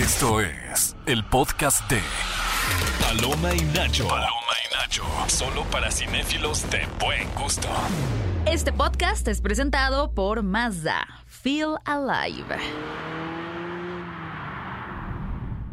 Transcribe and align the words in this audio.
Esto 0.00 0.40
es 0.40 0.96
el 1.04 1.22
podcast 1.26 1.86
de 1.90 2.00
Paloma 3.02 3.52
y 3.52 3.60
Nacho. 3.76 4.08
Paloma 4.08 4.54
y 4.64 4.74
Nacho. 4.74 5.02
Solo 5.26 5.62
para 5.64 5.90
cinéfilos 5.90 6.68
de 6.70 6.86
buen 6.98 7.28
gusto. 7.34 7.68
Este 8.46 8.72
podcast 8.72 9.28
es 9.28 9.42
presentado 9.42 10.14
por 10.14 10.42
Mazda. 10.42 11.06
Feel 11.26 11.76
Alive. 11.84 12.56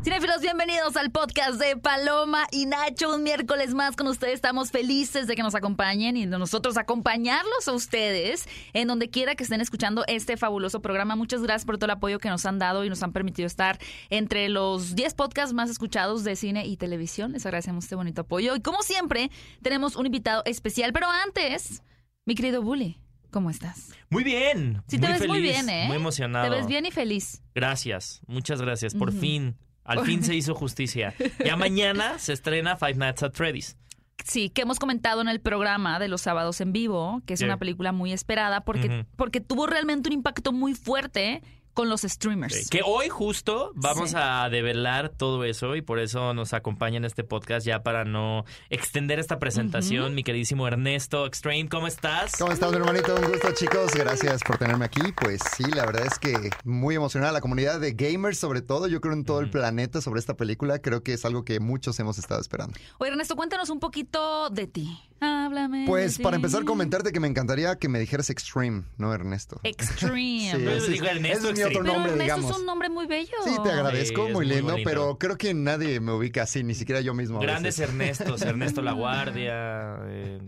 Cinefilos, 0.07 0.39
bienvenidos 0.39 0.95
al 0.95 1.11
podcast 1.11 1.59
de 1.59 1.75
Paloma 1.75 2.47
y 2.53 2.65
Nacho. 2.65 3.13
Un 3.13 3.23
miércoles 3.23 3.73
más 3.73 3.97
con 3.97 4.07
ustedes. 4.07 4.35
Estamos 4.35 4.71
felices 4.71 5.27
de 5.27 5.35
que 5.35 5.43
nos 5.43 5.53
acompañen 5.53 6.15
y 6.15 6.25
de 6.25 6.39
nosotros 6.39 6.77
acompañarlos 6.77 7.67
a 7.67 7.73
ustedes 7.73 8.47
en 8.71 8.87
donde 8.87 9.09
quiera 9.09 9.35
que 9.35 9.43
estén 9.43 9.59
escuchando 9.59 10.05
este 10.07 10.37
fabuloso 10.37 10.81
programa. 10.81 11.17
Muchas 11.17 11.41
gracias 11.41 11.65
por 11.65 11.77
todo 11.77 11.87
el 11.87 11.91
apoyo 11.91 12.19
que 12.19 12.29
nos 12.29 12.45
han 12.45 12.57
dado 12.57 12.85
y 12.85 12.89
nos 12.89 13.03
han 13.03 13.11
permitido 13.11 13.47
estar 13.47 13.79
entre 14.09 14.47
los 14.47 14.95
10 14.95 15.13
podcasts 15.13 15.53
más 15.53 15.69
escuchados 15.69 16.23
de 16.23 16.37
cine 16.37 16.65
y 16.65 16.77
televisión. 16.77 17.33
Les 17.33 17.45
agradecemos 17.45 17.83
este 17.83 17.95
bonito 17.95 18.21
apoyo. 18.21 18.55
Y 18.55 18.61
como 18.61 18.83
siempre, 18.83 19.29
tenemos 19.61 19.97
un 19.97 20.05
invitado 20.05 20.41
especial. 20.45 20.93
Pero 20.93 21.07
antes, 21.09 21.83
mi 22.25 22.33
querido 22.33 22.61
Bully. 22.61 23.01
¿Cómo 23.29 23.49
estás? 23.49 23.89
Muy 24.09 24.23
bien. 24.23 24.81
Sí, 24.87 24.99
te 24.99 25.07
muy 25.09 25.19
ves 25.19 25.27
muy 25.27 25.41
bien, 25.41 25.67
¿eh? 25.67 25.83
Muy 25.87 25.97
emocionado. 25.97 26.49
Te 26.49 26.55
ves 26.55 26.65
bien 26.65 26.85
y 26.85 26.91
feliz. 26.91 27.43
Gracias, 27.53 28.21
muchas 28.25 28.61
gracias. 28.61 28.95
Por 28.95 29.11
fin, 29.11 29.57
al 29.87 30.05
fin 30.05 30.23
se 30.23 30.35
hizo 30.35 30.53
justicia. 30.53 31.15
Ya 31.43 31.55
mañana 31.55 32.19
se 32.19 32.33
estrena 32.33 32.77
Five 32.77 32.95
Nights 32.95 33.23
at 33.23 33.33
Freddy's. 33.33 33.77
Sí, 34.23 34.49
que 34.49 34.63
hemos 34.63 34.77
comentado 34.79 35.21
en 35.21 35.29
el 35.29 35.39
programa 35.39 35.99
de 35.99 36.07
los 36.07 36.21
sábados 36.21 36.59
en 36.59 36.73
vivo, 36.73 37.21
que 37.25 37.33
es 37.33 37.41
una 37.41 37.57
película 37.57 37.91
muy 37.91 38.11
esperada 38.11 38.61
porque, 38.61 39.05
porque 39.15 39.39
tuvo 39.39 39.67
realmente 39.67 40.09
un 40.09 40.13
impacto 40.13 40.51
muy 40.51 40.73
fuerte 40.73 41.41
con 41.77 41.89
los 41.89 42.01
streamers. 42.01 42.71
Que 42.71 42.81
hoy 42.83 43.07
justo 43.07 43.71
vamos 43.75 44.09
Sí. 44.09 44.15
a 44.17 44.49
develar 44.49 45.09
todo 45.09 45.43
eso 45.43 45.75
y 45.75 45.83
por 45.83 45.99
eso 45.99 46.33
nos 46.33 46.53
acompaña 46.53 46.97
en 46.97 47.05
este 47.05 47.23
podcast 47.23 47.67
ya 47.67 47.83
para 47.83 48.03
no 48.03 48.45
extender 48.71 49.19
esta 49.19 49.37
presentación. 49.37 50.15
Mi 50.15 50.23
queridísimo 50.23 50.67
Ernesto 50.67 51.27
Extreme, 51.27 51.69
¿cómo 51.69 51.85
estás? 51.85 52.31
¿Cómo 52.39 52.51
estamos, 52.51 52.75
hermanito? 52.75 53.13
Un 53.15 53.27
gusto, 53.29 53.51
chicos. 53.53 53.91
Gracias 53.93 54.41
por 54.43 54.57
tenerme 54.57 54.85
aquí. 54.85 55.01
Pues 55.21 55.39
sí, 55.55 55.65
la 55.65 55.85
verdad 55.85 56.07
es 56.07 56.17
que 56.17 56.49
muy 56.63 56.95
emocionada 56.95 57.31
la 57.31 57.41
comunidad 57.41 57.79
de 57.79 57.91
gamers, 57.93 58.39
sobre 58.39 58.63
todo, 58.63 58.87
yo 58.87 58.99
creo 58.99 59.13
en 59.13 59.23
todo 59.23 59.39
el 59.41 59.51
planeta 59.51 60.01
sobre 60.01 60.19
esta 60.19 60.33
película. 60.35 60.79
Creo 60.79 61.03
que 61.03 61.13
es 61.13 61.25
algo 61.25 61.45
que 61.45 61.59
muchos 61.59 61.99
hemos 61.99 62.17
estado 62.17 62.41
esperando. 62.41 62.73
Oye, 62.97 63.11
Ernesto, 63.11 63.35
cuéntanos 63.35 63.69
un 63.69 63.79
poquito 63.79 64.49
de 64.49 64.65
ti. 64.65 64.99
Háblame. 65.19 65.85
Pues 65.87 66.17
de 66.17 66.23
para 66.23 66.37
ti. 66.37 66.41
empezar, 66.43 66.63
comentarte 66.65 67.11
que 67.11 67.19
me 67.19 67.27
encantaría 67.27 67.75
que 67.77 67.87
me 67.89 67.99
dijeras 67.99 68.31
Extreme, 68.31 68.83
no 68.97 69.13
Ernesto. 69.13 69.59
Extreme. 69.63 70.17
Sí, 70.57 70.63
Yo 70.63 70.71
ese, 70.71 70.91
digo 70.91 71.05
Ernesto 71.05 71.49
ese 71.49 71.51
es 71.51 71.57
mi 71.57 71.63
otro. 71.67 71.81
Pero 71.81 71.93
nombre, 71.93 72.11
Ernesto 72.13 72.23
digamos. 72.35 72.51
es 72.51 72.57
un 72.57 72.65
nombre 72.65 72.89
muy 72.89 73.07
bello. 73.07 73.35
Sí, 73.43 73.51
te 73.63 73.71
agradezco, 73.71 74.27
Sí, 74.27 74.33
muy 74.33 74.45
muy 74.45 74.55
lindo, 74.55 74.75
pero 74.83 75.17
creo 75.17 75.37
que 75.37 75.53
nadie 75.53 75.99
me 75.99 76.11
ubica 76.11 76.43
así, 76.43 76.63
ni 76.63 76.73
siquiera 76.75 77.01
yo 77.01 77.13
mismo. 77.13 77.39
Grandes. 77.39 77.79
Ernestos, 77.79 78.41
Ernesto 78.41 78.81
La 78.81 78.91
Guardia. 78.93 79.97
eh, 80.07 80.39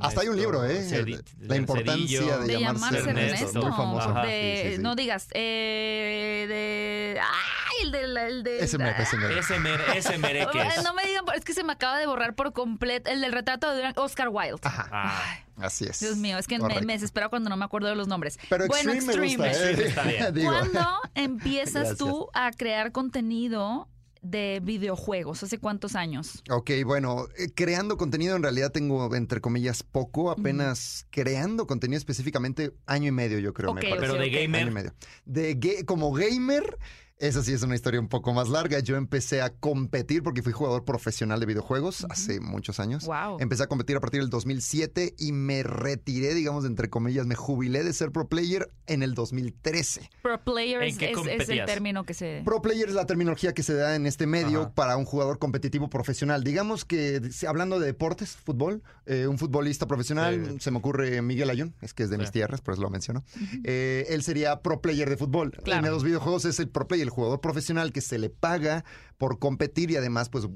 Hasta 0.00 0.20
hay 0.22 0.28
un 0.28 0.36
libro, 0.36 0.64
¿eh? 0.64 0.82
Cedi- 0.88 1.22
La 1.40 1.56
importancia 1.56 2.18
Cedillo. 2.20 2.38
de 2.40 2.46
De 2.46 2.60
llamarse 2.60 2.96
llamarse 2.96 3.10
Ernesto. 3.10 3.34
Ernesto. 3.36 3.62
Muy 3.62 3.70
famoso. 3.72 4.08
Ajá. 4.10 4.22
De- 4.26 4.60
Sí, 4.62 4.68
sí, 4.70 4.76
sí. 4.76 4.82
No 4.82 4.94
digas, 4.96 5.28
eh, 5.34 6.46
de... 6.48 7.20
¡Ay! 7.20 7.82
El 7.82 7.92
de... 7.92 8.00
El 8.02 8.42
de 8.42 8.58
Ese 8.64 8.76
mero, 8.78 8.96
ese 9.02 9.16
mero. 9.16 9.38
Ese, 9.38 9.58
mer- 9.60 9.80
ese 9.96 10.18
mereques. 10.18 10.54
Ay, 10.78 10.82
No 10.84 10.94
me 10.94 11.04
digan, 11.06 11.24
es 11.34 11.44
que 11.44 11.54
se 11.54 11.62
me 11.64 11.72
acaba 11.72 11.98
de 11.98 12.06
borrar 12.06 12.34
por 12.34 12.52
completo 12.52 13.10
el 13.10 13.20
del 13.20 13.32
retrato 13.32 13.72
de 13.74 13.92
Oscar 13.96 14.28
Wilde. 14.30 14.58
Ajá, 14.62 14.88
Ah, 14.90 15.38
así 15.58 15.84
es. 15.86 16.00
Dios 16.00 16.16
mío, 16.16 16.38
es 16.38 16.46
que 16.46 16.58
me, 16.58 16.80
me 16.82 16.94
desespero 16.94 17.30
cuando 17.30 17.48
no 17.50 17.56
me 17.56 17.64
acuerdo 17.64 17.88
de 17.88 17.94
los 17.96 18.08
nombres. 18.08 18.38
Pero 18.48 18.66
bueno, 18.66 18.92
Extreme, 18.92 19.36
me 19.38 19.48
gusta, 19.48 19.70
¿eh? 19.70 19.86
Está 19.86 20.02
bien. 20.02 20.26
Digo. 20.34 20.50
¿Cuándo 20.50 20.86
empiezas 21.14 21.72
Gracias. 21.74 21.98
tú 21.98 22.28
a 22.34 22.50
crear 22.50 22.90
contenido 22.92 23.88
de 24.22 24.60
videojuegos? 24.62 25.42
¿Hace 25.42 25.58
cuántos 25.58 25.94
años? 25.94 26.42
Ok, 26.50 26.70
bueno, 26.84 27.26
eh, 27.38 27.48
creando 27.54 27.96
contenido 27.96 28.36
en 28.36 28.42
realidad 28.42 28.72
tengo, 28.72 29.14
entre 29.14 29.40
comillas, 29.40 29.82
poco, 29.82 30.30
apenas 30.30 31.06
creando 31.10 31.66
contenido 31.66 31.98
específicamente 31.98 32.72
año 32.86 33.08
y 33.08 33.12
medio, 33.12 33.38
yo 33.38 33.52
creo. 33.54 33.74
Me 33.74 33.82
parece. 33.82 33.98
Pero 34.00 34.14
de 34.14 34.18
ok. 34.20 34.24
Año 34.26 34.38
y 34.38 34.42
gamer. 34.46 34.70
medio. 34.72 34.94
De 35.24 35.56
ga- 35.58 35.84
como 35.84 36.12
gamer, 36.12 36.78
esa 37.18 37.42
sí 37.42 37.52
es 37.52 37.62
una 37.62 37.74
historia 37.74 37.98
un 38.00 38.08
poco 38.08 38.32
más 38.32 38.48
larga. 38.48 38.78
Yo 38.80 38.96
empecé 38.96 39.42
a 39.42 39.50
competir 39.50 40.22
porque 40.22 40.42
fui 40.42 40.52
jugador 40.52 40.84
profesional 40.84 41.40
de 41.40 41.46
videojuegos 41.46 42.06
hace 42.10 42.38
muchos 42.40 42.78
años. 42.78 43.04
Wow. 43.06 43.38
Empecé 43.40 43.64
a 43.64 43.66
competir 43.66 43.96
a 43.96 44.00
partir 44.00 44.20
del 44.20 44.30
2007 44.30 45.14
y 45.18 45.32
me 45.32 45.62
retiré, 45.64 46.34
digamos, 46.34 46.64
entre 46.64 46.88
comillas, 46.90 47.26
me 47.26 47.34
jubilé 47.34 47.82
de 47.82 47.92
ser 47.92 48.12
pro 48.12 48.28
player 48.28 48.70
en 48.86 49.02
el 49.02 49.14
2013. 49.14 50.08
Pro 50.22 50.42
player 50.44 50.82
¿En 50.82 50.88
es, 50.90 50.98
qué 50.98 51.10
es- 51.10 51.18
es 51.42 51.48
el 51.48 51.64
término 51.64 52.04
que 52.04 52.14
se... 52.14 52.42
Pro 52.44 52.62
player 52.62 52.88
es 52.88 52.94
la 52.94 53.06
terminología 53.06 53.52
que 53.52 53.62
se 53.62 53.74
da 53.74 53.96
en 53.96 54.06
este 54.06 54.26
medio 54.26 54.72
para 54.74 54.96
un 54.96 55.04
jugador 55.04 55.38
competitivo 55.38 55.90
profesional. 55.90 56.44
Digamos 56.44 56.84
que, 56.84 57.20
hablando 57.48 57.80
de 57.80 57.86
deportes, 57.86 58.36
fútbol, 58.36 58.82
eh, 59.06 59.26
un 59.26 59.38
futbolista 59.38 59.86
profesional, 59.86 60.46
Sí. 60.52 60.56
se 60.60 60.70
me 60.70 60.78
ocurre 60.78 61.20
Miguel 61.22 61.50
Ayun, 61.50 61.74
es 61.80 61.94
que 61.94 62.04
es 62.04 62.10
de 62.10 62.16
Sí. 62.16 62.20
mis 62.20 62.30
tierras, 62.30 62.60
por 62.60 62.74
eso 62.74 62.82
lo 62.82 62.90
menciono. 62.90 63.24
Eh, 63.64 64.06
él 64.10 64.22
sería 64.22 64.60
pro 64.62 64.80
player 64.80 65.08
de 65.10 65.16
fútbol. 65.16 65.50
Claro. 65.64 65.84
En 65.86 65.92
los 65.92 66.04
videojuegos 66.04 66.44
es 66.44 66.60
el 66.60 66.68
pro 66.68 66.86
player, 66.86 67.07
el 67.08 67.12
jugador 67.14 67.40
profesional 67.40 67.92
que 67.92 68.00
se 68.00 68.18
le 68.18 68.30
paga 68.30 68.84
por 69.18 69.38
competir 69.38 69.90
y 69.90 69.96
además, 69.96 70.28
pues, 70.28 70.46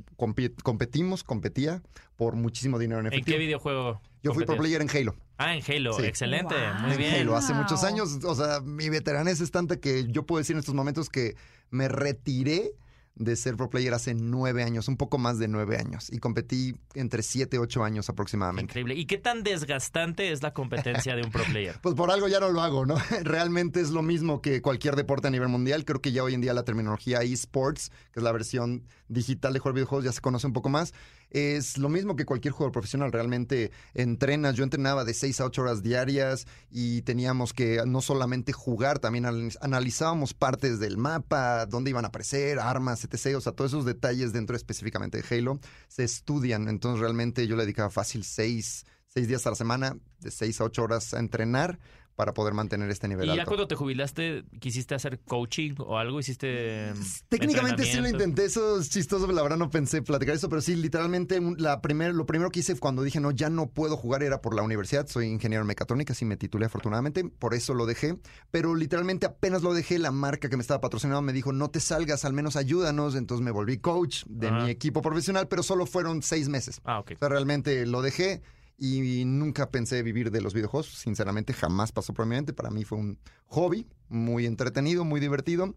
competimos, 0.62 1.24
competía 1.24 1.82
por 2.16 2.36
muchísimo 2.36 2.78
dinero 2.78 3.00
en 3.00 3.06
¿En 3.06 3.12
efectivo. 3.14 3.34
qué 3.36 3.38
videojuego? 3.44 4.00
Yo 4.22 4.32
fui 4.32 4.44
pro 4.44 4.56
player 4.56 4.80
en 4.80 4.88
Halo. 4.88 5.16
Ah, 5.38 5.56
en 5.56 5.62
Halo. 5.66 5.94
Sí. 5.94 6.04
Excelente. 6.04 6.54
Wow. 6.54 6.80
Muy 6.82 6.92
En 6.92 6.98
bien. 6.98 7.14
Halo, 7.16 7.36
hace 7.36 7.52
Wow. 7.52 7.62
muchos 7.62 7.82
años. 7.82 8.18
O 8.24 8.34
sea, 8.36 8.60
mi 8.60 8.88
veteranés 8.88 9.40
es 9.40 9.50
tanta 9.50 9.80
que 9.80 10.06
yo 10.08 10.24
puedo 10.24 10.38
decir 10.38 10.54
en 10.54 10.60
estos 10.60 10.74
momentos 10.76 11.08
que 11.08 11.34
me 11.70 11.88
retiré 11.88 12.72
de 13.14 13.36
ser 13.36 13.56
pro 13.56 13.68
player 13.68 13.92
hace 13.94 14.14
nueve 14.14 14.62
años, 14.62 14.88
un 14.88 14.96
poco 14.96 15.18
más 15.18 15.38
de 15.38 15.48
nueve 15.48 15.76
años. 15.76 16.10
Y 16.10 16.18
competí 16.18 16.74
entre 16.94 17.22
siete, 17.22 17.58
ocho 17.58 17.84
años 17.84 18.08
aproximadamente. 18.08 18.70
Increíble. 18.70 18.94
¿Y 18.94 19.06
qué 19.06 19.18
tan 19.18 19.42
desgastante 19.42 20.32
es 20.32 20.42
la 20.42 20.54
competencia 20.54 21.14
de 21.14 21.22
un 21.22 21.30
pro 21.30 21.44
player? 21.44 21.78
Pues 21.82 21.94
por 21.94 22.10
algo 22.10 22.28
ya 22.28 22.40
no 22.40 22.50
lo 22.50 22.60
hago, 22.62 22.86
¿no? 22.86 22.96
Realmente 23.22 23.80
es 23.80 23.90
lo 23.90 24.02
mismo 24.02 24.40
que 24.40 24.62
cualquier 24.62 24.96
deporte 24.96 25.28
a 25.28 25.30
nivel 25.30 25.48
mundial. 25.48 25.84
Creo 25.84 26.00
que 26.00 26.12
ya 26.12 26.22
hoy 26.22 26.34
en 26.34 26.40
día 26.40 26.54
la 26.54 26.64
terminología 26.64 27.22
esports, 27.22 27.90
que 28.12 28.20
es 28.20 28.22
la 28.22 28.32
versión 28.32 28.84
digital 29.08 29.52
de 29.52 29.58
jugar 29.58 29.74
videojuegos, 29.74 30.04
ya 30.04 30.12
se 30.12 30.20
conoce 30.20 30.46
un 30.46 30.52
poco 30.52 30.68
más. 30.68 30.94
Es 31.34 31.78
lo 31.78 31.88
mismo 31.88 32.14
que 32.14 32.26
cualquier 32.26 32.52
jugador 32.52 32.72
profesional. 32.72 33.10
Realmente 33.10 33.72
entrenas. 33.94 34.54
Yo 34.54 34.64
entrenaba 34.64 35.04
de 35.04 35.14
6 35.14 35.40
a 35.40 35.46
8 35.46 35.62
horas 35.62 35.82
diarias 35.82 36.46
y 36.70 37.00
teníamos 37.02 37.54
que 37.54 37.80
no 37.86 38.02
solamente 38.02 38.52
jugar, 38.52 38.98
también 38.98 39.24
analiz- 39.24 39.56
analizábamos 39.62 40.34
partes 40.34 40.78
del 40.78 40.98
mapa, 40.98 41.64
dónde 41.64 41.88
iban 41.88 42.04
a 42.04 42.08
aparecer, 42.08 42.58
armas, 42.58 43.02
etc. 43.04 43.36
O 43.36 43.40
sea, 43.40 43.52
todos 43.52 43.70
esos 43.70 43.86
detalles 43.86 44.34
dentro 44.34 44.54
específicamente 44.56 45.22
de 45.22 45.36
Halo 45.38 45.58
se 45.88 46.04
estudian. 46.04 46.68
Entonces 46.68 47.00
realmente 47.00 47.46
yo 47.46 47.56
le 47.56 47.62
dedicaba 47.62 47.88
fácil 47.88 48.24
6 48.24 48.84
seis 49.06 49.28
días 49.28 49.46
a 49.46 49.50
la 49.50 49.56
semana, 49.56 49.98
de 50.20 50.30
6 50.30 50.62
a 50.62 50.64
8 50.64 50.82
horas 50.84 51.12
a 51.12 51.18
entrenar 51.18 51.78
para 52.16 52.34
poder 52.34 52.54
mantener 52.54 52.90
este 52.90 53.08
nivel 53.08 53.30
¿Y 53.30 53.36
ya 53.36 53.44
cuando 53.44 53.66
te 53.66 53.74
jubilaste, 53.74 54.44
quisiste 54.60 54.94
hacer 54.94 55.20
coaching 55.20 55.74
o 55.78 55.98
algo? 55.98 56.20
¿Hiciste. 56.20 56.92
Técnicamente 57.28 57.84
sí 57.84 58.00
lo 58.00 58.08
intenté, 58.08 58.44
eso 58.44 58.78
es 58.78 58.90
chistoso, 58.90 59.30
la 59.30 59.42
verdad 59.42 59.56
no 59.56 59.70
pensé 59.70 60.02
platicar 60.02 60.34
eso, 60.34 60.48
pero 60.48 60.60
sí, 60.60 60.76
literalmente 60.76 61.40
la 61.58 61.80
primer, 61.80 62.14
lo 62.14 62.26
primero 62.26 62.50
que 62.50 62.60
hice 62.60 62.78
cuando 62.78 63.02
dije 63.02 63.20
no, 63.20 63.30
ya 63.30 63.50
no 63.50 63.68
puedo 63.70 63.96
jugar 63.96 64.22
era 64.22 64.40
por 64.40 64.54
la 64.54 64.62
universidad, 64.62 65.06
soy 65.06 65.26
ingeniero 65.26 65.62
en 65.62 65.68
mecatrónica, 65.68 66.14
sí 66.14 66.24
me 66.24 66.36
titulé 66.36 66.66
afortunadamente, 66.66 67.24
por 67.24 67.54
eso 67.54 67.74
lo 67.74 67.86
dejé, 67.86 68.16
pero 68.50 68.74
literalmente 68.74 69.26
apenas 69.26 69.62
lo 69.62 69.72
dejé, 69.74 69.98
la 69.98 70.10
marca 70.10 70.48
que 70.48 70.56
me 70.56 70.62
estaba 70.62 70.80
patrocinando 70.80 71.22
me 71.22 71.32
dijo 71.32 71.52
no 71.52 71.70
te 71.70 71.80
salgas, 71.80 72.24
al 72.24 72.32
menos 72.32 72.56
ayúdanos, 72.56 73.14
entonces 73.14 73.44
me 73.44 73.50
volví 73.50 73.78
coach 73.78 74.24
de 74.26 74.48
Ajá. 74.48 74.64
mi 74.64 74.70
equipo 74.70 75.02
profesional, 75.02 75.48
pero 75.48 75.62
solo 75.62 75.86
fueron 75.86 76.22
seis 76.22 76.48
meses. 76.48 76.80
Ah, 76.84 77.00
ok. 77.00 77.12
O 77.14 77.18
sea, 77.18 77.28
realmente 77.28 77.86
lo 77.86 78.02
dejé 78.02 78.42
y 78.82 79.24
nunca 79.24 79.70
pensé 79.70 80.02
vivir 80.02 80.32
de 80.32 80.40
los 80.40 80.54
videojuegos. 80.54 80.88
Sinceramente, 80.88 81.52
jamás 81.52 81.92
pasó 81.92 82.12
por 82.12 82.26
mi 82.26 82.30
mente. 82.30 82.52
Para 82.52 82.68
mí 82.68 82.82
fue 82.82 82.98
un 82.98 83.16
hobby 83.46 83.86
muy 84.08 84.44
entretenido, 84.44 85.04
muy 85.04 85.20
divertido. 85.20 85.76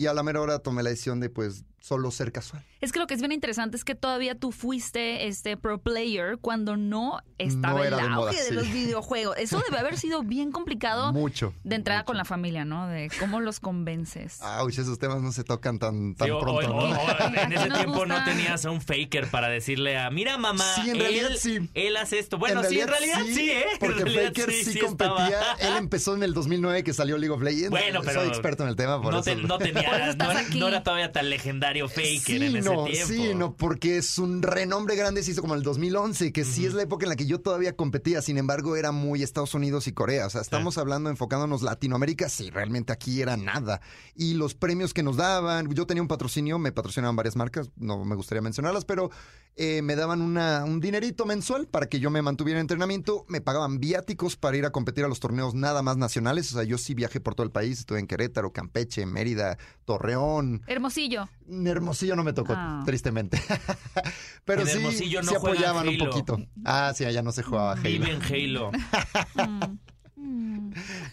Y 0.00 0.06
a 0.06 0.14
la 0.14 0.22
mera 0.22 0.40
hora 0.40 0.58
tomé 0.60 0.82
la 0.82 0.88
decisión 0.88 1.20
de, 1.20 1.28
pues, 1.28 1.64
solo 1.78 2.10
ser 2.10 2.30
casual. 2.32 2.62
Es 2.80 2.92
que 2.92 2.98
lo 2.98 3.06
que 3.06 3.12
es 3.14 3.20
bien 3.20 3.32
interesante 3.32 3.76
es 3.76 3.84
que 3.84 3.94
todavía 3.94 4.34
tú 4.34 4.52
fuiste 4.52 5.26
este 5.26 5.56
pro 5.58 5.78
player 5.80 6.38
cuando 6.38 6.76
no 6.78 7.20
estaba 7.38 7.78
No 7.80 7.84
el 7.84 7.90
de 7.90 7.96
auge 8.00 8.14
moda, 8.14 8.30
de 8.32 8.36
sí. 8.38 8.54
los 8.54 8.70
videojuegos. 8.70 9.36
Eso 9.38 9.62
debe 9.66 9.78
haber 9.78 9.98
sido 9.98 10.22
bien 10.22 10.52
complicado 10.52 11.12
Mucho. 11.14 11.52
de 11.64 11.76
entrada 11.76 12.00
mucho. 12.00 12.06
con 12.06 12.16
la 12.18 12.24
familia, 12.26 12.64
¿no? 12.66 12.86
De 12.86 13.10
cómo 13.18 13.40
los 13.40 13.60
convences. 13.60 14.40
Ouch, 14.60 14.78
esos 14.78 14.98
temas 14.98 15.20
no 15.22 15.32
se 15.32 15.42
tocan 15.44 15.78
tan, 15.78 16.14
tan 16.14 16.28
Sí, 16.28 16.32
o- 16.32 16.40
pronto, 16.40 16.60
o- 16.70 16.88
¿no? 16.88 16.98
o- 16.98 17.04
o 17.04 17.34
en 17.34 17.52
ese 17.52 17.68
tiempo 17.70 17.98
gusta- 18.00 18.06
no 18.18 18.24
tenías 18.24 18.64
a 18.66 18.70
un 18.70 18.80
faker 18.82 19.30
para 19.30 19.48
decirle 19.48 19.98
a, 19.98 20.10
mira 20.10 20.36
mamá, 20.38 20.64
Sí, 20.82 20.90
en 20.90 20.98
realidad 20.98 21.30
él, 21.32 21.38
sí. 21.38 21.70
él 21.74 21.96
hace 21.96 22.18
esto. 22.18 22.38
Bueno, 22.38 22.62
sí, 22.64 22.78
en 22.80 22.88
realidad 22.88 23.20
sí, 23.26 23.50
¿eh? 23.50 23.64
En 23.72 23.78
Porque 23.78 24.04
realidad 24.04 24.24
Faker 24.34 24.50
sí, 24.52 24.78
estaba. 24.78 24.86
competía. 25.16 25.40
Él 25.60 25.76
empezó 25.76 26.14
en 26.14 26.22
el 26.22 26.32
2009 26.34 26.84
que 26.84 26.92
salió 26.94 27.16
League 27.18 27.34
of 27.34 27.42
Legends. 27.42 27.70
Bueno, 27.70 28.00
pero 28.04 28.20
Soy 28.20 28.28
experto 28.28 28.62
en 28.64 28.68
el 28.70 28.76
tema, 28.76 29.00
por 29.00 29.12
no, 29.14 29.20
eso. 29.20 29.30
te- 29.30 29.36
no 29.36 29.58
tenía 29.58 29.89
por 29.90 30.00
eso 30.00 30.10
estás 30.10 30.26
no, 30.28 30.32
era- 30.32 30.40
aquí. 30.40 30.58
no 30.60 30.68
era 30.68 30.82
todavía 30.82 31.12
tan 31.12 31.28
legendario 31.30 31.88
Faker 31.88 32.20
Sí, 32.20 32.36
en 32.36 32.56
ese 32.56 32.68
no, 32.70 32.84
tiempo. 32.84 33.06
sí, 33.12 33.34
no, 33.34 33.54
porque 33.56 33.98
es 33.98 34.18
un 34.18 34.42
renombre 34.42 34.96
grande, 34.96 35.22
se 35.22 35.32
hizo 35.32 35.40
como 35.40 35.54
en 35.54 35.58
el 35.58 35.64
2011, 35.64 36.32
que 36.32 36.44
sí 36.44 36.66
es 36.66 36.74
la 36.74 36.82
época 36.82 37.04
en 37.04 37.10
la 37.10 37.16
que 37.16 37.26
yo 37.26 37.40
todavía 37.40 37.74
competía, 37.76 38.22
sin 38.22 38.38
embargo 38.38 38.76
era 38.76 38.92
muy 38.92 39.22
Estados 39.22 39.54
Unidos 39.54 39.86
y 39.86 39.92
Corea, 39.92 40.26
o 40.26 40.30
sea, 40.30 40.40
estamos 40.40 40.78
hablando, 40.78 41.10
enfocándonos 41.10 41.62
Latinoamérica, 41.62 42.28
sí, 42.28 42.50
realmente 42.50 42.92
aquí 42.92 43.20
era 43.22 43.36
nada. 43.36 43.80
Y 44.14 44.34
los 44.34 44.54
premios 44.54 44.94
que 44.94 45.02
nos 45.02 45.16
daban, 45.16 45.68
yo 45.74 45.86
tenía 45.86 46.02
un 46.02 46.08
patrocinio, 46.08 46.58
me 46.58 46.72
patrocinaban 46.72 47.16
varias 47.16 47.36
marcas, 47.36 47.70
no 47.76 48.04
me 48.04 48.14
gustaría 48.14 48.42
mencionarlas, 48.42 48.84
pero 48.84 49.10
eh, 49.56 49.82
me 49.82 49.96
daban 49.96 50.20
una, 50.22 50.64
un 50.64 50.80
dinerito 50.80 51.26
mensual 51.26 51.66
para 51.66 51.86
que 51.86 52.00
yo 52.00 52.10
me 52.10 52.22
mantuviera 52.22 52.60
en 52.60 52.64
entrenamiento, 52.64 53.24
me 53.28 53.40
pagaban 53.40 53.78
viáticos 53.80 54.36
para 54.36 54.56
ir 54.56 54.64
a 54.64 54.70
competir 54.70 55.04
a 55.04 55.08
los 55.08 55.20
torneos 55.20 55.54
nada 55.54 55.82
más 55.82 55.96
nacionales, 55.96 56.50
o 56.52 56.54
sea, 56.54 56.64
yo 56.64 56.78
sí 56.78 56.94
viajé 56.94 57.20
por 57.20 57.34
todo 57.34 57.44
el 57.44 57.50
país, 57.50 57.80
estuve 57.80 57.98
en 57.98 58.06
Querétaro, 58.06 58.52
Campeche, 58.52 59.04
Mérida, 59.06 59.58
Torreón, 59.84 60.62
Hermosillo. 60.66 61.28
Hermosillo 61.66 62.16
no 62.16 62.22
me 62.24 62.32
tocó, 62.32 62.54
Ah. 62.56 62.82
tristemente. 62.86 63.40
Pero 64.44 64.62
En 64.62 64.66
sí, 64.68 64.76
Hermosillo 64.78 65.22
no 65.22 65.30
sí 65.30 65.36
juegan 65.38 65.56
apoyaban 65.58 65.88
un 65.88 65.98
poquito. 65.98 66.38
Ah, 66.64 66.92
sí, 66.94 67.04
allá 67.04 67.22
no 67.22 67.32
se 67.32 67.42
jugaba 67.42 67.72
Halo. 67.72 67.82
Vive 67.82 68.10
en 68.12 68.22
Halo. 68.22 68.70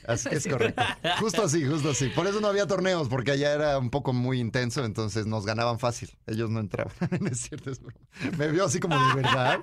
Así 0.08 0.30
es 0.32 0.48
correcto. 0.50 0.84
Justo 1.20 1.44
así, 1.44 1.66
justo 1.66 1.90
así. 1.92 2.10
Por 2.10 2.28
eso 2.28 2.40
no 2.42 2.48
había 2.48 2.68
torneos, 2.68 3.10
porque 3.10 3.32
allá 3.32 3.54
era 3.54 3.78
un 3.80 3.90
poco 3.90 4.14
muy 4.14 4.40
intenso, 4.40 4.86
entonces 4.86 5.26
nos 5.26 5.46
ganaban 5.46 5.80
fácil. 5.80 6.12
Ellos 6.28 6.50
no 6.50 6.60
entraban. 6.60 6.94
Es 7.32 7.40
cierto, 7.42 7.72
es 7.72 7.80
broma. 7.80 8.00
Me 8.38 8.50
vio 8.50 8.66
así 8.66 8.80
como 8.80 8.96
de 9.08 9.16
verdad. 9.16 9.60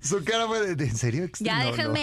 Su 0.00 0.24
cara 0.24 0.46
fue 0.46 0.60
de, 0.66 0.74
¿de 0.76 0.84
¿en 0.86 0.96
serio? 0.96 1.28
Ya 1.40 1.64
No, 1.64 1.76
no. 1.76 1.94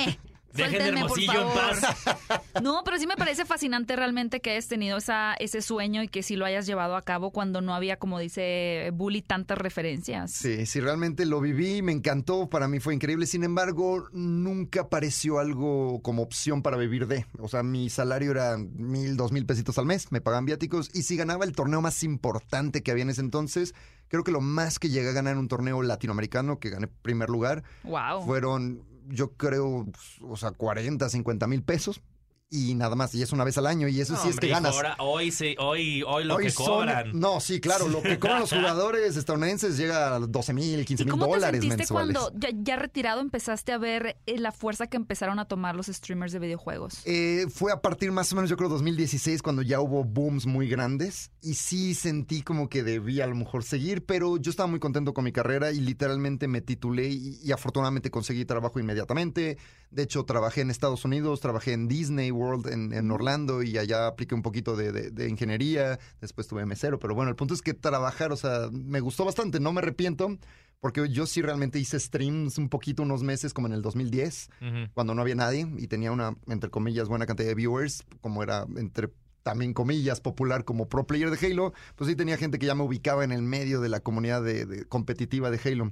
Dejen 0.53 0.71
Suéltenme, 0.71 1.01
por 1.01 1.19
Hermosillo 1.19 1.47
en 1.47 1.53
paz. 1.53 2.41
No, 2.61 2.81
pero 2.83 2.97
sí 2.97 3.07
me 3.07 3.15
parece 3.15 3.45
fascinante 3.45 3.95
realmente 3.95 4.41
que 4.41 4.51
hayas 4.51 4.67
tenido 4.67 4.97
esa, 4.97 5.33
ese 5.35 5.61
sueño 5.61 6.03
y 6.03 6.07
que 6.07 6.23
sí 6.23 6.35
lo 6.35 6.45
hayas 6.45 6.65
llevado 6.65 6.95
a 6.95 7.01
cabo 7.03 7.31
cuando 7.31 7.61
no 7.61 7.73
había, 7.73 7.97
como 7.97 8.19
dice 8.19 8.89
Bully, 8.93 9.21
tantas 9.21 9.57
referencias. 9.57 10.31
Sí, 10.31 10.65
sí, 10.65 10.79
realmente 10.81 11.25
lo 11.25 11.39
viví, 11.39 11.81
me 11.81 11.91
encantó, 11.91 12.49
para 12.49 12.67
mí 12.67 12.79
fue 12.79 12.93
increíble. 12.93 13.27
Sin 13.27 13.43
embargo, 13.43 14.07
nunca 14.11 14.89
pareció 14.89 15.39
algo 15.39 16.01
como 16.01 16.21
opción 16.23 16.61
para 16.61 16.75
vivir 16.77 17.07
de. 17.07 17.25
O 17.39 17.47
sea, 17.47 17.63
mi 17.63 17.89
salario 17.89 18.31
era 18.31 18.57
mil, 18.57 19.15
dos 19.15 19.31
mil 19.31 19.45
pesitos 19.45 19.77
al 19.77 19.85
mes, 19.85 20.11
me 20.11 20.19
pagaban 20.21 20.45
viáticos 20.45 20.89
y 20.93 21.03
si 21.03 21.15
ganaba 21.15 21.45
el 21.45 21.53
torneo 21.53 21.81
más 21.81 22.03
importante 22.03 22.83
que 22.83 22.91
había 22.91 23.03
en 23.03 23.09
ese 23.11 23.21
entonces, 23.21 23.73
creo 24.07 24.23
que 24.23 24.31
lo 24.31 24.41
más 24.41 24.79
que 24.79 24.89
llegué 24.89 25.09
a 25.09 25.13
ganar 25.13 25.33
en 25.33 25.39
un 25.39 25.47
torneo 25.47 25.81
latinoamericano, 25.81 26.59
que 26.59 26.69
gané 26.69 26.87
primer 26.87 27.29
lugar, 27.29 27.63
Wow. 27.83 28.25
fueron, 28.25 28.83
yo 29.09 29.33
creo, 29.33 29.87
o 30.21 30.37
sea, 30.37 30.51
40, 30.51 31.09
50 31.09 31.47
mil 31.47 31.63
pesos 31.63 32.01
y 32.51 32.73
nada 32.75 32.95
más. 32.95 33.13
Y 33.15 33.21
es 33.21 33.31
una 33.31 33.43
vez 33.43 33.57
al 33.57 33.67
año 33.67 33.87
y 33.87 34.01
eso 34.01 34.15
sí 34.15 34.29
es 34.29 34.33
Hombre, 34.35 34.47
que 34.47 34.53
ganas. 34.53 34.73
ahora- 34.75 34.95
hoy, 34.99 35.31
sí, 35.31 35.55
hoy, 35.59 36.03
hoy 36.07 36.23
lo 36.23 36.35
Hoy 36.35 36.45
que 36.45 36.49
son- 36.51 36.65
cobran. 36.65 37.11
no, 37.19 37.39
sí, 37.39 37.59
claro, 37.59 37.87
lo 37.87 38.01
que 38.01 38.17
cobran 38.19 38.39
los 38.41 38.49
jugadores 38.53 39.15
estadounidenses 39.17 39.77
llega 39.77 40.15
a 40.15 40.19
12 40.19 40.53
mil, 40.53 40.83
15 40.85 41.03
¿Y 41.03 41.05
mil 41.05 41.15
te 41.15 41.19
dólares 41.19 41.61
sentiste 41.61 41.77
mensuales. 41.77 42.17
cuando 42.17 42.39
ya, 42.39 42.49
ya 42.53 42.75
retirado 42.75 43.21
empezaste 43.21 43.71
a 43.71 43.77
ver 43.77 44.17
eh, 44.25 44.37
la 44.39 44.51
fuerza 44.51 44.87
que 44.87 44.97
empezaron 44.97 45.37
a 45.39 45.45
tomar 45.45 45.75
los 45.75 45.87
streamers 45.87 46.31
de 46.33 46.39
videojuegos? 46.39 47.01
Eh, 47.05 47.45
fue 47.53 47.71
a 47.71 47.81
partir 47.81 48.11
más 48.11 48.31
o 48.33 48.35
menos, 48.35 48.49
yo 48.49 48.57
creo, 48.57 48.69
2016, 48.69 49.41
cuando 49.43 49.61
ya 49.61 49.79
hubo 49.79 50.03
booms 50.03 50.45
muy 50.45 50.67
grandes. 50.67 51.31
Y 51.41 51.53
sí 51.53 51.93
sentí 51.93 52.41
como 52.41 52.67
que 52.67 52.83
debía 52.83 53.23
a 53.23 53.27
lo 53.27 53.35
mejor 53.35 53.63
seguir, 53.63 54.05
pero 54.05 54.37
yo 54.37 54.49
estaba 54.49 54.67
muy 54.67 54.79
contento 54.79 55.13
con 55.13 55.23
mi 55.23 55.31
carrera 55.31 55.71
y 55.71 55.79
literalmente 55.79 56.47
me 56.47 56.61
titulé 56.61 57.09
y, 57.09 57.39
y 57.43 57.51
afortunadamente 57.51 58.09
conseguí 58.11 58.43
trabajo 58.45 58.79
inmediatamente. 58.79 59.57
De 59.91 60.03
hecho, 60.03 60.23
trabajé 60.23 60.61
en 60.61 60.69
Estados 60.69 61.03
Unidos, 61.05 61.39
trabajé 61.39 61.73
en 61.73 61.87
Disney 61.87 62.29
World 62.31 62.67
en, 62.67 62.93
en 62.93 63.09
Orlando 63.11 63.63
y 63.63 63.77
allá 63.77 64.07
apliqué 64.07 64.35
un 64.35 64.41
poquito 64.43 64.75
de, 64.75 64.91
de- 64.91 65.09
de 65.11 65.27
ingeniería. 65.29 65.99
Después 66.21 66.47
tuve 66.47 66.65
mesero, 66.65 66.99
pero 66.99 67.15
bueno, 67.15 67.29
el 67.29 67.35
punto 67.35 67.53
es 67.53 67.61
que 67.61 67.73
trabajar, 67.73 68.31
o 68.31 68.35
sea, 68.37 68.69
me 68.71 68.99
gustó 68.99 69.25
bastante, 69.25 69.59
no 69.59 69.73
me 69.73 69.79
arrepiento. 69.79 70.37
Porque 70.81 71.09
yo 71.09 71.25
sí 71.25 71.41
realmente 71.41 71.77
hice 71.77 71.99
streams 71.99 72.57
un 72.57 72.69
poquito, 72.69 73.03
unos 73.03 73.21
meses, 73.21 73.53
como 73.53 73.67
en 73.67 73.73
el 73.73 73.81
2010 73.81 74.49
Ujú. 74.61 74.91
cuando 74.93 75.13
no 75.13 75.21
había 75.21 75.35
nadie 75.35 75.67
y 75.77 75.87
tenía 75.87 76.09
una, 76.13 76.37
entre 76.47 76.69
comillas, 76.69 77.09
buena 77.09 77.25
cantidad 77.25 77.49
de 77.49 77.55
viewers, 77.55 78.05
como 78.21 78.43
era 78.43 78.65
entre 78.77 79.09
también 79.43 79.73
comillas 79.73 80.21
popular 80.21 80.63
como 80.63 80.87
pro 80.87 81.05
player 81.05 81.31
de 81.31 81.47
Halo, 81.47 81.73
pues 81.95 82.09
sí 82.09 82.15
tenía 82.15 82.37
gente 82.37 82.59
que 82.59 82.65
ya 82.65 82.75
me 82.75 82.83
ubicaba 82.83 83.25
en 83.25 83.31
el 83.33 83.41
medio 83.41 83.81
de 83.81 83.89
la 83.89 83.99
comunidad 83.99 84.41
de, 84.41 84.65
de- 84.65 84.85
competitiva 84.85 85.49
de 85.51 85.59
Halo. 85.65 85.91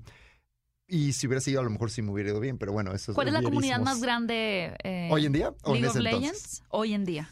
Y 0.88 1.14
si 1.14 1.28
hubiera 1.28 1.42
seguido, 1.42 1.62
a 1.62 1.64
lo 1.64 1.70
mejor 1.70 1.92
sí 1.92 2.02
me 2.02 2.12
hubiera 2.12 2.30
ido 2.30 2.40
bien, 2.40 2.58
pero 2.58 2.72
bueno, 2.72 2.94
eso 2.94 3.14
¿Cuál 3.14 3.28
es 3.28 3.34
la 3.34 3.42
comunidad 3.42 3.82
más 3.82 4.02
grande 4.02 4.74
eh, 4.84 5.10
¿Hoy 5.12 5.26
en 5.26 5.34
día 5.34 5.54
o 5.64 5.76
en 5.76 5.82
League 5.82 5.88
ese 5.88 6.00
of 6.00 6.06
entonces? 6.06 6.22
Legends? 6.22 6.64
Hoy 6.70 6.94
en 6.94 7.06
día. 7.06 7.30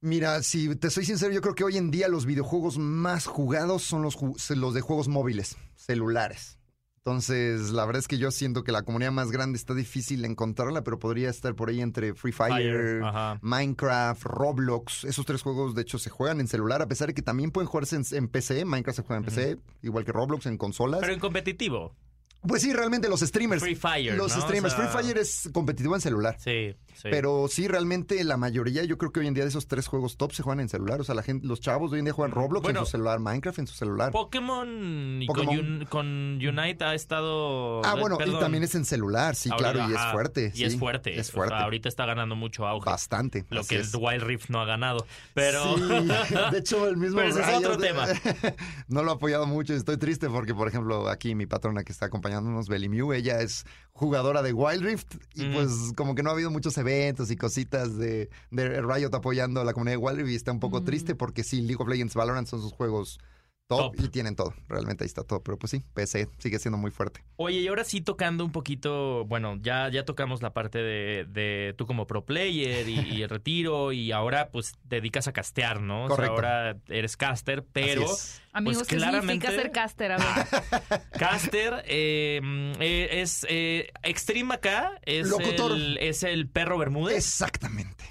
Mira, 0.00 0.42
si 0.42 0.76
te 0.76 0.90
soy 0.90 1.04
sincero, 1.04 1.32
yo 1.32 1.40
creo 1.40 1.54
que 1.54 1.64
hoy 1.64 1.76
en 1.76 1.90
día 1.90 2.08
los 2.08 2.26
videojuegos 2.26 2.78
más 2.78 3.26
jugados 3.26 3.82
son 3.82 4.02
los, 4.02 4.16
los 4.50 4.74
de 4.74 4.80
juegos 4.80 5.08
móviles, 5.08 5.56
celulares. 5.74 6.58
Entonces, 6.98 7.70
la 7.70 7.86
verdad 7.86 8.00
es 8.00 8.06
que 8.08 8.18
yo 8.18 8.30
siento 8.30 8.64
que 8.64 8.70
la 8.70 8.82
comunidad 8.82 9.12
más 9.12 9.30
grande 9.30 9.56
está 9.56 9.72
difícil 9.72 10.24
encontrarla, 10.26 10.84
pero 10.84 10.98
podría 10.98 11.30
estar 11.30 11.54
por 11.54 11.70
ahí 11.70 11.80
entre 11.80 12.12
Free 12.12 12.32
Fire. 12.32 13.00
Minecraft, 13.40 14.22
Roblox. 14.24 15.04
Esos 15.04 15.24
tres 15.24 15.40
juegos, 15.40 15.74
de 15.74 15.82
hecho, 15.82 15.98
se 15.98 16.10
juegan 16.10 16.38
en 16.38 16.48
celular, 16.48 16.82
a 16.82 16.86
pesar 16.86 17.08
de 17.08 17.14
que 17.14 17.22
también 17.22 17.50
pueden 17.50 17.66
jugarse 17.66 17.96
en, 17.96 18.04
en 18.12 18.28
PC. 18.28 18.66
Minecraft 18.66 18.96
se 18.98 19.02
juega 19.04 19.18
en 19.20 19.24
PC, 19.24 19.56
igual 19.82 20.04
que 20.04 20.12
Roblox 20.12 20.44
en 20.46 20.58
consolas. 20.58 21.00
Pero 21.00 21.14
en 21.14 21.20
competitivo. 21.20 21.96
Pues 22.46 22.62
sí, 22.62 22.72
realmente 22.72 23.08
los 23.08 23.20
streamers. 23.20 23.62
Free 23.62 23.74
Fire. 23.74 24.14
los 24.16 24.32
¿no? 24.36 24.38
O 24.38 24.46
streamers. 24.46 24.74
sea, 24.74 24.88
Free 24.88 25.02
Fire 25.02 25.18
es 25.18 25.48
competitivo 25.52 25.94
en 25.94 26.00
celular. 26.00 26.36
Sí, 26.38 26.74
sí. 27.02 27.08
Pero 27.10 27.46
sí, 27.48 27.68
realmente 27.68 28.22
la 28.24 28.36
mayoría, 28.36 28.84
yo 28.84 28.98
creo 28.98 29.12
que 29.12 29.20
hoy 29.20 29.26
en 29.26 29.34
día 29.34 29.44
de 29.44 29.50
esos 29.50 29.66
tres 29.66 29.86
juegos 29.86 30.16
top 30.16 30.32
se 30.32 30.42
juegan 30.42 30.60
en 30.60 30.68
celular. 30.68 31.00
O 31.00 31.04
sea, 31.04 31.14
la 31.14 31.22
gente, 31.22 31.46
los 31.46 31.60
chavos 31.60 31.90
de 31.90 31.96
hoy 31.96 31.98
en 32.00 32.04
día 32.06 32.14
juegan 32.14 32.32
Roblox 32.34 32.62
Bueno. 32.64 32.80
en 32.80 32.84
su 32.86 32.90
celular, 32.92 33.18
Minecraft 33.20 33.58
en 33.60 33.66
su 33.66 33.74
celular. 33.74 34.12
Pokémon, 34.12 35.22
y 35.22 35.26
Pokémon. 35.26 35.56
Con, 35.56 35.66
Un- 35.68 35.84
con 35.86 36.06
Unite 36.58 36.84
ha 36.84 36.94
estado. 36.94 37.84
ah, 37.84 37.94
bueno, 37.98 38.16
y 38.16 38.18
perdón. 38.18 38.40
también 38.40 38.64
es 38.64 38.74
en 38.74 38.84
celular, 38.84 39.34
sí, 39.34 39.50
claro, 39.50 39.80
y 39.88 39.92
es 39.94 40.00
fuerte. 40.12 40.52
Y 40.54 40.64
es 40.64 40.76
fuerte. 40.78 41.18
Es 41.18 41.28
O 41.30 41.32
fuerte. 41.32 41.54
sea, 41.54 41.64
ahorita 41.64 41.88
está 41.88 42.06
ganando 42.06 42.36
mucho 42.36 42.66
auge. 42.66 42.88
Bastante. 42.90 43.44
Lo 43.50 43.64
que 43.64 43.78
es. 43.80 43.94
el 43.94 44.00
Wild 44.02 44.22
Rift 44.24 44.48
no 44.50 44.60
ha 44.60 44.64
ganado. 44.64 45.06
Pero. 45.34 45.76
Sí, 45.76 45.82
de 46.52 46.58
hecho, 46.58 46.88
el 46.88 46.96
mismo 46.98 47.18
Pero 47.18 47.30
ese 47.30 47.40
es 47.40 47.56
otro 47.58 47.76
tema. 47.78 48.06
no 48.88 49.02
lo 49.02 49.12
ha 49.12 49.14
apoyado 49.14 49.46
mucho. 49.46 49.74
Estoy 49.74 49.96
triste 49.96 50.28
porque, 50.28 50.54
por 50.54 50.68
ejemplo, 50.68 51.08
aquí 51.08 51.34
mi 51.34 51.46
patrona 51.46 51.84
que 51.84 51.92
está 51.92 52.06
acompañándonos, 52.06 52.68
Belly 52.68 52.88
Mew, 52.88 53.12
ella 53.12 53.40
es 53.40 53.64
jugadora 53.92 54.42
de 54.42 54.52
Wild 54.52 54.82
Rift 54.84 55.14
y 55.34 55.44
Mm. 55.46 55.52
pues 55.54 55.92
como 55.96 56.14
que 56.14 56.22
no 56.22 56.30
ha 56.30 56.32
habido 56.32 56.50
muchos 56.52 56.76
eventos 56.78 56.87
y 57.30 57.36
cositas 57.36 57.96
de, 57.96 58.30
de 58.50 58.82
Riot 58.82 59.10
apoyando 59.14 59.60
a 59.60 59.64
la 59.64 59.72
comunidad 59.72 59.98
de 59.98 59.98
Rift 60.16 60.30
y 60.30 60.34
está 60.34 60.52
un 60.52 60.60
poco 60.60 60.80
Mm. 60.80 60.84
triste 60.84 61.14
porque 61.14 61.44
sí, 61.44 61.60
League 61.62 61.80
of 61.82 61.88
Legends, 61.88 62.14
Valorant 62.14 62.46
son 62.48 62.60
sus 62.60 62.72
juegos 62.72 63.18
top, 63.68 63.94
Top. 63.94 64.04
y 64.04 64.08
tienen 64.08 64.34
todo. 64.34 64.54
Realmente 64.68 65.04
ahí 65.04 65.06
está 65.08 65.22
todo. 65.24 65.42
Pero 65.42 65.58
pues 65.58 65.70
sí, 65.70 65.84
PC 65.94 66.28
sigue 66.38 66.58
siendo 66.58 66.78
muy 66.78 66.90
fuerte. 66.90 67.22
Oye, 67.36 67.58
y 67.60 67.68
ahora 67.68 67.84
sí 67.84 68.00
tocando 68.00 68.44
un 68.44 68.50
poquito, 68.50 69.24
bueno, 69.26 69.56
ya, 69.60 69.88
ya 69.90 70.04
tocamos 70.04 70.42
la 70.42 70.52
parte 70.54 70.78
de, 70.78 71.26
de 71.28 71.74
tú 71.76 71.86
como 71.86 72.06
pro 72.06 72.24
player 72.24 72.88
y, 72.88 72.98
y 73.00 73.22
el 73.22 73.28
retiro 73.28 73.92
y 73.92 74.10
ahora 74.10 74.48
pues 74.50 74.72
te 74.88 74.96
dedicas 74.96 75.28
a 75.28 75.32
castear, 75.32 75.80
¿no? 75.82 76.04
O 76.04 76.08
sea, 76.08 76.16
Correcto. 76.16 76.34
ahora 76.34 76.76
eres 76.88 77.16
caster, 77.16 77.64
pero 77.72 78.04
Así 78.04 78.12
es. 78.14 78.42
Amigos, 78.52 78.78
Pues 78.78 78.88
¿qué 78.88 78.96
claramente- 78.96 79.46
significa 79.46 79.62
ser 79.62 79.70
caster? 79.70 80.12
A 80.12 80.16
ver. 80.16 81.00
caster 81.18 81.84
eh, 81.86 82.40
mm, 82.42 82.72
eh, 82.80 83.20
es 83.20 83.46
eh, 83.48 83.90
Extreme 84.02 84.54
acá, 84.54 84.98
es 85.04 85.28
Locutor. 85.28 85.72
el, 85.72 85.98
es 85.98 86.22
el 86.22 86.48
perro 86.48 86.78
Bermúdez, 86.78 87.18
Exactamente. 87.18 88.04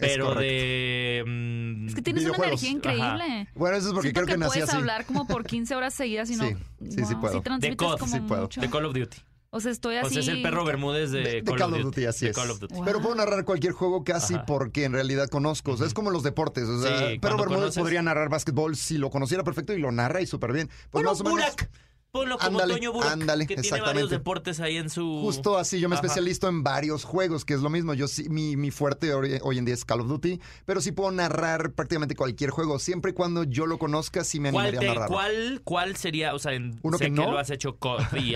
Es 0.00 0.12
pero 0.12 0.34
de... 0.34 1.24
mm, 1.26 1.88
Es 1.88 1.94
que 1.94 2.02
tienes 2.02 2.24
una 2.26 2.36
energía 2.36 2.70
increíble. 2.70 3.48
Bueno, 3.54 3.76
eso 3.76 3.88
es 3.88 3.92
porque 3.94 4.08
Siento 4.08 4.22
creo 4.22 4.34
que, 4.34 4.38
nací 4.38 4.50
puedes 4.58 4.68
así. 4.68 4.76
hablar 4.78 5.04
como 5.06 5.26
por 5.26 5.44
15 5.44 5.74
horas 5.74 5.94
seguidas 5.94 6.30
y 6.30 6.36
no... 6.36 6.44
Sí, 6.46 6.56
sí, 6.88 7.04
sí 7.04 7.12
Wow, 7.14 7.20
puedo. 7.20 7.42
transmites 7.42 7.70
De 7.70 7.76
COD, 7.76 7.98
como 7.98 8.12
sí 8.14 8.20
puedo. 8.20 8.42
mucho. 8.42 8.60
de 8.60 8.70
Call 8.70 8.84
of 8.86 8.94
Duty. 8.94 9.18
O 9.52 9.58
sea, 9.60 9.72
estoy 9.72 9.96
O 9.96 10.00
así... 10.02 10.10
sea, 10.14 10.20
es 10.22 10.28
el 10.28 10.42
perro 10.42 10.64
Bermúdez 10.64 11.10
de, 11.10 11.22
De, 11.22 11.42
de 11.42 11.54
Call 11.54 11.74
of 11.74 11.82
Duty, 11.82 12.04
así 12.06 12.24
de 12.26 12.30
es. 12.30 12.36
Call 12.36 12.50
of 12.52 12.60
Duty. 12.60 12.74
Wow. 12.74 12.84
Pero 12.84 13.00
puedo 13.02 13.14
narrar 13.16 13.44
cualquier 13.44 13.72
juego 13.72 14.04
casi 14.04 14.34
Ajá. 14.34 14.46
porque 14.46 14.84
en 14.84 14.92
realidad 14.92 15.28
conozco. 15.28 15.72
O 15.72 15.76
sea, 15.76 15.86
es 15.88 15.94
como 15.94 16.10
los 16.10 16.22
deportes. 16.22 16.64
O 16.68 16.80
sea, 16.80 16.96
Sí, 16.98 17.04
Pero 17.20 17.20
cuando 17.20 17.42
Bermúdez 17.44 17.60
conoces- 17.74 17.80
podría 17.80 18.02
narrar 18.02 18.28
básquetbol 18.28 18.76
si 18.76 18.96
lo 18.96 19.10
conociera 19.10 19.42
perfecto 19.42 19.72
y 19.72 19.78
lo 19.80 19.90
narra 19.90 20.20
y 20.22 20.26
súper 20.26 20.52
bien. 20.52 20.68
Pues 20.68 20.88
Bueno, 20.92 21.10
más 21.10 21.20
o 21.20 21.24
menos. 21.24 21.38
Burak. 21.40 21.70
Ponlo 22.12 22.38
como 22.38 22.58
Ándale, 22.58 22.74
Toño 22.74 22.92
Burak, 22.92 23.12
ándale, 23.12 23.46
que 23.46 23.54
tiene 23.56 23.80
varios 23.80 24.10
deportes 24.10 24.58
ahí 24.58 24.78
en 24.78 24.90
su... 24.90 25.20
Justo 25.22 25.56
así, 25.56 25.78
yo 25.78 25.88
me 25.88 25.94
Ajá. 25.94 26.04
especializo 26.06 26.48
en 26.48 26.64
varios 26.64 27.04
juegos, 27.04 27.44
que 27.44 27.54
es 27.54 27.60
lo 27.60 27.70
mismo. 27.70 27.94
Yo 27.94 28.08
sí, 28.08 28.28
mi, 28.28 28.56
mi 28.56 28.72
fuerte 28.72 29.14
hoy, 29.14 29.38
hoy 29.42 29.58
en 29.58 29.64
día 29.64 29.74
es 29.74 29.84
Call 29.84 30.00
of 30.00 30.08
Duty, 30.08 30.40
pero 30.66 30.80
sí 30.80 30.90
puedo 30.90 31.12
narrar 31.12 31.72
prácticamente 31.72 32.16
cualquier 32.16 32.50
juego, 32.50 32.80
siempre 32.80 33.12
y 33.12 33.14
cuando 33.14 33.44
yo 33.44 33.66
lo 33.66 33.78
conozca, 33.78 34.24
sí 34.24 34.40
me 34.40 34.50
¿Cuál, 34.50 34.66
animaría 34.66 34.90
a 34.90 34.94
narrar. 34.94 35.08
cuál, 35.08 35.60
cuál 35.62 35.94
sería, 35.96 36.34
o 36.34 36.40
sea, 36.40 36.52
en- 36.54 36.80
¿Uno 36.82 36.98
sé 36.98 37.04
que 37.04 37.10
que, 37.10 37.16
no? 37.16 37.30
lo 37.30 37.38
has 37.38 37.50
hecho, 37.50 37.78
y, 38.16 38.34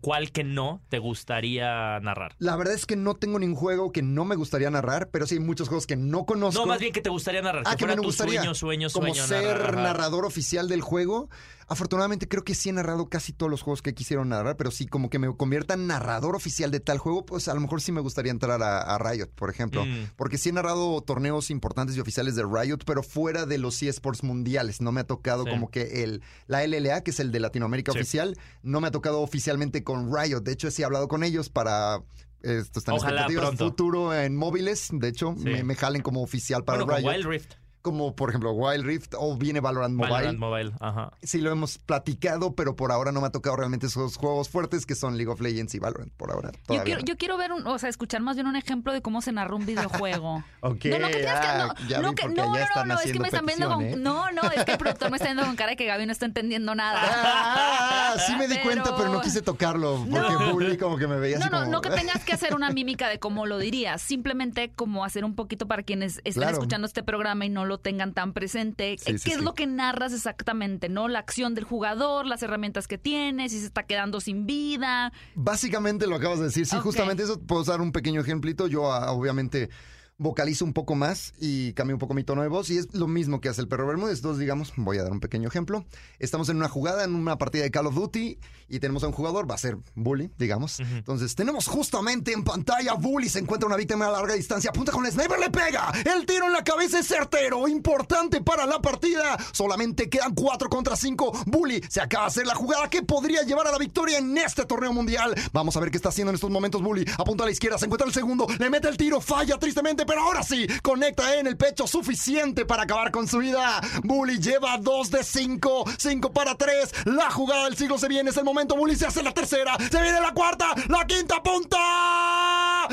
¿cuál 0.00 0.30
que 0.30 0.44
no 0.44 0.80
te 0.88 1.00
gustaría 1.00 1.98
narrar? 2.00 2.36
La 2.38 2.54
verdad 2.54 2.74
es 2.74 2.86
que 2.86 2.94
no 2.94 3.14
tengo 3.14 3.40
ningún 3.40 3.56
juego 3.56 3.90
que 3.90 4.02
no 4.02 4.24
me 4.24 4.36
gustaría 4.36 4.70
narrar, 4.70 5.08
pero 5.10 5.26
sí 5.26 5.34
hay 5.34 5.40
muchos 5.40 5.66
juegos 5.66 5.88
que 5.88 5.96
no 5.96 6.26
conozco. 6.26 6.60
No, 6.60 6.66
más 6.66 6.78
bien 6.78 6.92
que 6.92 7.00
te 7.00 7.10
gustaría 7.10 7.42
narrar, 7.42 7.64
Ah, 7.66 7.74
que 7.74 7.86
me 7.88 7.96
gustaría. 7.96 8.40
sueño, 8.40 8.54
sueño, 8.54 8.88
como 8.92 9.08
sueño. 9.12 9.26
ser 9.26 9.58
narrar, 9.58 9.74
narrador 9.74 10.24
oficial 10.26 10.68
del 10.68 10.80
juego. 10.80 11.28
Afortunadamente 11.68 12.28
creo 12.28 12.44
que 12.44 12.54
sí 12.54 12.68
he 12.68 12.72
narrado 12.72 13.08
casi 13.08 13.32
todos 13.32 13.50
los 13.50 13.62
juegos 13.62 13.82
que 13.82 13.92
quisieron 13.94 14.28
narrar, 14.28 14.56
pero 14.56 14.70
sí 14.70 14.86
como 14.86 15.10
que 15.10 15.18
me 15.18 15.34
convierta 15.36 15.74
en 15.74 15.86
narrador 15.88 16.36
oficial 16.36 16.70
de 16.70 16.78
tal 16.78 16.98
juego, 16.98 17.26
pues 17.26 17.48
a 17.48 17.54
lo 17.54 17.60
mejor 17.60 17.80
sí 17.80 17.90
me 17.90 18.00
gustaría 18.00 18.30
entrar 18.30 18.62
a, 18.62 18.80
a 18.82 18.98
Riot, 18.98 19.28
por 19.34 19.50
ejemplo. 19.50 19.84
Mm. 19.84 20.10
Porque 20.16 20.38
sí 20.38 20.50
he 20.50 20.52
narrado 20.52 21.00
torneos 21.02 21.50
importantes 21.50 21.96
y 21.96 22.00
oficiales 22.00 22.36
de 22.36 22.44
Riot, 22.44 22.78
pero 22.86 23.02
fuera 23.02 23.46
de 23.46 23.58
los 23.58 23.82
eSports 23.82 24.22
mundiales. 24.22 24.80
No 24.80 24.92
me 24.92 25.00
ha 25.00 25.04
tocado 25.06 25.44
Sí. 25.44 25.50
como 25.50 25.70
que 25.70 26.04
el 26.04 26.22
la 26.46 26.62
LLA, 26.64 27.02
que 27.02 27.10
es 27.10 27.18
el 27.20 27.32
de 27.32 27.40
Latinoamérica 27.40 27.92
Sí. 27.92 27.98
oficial, 27.98 28.36
no 28.62 28.80
me 28.80 28.88
ha 28.88 28.90
tocado 28.92 29.20
oficialmente 29.20 29.82
con 29.82 30.14
Riot. 30.14 30.40
De 30.42 30.52
hecho, 30.52 30.70
sí 30.70 30.82
he 30.82 30.84
hablado 30.84 31.08
con 31.08 31.24
ellos 31.24 31.48
para... 31.48 32.00
Esto 32.42 32.78
están 32.78 32.94
Ojalá 32.94 33.22
expectativas 33.22 33.46
pronto. 33.56 33.64
futuro 33.70 34.14
en 34.14 34.36
móviles. 34.36 34.90
De 34.92 35.08
hecho, 35.08 35.34
Sí. 35.36 35.44
me, 35.44 35.64
me 35.64 35.74
jalen 35.74 36.02
como 36.02 36.22
oficial 36.22 36.62
para 36.62 36.84
bueno, 36.84 36.98
Riot. 36.98 37.08
Wild 37.10 37.26
Rift. 37.26 37.52
Como 37.86 38.16
por 38.16 38.30
ejemplo 38.30 38.50
Wild 38.50 38.84
Rift 38.84 39.14
o 39.16 39.36
viene 39.36 39.60
Valorant 39.60 39.94
Mobile. 39.94 40.12
Valorant 40.12 40.38
Mobile. 40.40 40.72
Ajá. 40.80 41.12
Sí, 41.22 41.40
lo 41.40 41.52
hemos 41.52 41.78
platicado, 41.78 42.54
pero 42.56 42.74
por 42.74 42.90
ahora 42.90 43.12
no 43.12 43.20
me 43.20 43.28
ha 43.28 43.30
tocado 43.30 43.54
realmente 43.54 43.86
esos 43.86 44.16
juegos 44.16 44.48
fuertes 44.48 44.86
que 44.86 44.96
son 44.96 45.16
League 45.16 45.30
of 45.30 45.40
Legends 45.40 45.72
y 45.76 45.78
Valorant. 45.78 46.12
Por 46.14 46.32
ahora. 46.32 46.50
Yo 46.68 46.82
quiero, 46.82 47.00
no. 47.00 47.06
yo 47.06 47.16
quiero 47.16 47.36
ver, 47.36 47.52
un, 47.52 47.64
o 47.64 47.78
sea, 47.78 47.88
escuchar 47.88 48.22
más 48.22 48.34
bien 48.34 48.48
un 48.48 48.56
ejemplo 48.56 48.92
de 48.92 49.02
cómo 49.02 49.22
se 49.22 49.30
narra 49.30 49.54
un 49.54 49.64
videojuego. 49.66 50.42
Ok, 50.66 50.84
no, 50.86 50.98
no, 50.98 51.06
que 51.06 51.12
tienes 51.18 51.40
que, 51.40 51.46
ah, 51.46 51.74
no, 51.78 51.88
ya 51.88 52.00
no, 52.02 52.12
que- 52.16 52.26
no, 52.28 52.42
allá 52.42 52.44
no, 52.44 52.50
no, 52.50 52.58
están 52.58 52.88
no, 52.88 52.98
es 52.98 53.12
que 53.12 53.20
me 53.20 53.28
están 53.28 53.46
viendo 53.46 53.68
con, 53.72 53.84
¿eh? 53.84 53.94
no, 53.96 54.32
no, 54.32 54.50
es 54.50 54.64
que 54.64 54.72
el 54.72 54.78
productor 54.78 55.10
me 55.12 55.16
está 55.16 55.28
viendo 55.28 55.44
con 55.44 55.54
cara 55.54 55.70
de 55.70 55.76
que 55.76 55.86
Gaby 55.86 56.06
no 56.06 56.12
está 56.12 56.26
entendiendo 56.26 56.74
nada. 56.74 57.00
Ah, 57.04 58.16
sí 58.26 58.34
me 58.36 58.48
di 58.48 58.58
cuenta, 58.58 58.96
pero 58.96 59.10
no 59.12 59.20
quise 59.20 59.42
tocarlo 59.42 60.04
porque 60.10 60.18
No. 60.34 60.52
Bully 60.52 60.76
como 60.76 60.96
que 60.96 61.06
me 61.06 61.16
veía 61.20 61.38
No, 61.38 61.44
así 61.44 61.52
no, 61.52 61.58
como... 61.60 61.70
no 61.70 61.80
que 61.82 61.90
tengas 61.90 62.24
que 62.24 62.32
hacer 62.32 62.54
una 62.54 62.70
mímica 62.70 63.08
de 63.08 63.20
cómo 63.20 63.46
lo 63.46 63.58
dirías, 63.58 64.02
simplemente 64.02 64.72
como 64.74 65.04
hacer 65.04 65.24
un 65.24 65.36
poquito 65.36 65.66
para 65.68 65.82
quienes 65.84 66.16
estén 66.18 66.32
Claro. 66.34 66.52
escuchando 66.54 66.86
este 66.86 67.02
programa 67.04 67.44
y 67.46 67.48
no 67.48 67.64
lo 67.64 67.75
tengan 67.78 68.14
tan 68.14 68.32
presente. 68.32 68.96
Sí, 68.98 69.18
sí, 69.18 69.24
¿Qué 69.24 69.30
es 69.32 69.38
sí. 69.38 69.44
lo 69.44 69.54
que 69.54 69.66
narras 69.66 70.12
exactamente? 70.12 70.88
¿No? 70.88 71.08
La 71.08 71.18
acción 71.18 71.54
del 71.54 71.64
jugador, 71.64 72.26
las 72.26 72.42
herramientas 72.42 72.88
que 72.88 72.98
tiene, 72.98 73.48
si 73.48 73.60
se 73.60 73.66
está 73.66 73.84
quedando 73.84 74.20
sin 74.20 74.46
vida. 74.46 75.12
Básicamente 75.34 76.06
lo 76.06 76.16
acabas 76.16 76.38
de 76.38 76.46
decir. 76.46 76.66
Sí, 76.66 76.76
justamente 76.78 77.22
eso. 77.22 77.40
Puedo 77.40 77.64
dar 77.64 77.80
un 77.80 77.92
pequeño 77.92 78.20
ejemplito. 78.20 78.66
Yo 78.66 78.92
ah, 78.92 79.12
obviamente 79.12 79.70
vocalizo 80.18 80.64
un 80.64 80.72
poco 80.72 80.94
más 80.94 81.34
y 81.38 81.72
cambio 81.74 81.96
un 81.96 82.00
poco 82.00 82.14
mi 82.14 82.24
tono 82.24 82.42
de 82.42 82.48
voz 82.48 82.70
y 82.70 82.78
es 82.78 82.94
lo 82.94 83.06
mismo 83.06 83.40
que 83.40 83.48
hace 83.48 83.60
el 83.60 83.68
perro 83.68 83.86
Bermúdez. 83.86 84.18
Entonces, 84.18 84.40
digamos, 84.40 84.72
voy 84.76 84.98
a 84.98 85.02
dar 85.02 85.12
un 85.12 85.20
pequeño 85.20 85.48
ejemplo. 85.48 85.84
Estamos 86.18 86.48
en 86.48 86.56
una 86.56 86.68
jugada, 86.68 87.04
en 87.04 87.14
una 87.14 87.36
partida 87.38 87.64
de 87.64 87.70
Call 87.70 87.86
of 87.86 87.94
Duty 87.94 88.38
y 88.68 88.80
tenemos 88.80 89.04
a 89.04 89.08
un 89.08 89.12
jugador, 89.12 89.48
va 89.48 89.54
a 89.54 89.58
ser 89.58 89.76
Bully, 89.94 90.30
digamos. 90.38 90.80
Entonces, 90.80 91.34
tenemos 91.34 91.66
justamente 91.66 92.32
en 92.32 92.44
pantalla 92.44 92.94
Bully, 92.94 93.28
se 93.28 93.38
encuentra 93.38 93.66
una 93.66 93.76
víctima 93.76 94.06
a 94.06 94.12
larga 94.12 94.34
distancia, 94.34 94.70
apunta 94.70 94.90
con 94.90 95.04
el 95.06 95.12
sniper, 95.12 95.38
le 95.38 95.50
pega. 95.50 95.92
El 96.04 96.24
tiro 96.26 96.46
en 96.46 96.52
la 96.52 96.64
cabeza 96.64 96.98
es 96.98 97.06
certero, 97.06 97.68
importante 97.68 98.40
para 98.40 98.66
la 98.66 98.80
partida. 98.80 99.36
Solamente 99.52 100.08
quedan 100.08 100.34
4 100.34 100.68
contra 100.68 100.96
5. 100.96 101.44
Bully 101.46 101.82
se 101.88 102.00
acaba 102.00 102.24
de 102.24 102.28
hacer 102.28 102.46
la 102.46 102.54
jugada 102.54 102.88
que 102.88 103.02
podría 103.02 103.42
llevar 103.42 103.66
a 103.66 103.72
la 103.72 103.78
victoria 103.78 104.18
en 104.18 104.36
este 104.38 104.64
torneo 104.64 104.92
mundial. 104.92 105.34
Vamos 105.52 105.76
a 105.76 105.80
ver 105.80 105.90
qué 105.90 105.98
está 105.98 106.08
haciendo 106.08 106.30
en 106.30 106.36
estos 106.36 106.50
momentos 106.50 106.82
Bully. 106.82 107.04
Apunta 107.18 107.44
a 107.44 107.46
la 107.46 107.52
izquierda, 107.52 107.78
se 107.78 107.84
encuentra 107.84 108.08
el 108.08 108.14
segundo, 108.14 108.46
le 108.58 108.70
mete 108.70 108.88
el 108.88 108.96
tiro, 108.96 109.20
falla 109.20 109.58
tristemente, 109.58 110.05
pero 110.06 110.22
ahora 110.22 110.42
sí, 110.42 110.66
conecta 110.82 111.36
en 111.36 111.46
el 111.46 111.56
pecho 111.56 111.86
suficiente 111.86 112.64
para 112.64 112.84
acabar 112.84 113.10
con 113.10 113.28
su 113.28 113.38
vida. 113.38 113.80
Bully 114.02 114.38
lleva 114.38 114.78
2 114.78 115.10
de 115.10 115.24
5, 115.24 115.84
5 115.98 116.32
para 116.32 116.54
3. 116.54 117.06
La 117.06 117.30
jugada 117.30 117.64
del 117.64 117.76
siglo 117.76 117.98
se 117.98 118.08
viene, 118.08 118.30
es 118.30 118.36
el 118.36 118.44
momento. 118.44 118.76
Bully 118.76 118.96
se 118.96 119.06
hace 119.06 119.22
la 119.22 119.32
tercera, 119.32 119.76
se 119.78 120.00
viene 120.00 120.20
la 120.20 120.32
cuarta, 120.32 120.66
la 120.88 121.06
quinta 121.06 121.42
punta. 121.42 122.25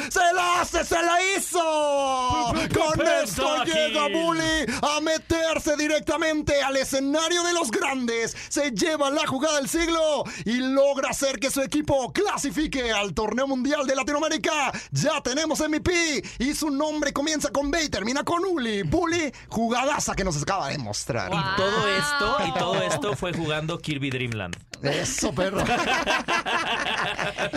Se 0.10 0.34
la 0.34 0.62
hace, 0.62 0.84
se 0.84 1.02
la 1.02 1.18
hizo. 1.36 2.54
Con 2.74 3.08
esto 3.08 3.64
llega 3.64 4.08
Bully 4.10 4.66
a 4.82 5.02
meterse 5.02 5.76
directamente 5.78 6.62
al 6.62 6.78
escenario 6.78 7.44
de 7.44 7.54
los 7.54 7.72
grandes. 7.72 8.36
Se 8.50 8.72
lleva 8.72 9.10
la 9.10 9.26
jugada 9.26 9.58
del 9.58 9.70
siglo 9.70 10.24
y 10.46 10.58
logra 10.58 11.10
hacer 11.10 11.40
que 11.40 11.50
su 11.52 11.62
equipo 11.62 12.12
clasifique 12.12 12.92
al 12.92 13.14
torneo 13.14 13.48
mundial 13.48 13.86
de 13.88 13.96
Latinoamérica. 13.96 14.72
Ya 14.92 15.22
tenemos 15.22 15.60
MVP 15.60 16.24
y 16.40 16.54
su 16.54 16.70
nombre 16.70 17.14
comienza 17.14 17.50
con 17.52 17.72
B 17.72 17.84
y 17.84 17.90
termina 17.90 18.24
con 18.24 18.44
Uli. 18.46 18.84
Bully, 18.84 19.32
jugadaza 19.50 20.16
que 20.16 20.24
nos 20.24 20.42
acaba 20.42 20.70
de 20.70 20.78
mostrar. 20.78 21.30
Wow. 21.30 21.40
Y 21.40 21.56
todo 21.56 21.88
esto, 21.88 22.38
y 22.48 22.54
todo 22.60 22.82
esto 22.82 23.16
fue 23.16 23.34
jugando 23.34 23.80
Kirby 23.80 24.10
Dreamland. 24.10 24.58
Eso, 24.84 25.34
perro. 25.34 25.60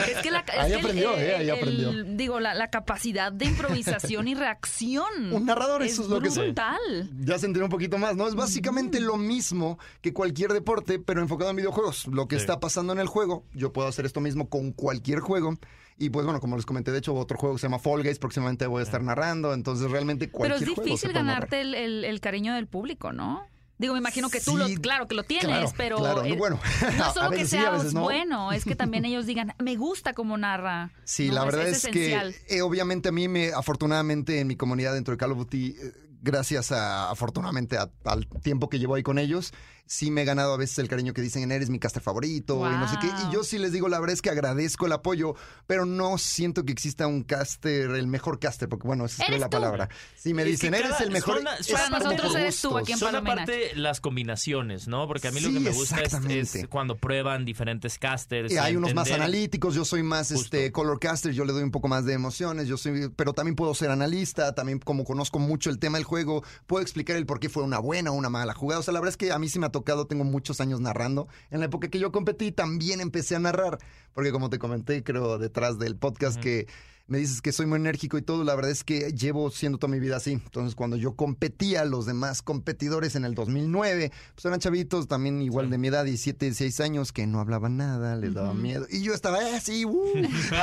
Es 0.06 0.18
que 0.22 0.30
la, 0.30 0.40
es 0.40 0.58
Ahí 0.58 0.72
el- 0.72 0.78
aprendió, 0.78 1.14
el- 1.14 1.20
eh, 1.22 1.34
ahí 1.36 1.48
el- 1.48 1.56
aprendió. 1.56 2.04
digo, 2.16 2.40
la, 2.40 2.54
la 2.54 2.70
capacidad 2.70 3.32
de 3.32 3.44
improvisación 3.46 4.28
y 4.28 4.34
reacción. 4.34 5.32
Un 5.32 5.44
narrador, 5.46 5.82
eso 5.82 6.02
es 6.02 6.08
lo 6.08 6.20
que 6.20 6.30
soy. 6.30 6.46
brutal. 6.46 7.10
Ya 7.20 7.38
se 7.38 7.46
entendió 7.46 7.64
un 7.64 7.70
poquito 7.70 7.98
más, 7.98 8.16
¿no? 8.16 8.28
Es 8.28 8.34
básicamente 8.34 9.00
lo 9.00 9.16
mismo 9.16 9.78
que 10.00 10.12
cualquier 10.12 10.52
deporte, 10.52 10.98
pero 10.98 11.20
enfocado 11.20 11.50
en 11.50 11.56
videojuegos. 11.56 12.06
Lo 12.06 12.28
que 12.28 12.36
Sí. 12.36 12.40
está 12.42 12.60
pasando 12.60 12.92
en 12.92 12.98
el 13.00 13.06
juego, 13.08 13.44
yo 13.54 13.72
puedo 13.72 13.88
hacer 13.88 14.06
esto 14.06 14.20
mismo 14.20 14.48
con 14.48 14.72
cualquier 14.72 15.20
juego. 15.20 15.54
Y 15.98 16.10
pues 16.10 16.26
bueno, 16.26 16.40
como 16.40 16.56
les 16.56 16.66
comenté, 16.66 16.92
de 16.92 16.98
hecho, 16.98 17.14
otro 17.14 17.38
juego 17.38 17.54
que 17.56 17.60
se 17.60 17.66
llama 17.66 17.78
Fall 17.78 18.02
Guys, 18.02 18.18
próximamente 18.18 18.66
voy 18.66 18.80
a 18.80 18.82
estar 18.82 19.02
narrando. 19.02 19.54
Entonces, 19.54 19.90
realmente 19.90 20.26
Pero 20.28 20.38
cualquier 20.38 20.68
es 20.68 20.74
juego 20.74 20.82
se 20.82 20.90
difícil 20.90 21.10
puede 21.12 21.24
narrar. 21.24 21.48
ganarte 21.48 21.60
el, 21.62 21.74
el- 21.74 22.04
el 22.04 22.20
cariño 22.20 22.54
del 22.54 22.66
público, 22.66 23.12
¿no? 23.12 23.46
Digo, 23.78 23.92
me 23.92 23.98
imagino 23.98 24.30
que 24.30 24.40
tú, 24.40 24.56
lo, 24.56 24.66
claro 24.80 25.06
que 25.06 25.14
lo 25.14 25.22
tienes, 25.24 25.46
claro, 25.48 25.72
pero 25.76 25.96
claro, 25.98 26.24
eh, 26.24 26.34
bueno, 26.36 26.58
no 26.96 27.12
solo 27.14 27.30
que 27.30 27.44
sí, 27.44 27.50
sea 27.50 27.72
no. 27.92 28.02
bueno, 28.02 28.52
es 28.52 28.64
que 28.64 28.74
también 28.74 29.04
ellos 29.06 29.26
digan, 29.26 29.54
me 29.58 29.76
gusta 29.76 30.14
cómo 30.14 30.38
narra. 30.38 30.90
Sí, 31.04 31.28
¿no? 31.28 31.34
la 31.34 31.44
verdad 31.44 31.68
es, 31.68 31.78
esencial. 31.84 32.34
que 32.48 32.56
eh, 32.56 32.62
obviamente 32.62 33.10
a 33.10 33.12
mí 33.12 33.28
me, 33.28 33.52
afortunadamente 33.52 34.40
en 34.40 34.46
mi 34.46 34.56
comunidad 34.56 34.94
dentro 34.94 35.12
de 35.12 35.18
Call 35.18 35.32
of 35.32 35.38
Duty, 35.38 35.76
eh, 35.78 35.92
gracias 36.22 36.72
a, 36.72 37.10
afortunadamente 37.10 37.76
a- 37.76 37.90
al 38.04 38.26
tiempo 38.42 38.68
que 38.70 38.78
llevo 38.78 38.94
ahí 38.94 39.02
con 39.02 39.18
ellos, 39.18 39.52
sí 39.86 40.10
me 40.10 40.22
he 40.22 40.24
ganado 40.24 40.52
a 40.52 40.56
veces 40.56 40.78
el 40.80 40.88
cariño 40.88 41.12
que 41.12 41.22
dicen, 41.22 41.50
eres 41.52 41.70
mi 41.70 41.78
caster 41.78 42.02
favorito 42.02 42.56
y 42.68 42.74
no 42.76 42.88
sé 42.88 42.96
qué. 43.00 43.06
Wow. 43.08 43.30
Y 43.30 43.34
yo 43.34 43.44
sí 43.44 43.56
les 43.58 43.72
digo, 43.72 43.88
la 43.88 44.00
verdad 44.00 44.14
es 44.14 44.22
que 44.22 44.30
agradezco 44.30 44.86
el 44.86 44.92
apoyo, 44.92 45.34
pero 45.66 45.86
no 45.86 46.18
siento 46.18 46.64
que 46.64 46.72
exista 46.72 47.06
un 47.06 47.22
caster, 47.22 47.90
el 47.92 48.06
mejor 48.08 48.38
caster, 48.40 48.68
porque 48.68 48.86
bueno, 48.86 49.04
esa 49.06 49.24
es 49.24 49.38
la 49.40 49.46
tú. 49.48 49.50
palabra. 49.56 49.88
Si 50.16 50.34
me 50.34 50.42
Es 50.42 50.48
dicen, 50.48 50.74
eres 50.74 50.90
cada- 50.92 51.04
el 51.04 51.10
mejor. 51.12 51.36
son- 51.36 51.46
es 51.60 51.68
para 51.70 51.88
nosotros 51.90 52.34
eres 52.34 52.60
tú 52.60 52.76
aquí 52.76 52.92
en 52.92 52.98
Son 52.98 53.14
aparte 53.14 53.76
las 53.76 54.00
combinaciones, 54.00 54.88
¿no? 54.88 55.06
Porque 55.06 55.28
a 55.28 55.30
mí 55.30 55.40
lo 55.40 55.48
Sí, 55.48 55.54
que 55.54 55.60
me 55.60 55.70
gusta 55.70 56.00
es, 56.02 56.14
es 56.54 56.66
cuando 56.68 56.96
prueban 56.96 57.44
diferentes 57.44 57.98
casters. 57.98 58.52
Y 58.52 58.58
hay 58.58 58.74
unos 58.76 58.92
más 58.94 59.06
entender- 59.06 59.22
analíticos, 59.22 59.74
yo 59.74 59.84
soy 59.84 60.02
más 60.02 60.28
Justo. 60.32 60.42
este 60.56 60.72
color 60.72 60.98
caster, 60.98 61.32
yo 61.32 61.44
le 61.44 61.52
doy 61.52 61.62
un 61.62 61.70
poco 61.70 61.86
más 61.88 62.04
de 62.04 62.12
emociones, 62.14 62.66
yo 62.66 62.76
soy, 62.76 63.10
pero 63.14 63.32
también 63.34 63.54
puedo 63.54 63.72
ser 63.74 63.90
analista, 63.90 64.54
también 64.54 64.80
como 64.80 65.04
conozco 65.04 65.38
mucho 65.38 65.70
el 65.70 65.78
tema 65.78 65.98
del 65.98 66.04
juego, 66.04 66.42
puedo 66.66 66.82
explicar 66.82 67.16
el 67.16 67.24
por 67.26 67.38
qué 67.38 67.48
fue 67.48 67.62
una 67.62 67.78
buena 67.78 68.10
o 68.10 68.14
una 68.14 68.30
mala 68.30 68.52
jugada. 68.52 68.80
O 68.80 68.82
sea, 68.82 68.92
la 68.92 69.00
verdad 69.00 69.10
es 69.10 69.16
que 69.16 69.30
a 69.32 69.38
mí 69.38 69.48
sí 69.48 69.58
me 69.60 69.66
ha 69.66 69.70
tocado, 69.76 70.06
tengo 70.06 70.24
muchos 70.24 70.60
años 70.60 70.80
narrando. 70.80 71.28
En 71.50 71.60
la 71.60 71.66
época 71.66 71.88
que 71.88 71.98
yo 71.98 72.12
competí 72.12 72.50
también 72.50 73.00
empecé 73.00 73.36
a 73.36 73.38
narrar, 73.38 73.78
porque 74.14 74.32
como 74.32 74.48
te 74.48 74.58
comenté, 74.58 75.02
creo 75.02 75.38
detrás 75.38 75.78
del 75.78 75.96
podcast 75.96 76.40
que 76.40 76.66
me 77.08 77.18
dices 77.18 77.40
que 77.40 77.52
soy 77.52 77.66
muy 77.66 77.76
enérgico 77.76 78.18
y 78.18 78.22
todo, 78.22 78.42
la 78.42 78.54
verdad 78.54 78.70
es 78.70 78.82
que 78.82 79.12
llevo 79.12 79.50
siendo 79.50 79.78
toda 79.78 79.92
mi 79.92 80.00
vida 80.00 80.16
así. 80.16 80.32
Entonces, 80.32 80.74
cuando 80.74 80.96
yo 80.96 81.14
competía, 81.14 81.84
los 81.84 82.06
demás 82.06 82.42
competidores 82.42 83.14
en 83.14 83.24
el 83.24 83.34
2009, 83.34 84.10
pues 84.34 84.44
eran 84.44 84.58
chavitos 84.58 85.06
también 85.06 85.40
igual 85.40 85.70
de 85.70 85.78
mi 85.78 85.88
edad, 85.88 86.04
17, 86.04 86.46
16 86.46 86.80
años, 86.80 87.12
que 87.12 87.26
no 87.26 87.40
hablaban 87.40 87.76
nada, 87.76 88.16
les 88.16 88.34
daba 88.34 88.54
miedo. 88.54 88.86
Y 88.90 89.02
yo 89.02 89.14
estaba 89.14 89.38
así, 89.54 89.84
uh. 89.84 90.12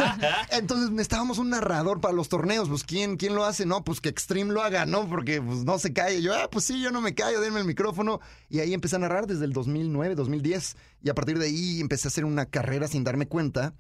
Entonces 0.52 0.92
necesitábamos 0.92 1.38
un 1.38 1.50
narrador 1.50 2.02
para 2.02 2.14
los 2.14 2.28
torneos. 2.28 2.68
Pues, 2.68 2.84
¿quién, 2.84 3.16
¿quién 3.16 3.36
lo 3.36 3.46
hace? 3.46 3.66
No, 3.66 3.84
pues 3.84 4.02
que 4.02 4.10
Extreme 4.10 4.54
lo 4.54 4.62
haga, 4.62 4.86
¿no? 4.86 5.08
Porque 5.08 5.42
pues 5.42 5.64
no 5.64 5.80
se 5.80 5.94
cae. 5.94 6.22
Yo, 6.22 6.36
ah, 6.36 6.50
pues 6.52 6.66
sí, 6.66 6.82
yo 6.82 6.92
no 6.92 7.02
me 7.02 7.16
callo, 7.16 7.42
denme 7.42 7.62
el 7.62 7.66
micrófono. 7.66 8.20
Y 8.50 8.60
ahí 8.60 8.74
empecé 8.74 8.98
a 8.98 9.00
narrar 9.00 9.28
desde 9.28 9.46
el 9.46 9.54
2009, 9.54 10.16
2010. 10.16 10.76
Y 11.04 11.10
a 11.10 11.16
partir 11.16 11.40
de 11.40 11.46
ahí 11.46 11.80
empecé 11.80 12.08
a 12.08 12.10
hacer 12.10 12.26
una 12.26 12.46
carrera 12.46 12.88
sin 12.88 13.04
darme 13.04 13.28
cuenta. 13.28 13.74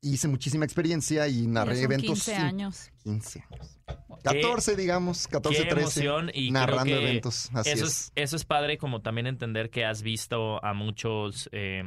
Hice 0.00 0.28
muchísima 0.28 0.64
experiencia 0.64 1.26
y 1.28 1.46
narré 1.46 1.82
eventos. 1.82 2.06
15 2.24 2.34
sin- 2.36 2.40
años. 2.44 2.90
15 3.02 3.44
años. 3.50 3.78
14, 4.22 4.76
digamos, 4.76 5.26
14, 5.28 5.62
Qué 5.64 5.68
13. 5.70 5.80
emoción 5.80 6.30
y 6.34 6.50
narrando 6.50 6.84
creo 6.84 6.98
que 7.00 7.04
eventos. 7.08 7.50
Así 7.54 7.70
eso 7.70 7.86
es. 7.86 8.12
Eso 8.14 8.36
es 8.36 8.44
padre 8.44 8.78
como 8.78 9.00
también 9.02 9.26
entender 9.26 9.70
que 9.70 9.84
has 9.84 10.02
visto 10.02 10.64
a 10.64 10.72
muchos... 10.74 11.48
eh, 11.52 11.82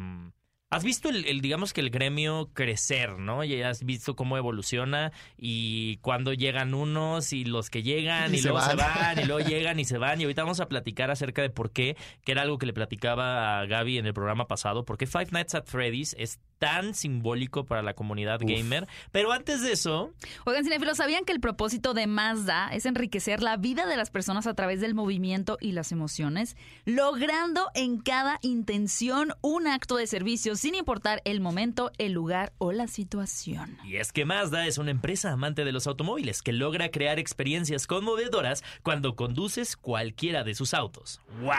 Has 0.74 0.86
visto 0.86 1.10
el, 1.10 1.26
el, 1.26 1.42
digamos 1.42 1.74
que 1.74 1.82
el 1.82 1.90
gremio 1.90 2.50
crecer, 2.54 3.20
¿no? 3.20 3.44
Y 3.44 3.62
has 3.62 3.84
visto 3.84 4.16
cómo 4.16 4.38
evoluciona 4.38 5.12
y 5.38 5.98
cuando 5.98 6.32
llegan 6.32 6.74
unos 6.74 7.34
y 7.34 7.44
los 7.44 7.70
que 7.70 7.84
llegan 7.84 8.34
Y 8.34 8.38
y, 8.38 8.40
se 8.42 8.48
luego 8.48 8.66
se 8.66 8.76
van. 8.78 8.78
van 8.78 9.20
y 9.20 9.26
luego 9.26 9.40
llegan 9.50 9.80
y 9.82 9.84
se 9.86 9.98
van. 9.98 10.22
Y 10.22 10.24
ahorita 10.24 10.44
vamos 10.44 10.62
a 10.62 10.70
platicar 10.70 11.12
acerca 11.12 11.42
de 11.42 11.50
por 11.50 11.72
qué, 11.72 11.98
que 12.24 12.32
era 12.32 12.44
algo 12.44 12.58
que 12.58 12.66
le 12.68 12.72
platicaba 12.74 13.60
a 13.60 13.66
Gaby 13.66 13.98
en 13.98 14.06
el 14.06 14.14
programa 14.14 14.48
pasado, 14.48 14.86
por 14.86 14.98
qué 14.98 15.08
Five 15.08 15.28
Nights 15.32 15.56
at 15.56 15.66
Freddy's 15.66 16.16
es 16.18 16.40
tan 16.62 16.94
simbólico 16.94 17.66
para 17.66 17.82
la 17.82 17.96
comunidad 17.96 18.40
Uf. 18.44 18.48
gamer. 18.48 18.88
Pero 19.12 19.32
antes 19.32 19.64
de 19.64 19.72
eso, 19.72 20.14
Oigan, 20.46 20.64
cinéfilos, 20.64 20.98
¿sabían 20.98 21.26
que 21.26 21.34
el 21.34 21.40
propósito 21.40 21.96
de 21.96 22.06
Mazda 22.06 22.70
es 22.72 22.86
enriquecer 22.86 23.42
la 23.42 23.58
vida 23.58 23.88
de 23.88 23.98
las 23.98 24.12
personas 24.12 24.46
a 24.46 24.54
través 24.54 24.80
del 24.80 24.94
movimiento 24.94 25.58
y 25.60 25.72
las 25.72 25.92
emociones, 25.92 26.56
logrando 26.86 27.72
en 27.74 27.98
cada 28.00 28.38
intención 28.44 29.34
un 29.42 29.66
acto 29.66 29.96
de 29.96 30.06
servicio 30.06 30.56
sin 30.56 30.76
importar 30.76 31.24
el 31.26 31.42
momento, 31.42 31.92
el 31.98 32.12
lugar 32.12 32.54
o 32.60 32.72
la 32.72 32.88
situación? 32.88 33.80
Y 33.84 33.96
es 33.96 34.12
que 34.12 34.26
Mazda 34.26 34.68
es 34.68 34.78
una 34.78 34.92
empresa 34.92 35.32
amante 35.32 35.66
de 35.66 35.72
los 35.72 35.88
automóviles 35.88 36.44
que 36.44 36.54
logra 36.54 36.92
crear 36.92 37.18
experiencias 37.18 37.88
conmovedoras 37.88 38.64
cuando 38.84 39.16
conduces 39.16 39.76
cualquiera 39.76 40.44
de 40.44 40.54
sus 40.54 40.76
autos. 40.76 41.22
¡Wow! 41.42 41.52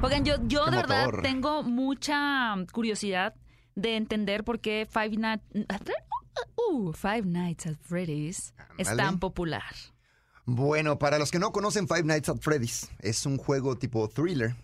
Oigan, 0.00 0.24
yo, 0.24 0.36
yo 0.46 0.66
de 0.66 0.76
verdad 0.76 1.10
tengo 1.22 1.64
mucha 1.64 2.07
curiosidad 2.72 3.34
de 3.74 3.96
entender 3.96 4.44
por 4.44 4.60
qué 4.60 4.86
Five 4.90 5.16
Nights, 5.16 5.44
uh, 6.56 6.92
Five 6.92 7.22
Nights 7.22 7.66
at 7.66 7.76
Freddy's 7.80 8.54
es 8.76 8.94
tan 8.96 9.18
popular. 9.18 9.74
Bueno, 10.44 10.98
para 10.98 11.18
los 11.18 11.30
que 11.30 11.38
no 11.38 11.52
conocen 11.52 11.86
Five 11.86 12.04
Nights 12.04 12.28
at 12.30 12.38
Freddy's, 12.40 12.90
es 13.00 13.26
un 13.26 13.36
juego 13.36 13.76
tipo 13.76 14.08
thriller 14.08 14.56